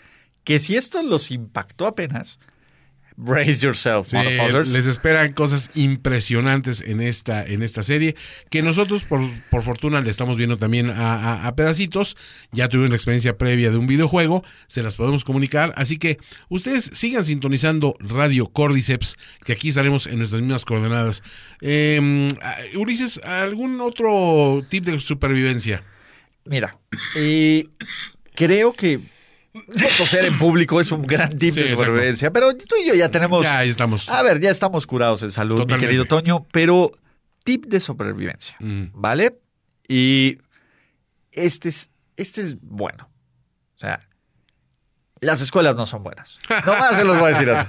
que 0.45 0.59
si 0.59 0.75
esto 0.77 1.03
los 1.03 1.31
impactó 1.31 1.87
apenas, 1.87 2.39
brace 3.15 3.61
yourself, 3.61 4.09
Sí, 4.09 4.17
motherfuckers. 4.17 4.71
les 4.73 4.87
esperan 4.87 5.33
cosas 5.35 5.71
impresionantes 5.75 6.81
en 6.81 7.03
esta, 7.03 7.45
en 7.45 7.63
esta 7.63 7.83
serie, 7.83 8.17
que 8.51 8.63
nosotros 8.63 9.05
por, 9.05 9.21
por 9.51 9.63
fortuna 9.63 10.01
le 10.01 10.09
estamos 10.11 10.39
viendo 10.39 10.57
también 10.57 10.89
a, 10.89 11.15
a- 11.43 11.47
a 11.47 11.55
pedacitos, 11.55 12.17
ya 12.53 12.69
tuvimos 12.69 12.89
la 12.91 12.97
experiencia 12.97 13.37
previa 13.37 13.71
de 13.71 13.77
un 13.77 13.87
videojuego, 13.87 14.43
se 14.67 14.83
las 14.83 14.97
podemos 14.97 15.25
comunicar, 15.25 15.75
así 15.77 15.99
que 15.99 16.17
ustedes 16.49 16.91
sigan 16.95 17.25
sintonizando 17.25 17.95
Radio 18.01 18.47
Cordyceps, 18.49 19.17
que 19.45 19.53
aquí 19.53 19.69
estaremos 19.69 20.07
en 20.07 20.17
nuestras 20.19 20.41
mismas 20.41 20.65
coordenadas. 20.65 21.23
Eh, 21.61 22.29
Ulises, 22.77 23.19
¿algún 23.23 23.81
otro 23.83 24.65
tip 24.71 24.85
de 24.87 24.99
supervivencia? 24.99 25.85
Mira, 26.45 26.77
eh, 27.17 27.67
creo 28.35 28.73
que 28.73 29.01
toser 29.99 30.25
en 30.25 30.39
público 30.39 30.81
es 30.81 30.91
un 30.93 31.03
gran 31.03 31.39
tip 31.39 31.55
Sí, 31.55 31.61
de 31.61 31.67
exacto. 31.67 31.85
supervivencia, 31.85 32.33
pero 32.33 32.57
tú 32.57 32.75
y 32.83 32.89
yo 32.89 32.95
ya 32.95 33.11
tenemos... 33.11 33.43
Ya, 33.45 33.59
ahí 33.59 33.69
estamos. 33.71 34.09
A 34.09 34.23
ver, 34.23 34.41
ya 34.41 34.51
estamos 34.51 34.87
curados 34.87 35.23
en 35.23 35.31
salud, 35.31 35.57
Totalmente. 35.57 35.77
mi 35.87 35.89
querido 35.89 36.05
Toño, 36.07 36.47
pero 36.53 36.93
tip 37.45 37.67
de 37.67 37.81
supervivencia, 37.81 38.57
Mm. 38.61 38.87
¿vale? 38.95 39.39
Y 39.89 40.39
este 41.33 41.69
es, 41.69 41.91
este 42.17 42.41
es 42.41 42.57
bueno. 42.61 43.09
O 43.75 43.79
sea, 43.79 44.01
las 45.21 45.41
escuelas 45.41 45.77
no 45.77 45.87
son 45.87 46.03
buenas. 46.03 46.39
Nomás 46.67 46.97
se 46.97 47.05
los 47.05 47.17
voy 47.19 47.27
a 47.27 47.29
decir 47.35 47.51
así. 47.51 47.69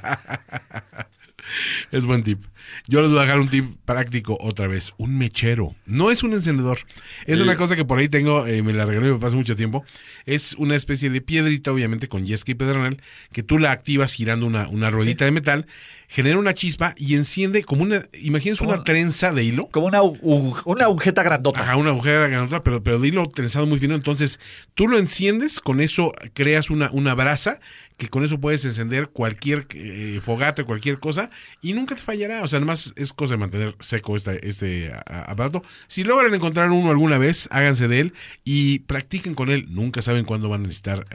Es 1.92 2.06
buen 2.06 2.24
tip. 2.24 2.44
Yo 2.88 3.02
les 3.02 3.10
voy 3.10 3.20
a 3.20 3.24
dejar 3.24 3.40
un 3.40 3.50
tip 3.50 3.76
práctico 3.86 4.38
otra 4.40 4.68
vez. 4.68 4.94
Un 4.98 5.18
mechero. 5.18 5.76
No 5.86 6.12
es 6.12 6.24
un 6.24 6.34
encendedor. 6.34 6.80
Es 7.26 7.40
una 7.40 7.56
cosa 7.58 7.76
que 7.76 7.86
por 7.86 8.00
ahí 8.00 8.10
tengo, 8.10 8.46
eh, 8.48 8.62
me 8.64 8.74
la 8.74 8.86
regaló 8.86 9.08
mi 9.08 9.14
papá 9.14 9.28
hace 9.28 9.36
mucho 9.36 9.56
tiempo. 9.56 9.84
Es 10.26 10.54
una 10.58 10.76
especie 10.76 11.10
de 11.10 11.22
piedrita, 11.22 11.72
obviamente, 11.72 12.08
con 12.08 12.26
yesca 12.26 12.52
y 12.52 12.56
pedernal, 12.56 13.02
que 13.32 13.44
tú 13.44 13.60
la 13.60 13.72
activas 13.72 14.14
girando 14.14 14.46
una, 14.46 14.68
una 14.68 14.90
ruedita 14.90 15.26
de 15.26 15.32
metal. 15.32 15.68
genera 16.14 16.38
una 16.38 16.54
chispa 16.54 16.94
y 16.96 17.16
enciende 17.16 17.64
como 17.64 17.82
una, 17.82 18.04
imagínense 18.14 18.64
una 18.64 18.84
trenza 18.84 19.34
de 19.34 19.44
hilo. 19.44 19.68
Como 19.72 19.88
una, 19.88 20.02
una 20.04 20.84
agujeta 20.86 21.24
grandota. 21.24 21.62
Ajá, 21.62 21.76
una 21.76 21.90
agujera 21.90 22.28
grandota, 22.28 22.64
pero, 22.64 22.84
pero 22.84 23.00
de 23.00 23.08
hilo 23.08 23.28
trenzado 23.28 23.66
muy 23.66 23.80
fino. 23.80 23.96
Entonces, 23.96 24.40
tú 24.76 24.88
lo 24.88 25.00
enciendes, 25.00 25.60
con 25.60 25.82
eso 25.82 26.14
creas 26.34 26.70
una, 26.70 26.92
una 26.92 27.16
brasa, 27.16 27.60
que 27.98 28.10
con 28.10 28.24
eso 28.24 28.40
puedes 28.40 28.64
encender 28.66 29.10
cualquier 29.10 29.66
eh, 29.74 30.20
fogata, 30.22 30.66
cualquier 30.66 31.00
cosa, 31.00 31.32
y 31.62 31.74
nunca 31.74 31.96
te 31.96 32.04
fallará. 32.04 32.44
O 32.44 32.48
sea, 32.48 32.53
además 32.54 32.94
es 32.96 33.14
cosa 33.14 33.34
de 33.34 33.38
mantener 33.38 33.76
seco 33.80 34.16
este, 34.16 34.48
este 34.48 34.92
aparato. 35.06 35.64
Si 35.88 36.04
logran 36.04 36.34
encontrar 36.34 36.72
uno 36.72 36.90
alguna 36.92 37.18
vez, 37.18 37.48
háganse 37.52 37.88
de 37.88 38.00
él 38.00 38.14
y 38.44 38.80
practiquen 38.80 39.36
con 39.36 39.50
él. 39.50 39.66
Nunca 39.70 40.02
saben 40.02 40.26
cuándo 40.26 40.50
van 40.50 40.62
a 40.64 40.68
necesitar 40.68 41.06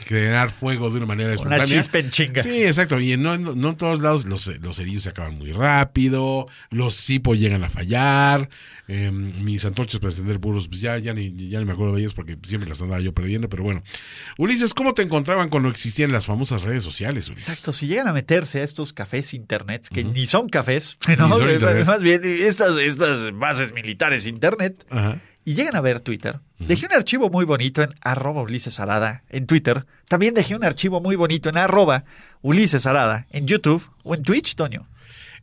generar 0.00 0.50
fuego 0.50 0.90
de 0.90 0.96
una 0.98 1.06
manera 1.06 1.28
Una 1.30 1.34
espontánea. 1.34 1.66
chispa 1.66 1.98
en 1.98 2.10
chinga. 2.10 2.42
Sí, 2.42 2.62
exacto. 2.64 3.00
Y 3.00 3.16
no, 3.16 3.36
no, 3.38 3.54
no 3.54 3.70
en 3.70 3.76
todos 3.76 4.00
lados 4.00 4.24
los, 4.24 4.46
los 4.60 4.76
cerillos 4.76 5.02
se 5.04 5.10
acaban 5.10 5.36
muy 5.38 5.52
rápido, 5.52 6.46
los 6.70 6.94
cipos 6.94 7.38
llegan 7.38 7.64
a 7.64 7.70
fallar. 7.70 8.48
eh, 8.88 9.10
mis 9.10 9.64
antorchas 9.64 9.98
para 10.00 10.12
encender 10.12 10.38
puros, 10.38 10.68
pues 10.68 10.80
ya, 10.80 10.96
ya, 10.98 11.12
ni, 11.12 11.32
ya 11.48 11.58
ni 11.58 11.64
me 11.64 11.72
acuerdo 11.72 11.94
de 11.94 12.00
ellas 12.02 12.14
porque 12.14 12.38
siempre 12.44 12.68
las 12.68 12.80
andaba 12.80 13.00
yo 13.00 13.12
perdiendo, 13.12 13.48
pero 13.48 13.64
bueno. 13.64 13.82
Ulises, 14.38 14.74
¿cómo 14.74 14.94
te 14.94 15.02
encontraban 15.02 15.48
cuando 15.48 15.68
existían 15.68 16.12
las 16.12 16.26
famosas 16.26 16.62
redes 16.62 16.84
sociales, 16.84 17.28
Ulises? 17.28 17.48
Exacto, 17.48 17.72
si 17.72 17.88
llegan 17.88 18.06
a 18.06 18.12
meterse 18.12 18.60
a 18.60 18.62
estos 18.64 18.92
cafés 18.92 19.34
internets, 19.34 19.90
que 19.90 20.04
ni 20.04 20.26
son 20.26 20.48
cafés, 20.48 20.85
Más 21.86 22.02
bien 22.02 22.20
estas, 22.24 22.76
estas 22.78 23.36
bases 23.38 23.72
militares 23.72 24.26
internet, 24.26 24.86
Ajá. 24.90 25.18
y 25.44 25.54
llegan 25.54 25.76
a 25.76 25.80
ver 25.80 26.00
Twitter, 26.00 26.40
dejé 26.58 26.86
un 26.86 26.92
archivo 26.92 27.30
muy 27.30 27.44
bonito 27.44 27.82
en 27.82 27.90
arroba 28.02 28.42
Ulises 28.42 28.80
Arada 28.80 29.24
en 29.28 29.46
Twitter, 29.46 29.86
también 30.08 30.34
dejé 30.34 30.56
un 30.56 30.64
archivo 30.64 31.00
muy 31.00 31.16
bonito 31.16 31.48
en 31.48 31.56
arroba 31.56 32.04
Ulises 32.42 32.86
Arada 32.86 33.26
en 33.30 33.46
YouTube 33.46 33.82
o 34.02 34.14
en 34.14 34.22
Twitch, 34.22 34.54
Toño. 34.54 34.88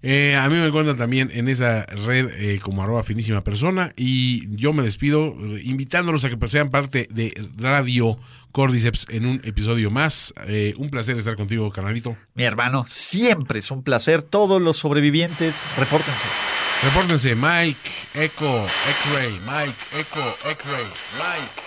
Eh, 0.06 0.36
a 0.36 0.50
mí 0.50 0.56
me 0.56 0.68
encuentran 0.68 0.98
también 0.98 1.32
en 1.34 1.48
esa 1.48 1.86
red 1.86 2.30
eh, 2.34 2.60
como 2.62 2.84
arroba 2.84 3.04
finísima 3.04 3.42
persona. 3.42 3.94
Y 3.96 4.54
yo 4.58 4.74
me 4.74 4.84
despido 4.84 5.34
invitándolos 5.64 6.26
a 6.26 6.30
que 6.30 6.36
pues, 6.36 6.52
sean 6.52 6.70
parte 6.70 7.08
de 7.10 7.34
Radio 7.56 8.20
Cordyceps 8.54 9.08
en 9.10 9.26
un 9.26 9.42
episodio 9.44 9.92
más. 9.92 10.34
Eh, 10.48 10.74
un 10.78 10.90
placer 10.90 11.18
estar 11.18 11.36
contigo, 11.36 11.70
canalito. 11.72 12.16
Mi 12.36 12.44
hermano, 12.44 12.86
siempre 12.88 13.60
es 13.60 13.70
un 13.72 13.84
placer. 13.84 14.22
Todos 14.22 14.62
los 14.62 14.78
sobrevivientes, 14.78 15.56
repórtense. 15.76 16.28
Repórtense, 16.84 17.36
Mike, 17.36 17.90
Echo, 18.14 18.66
X-Ray, 18.66 19.40
Mike, 19.46 20.00
Echo, 20.00 20.38
X-Ray, 20.50 20.86
Mike. 21.18 21.63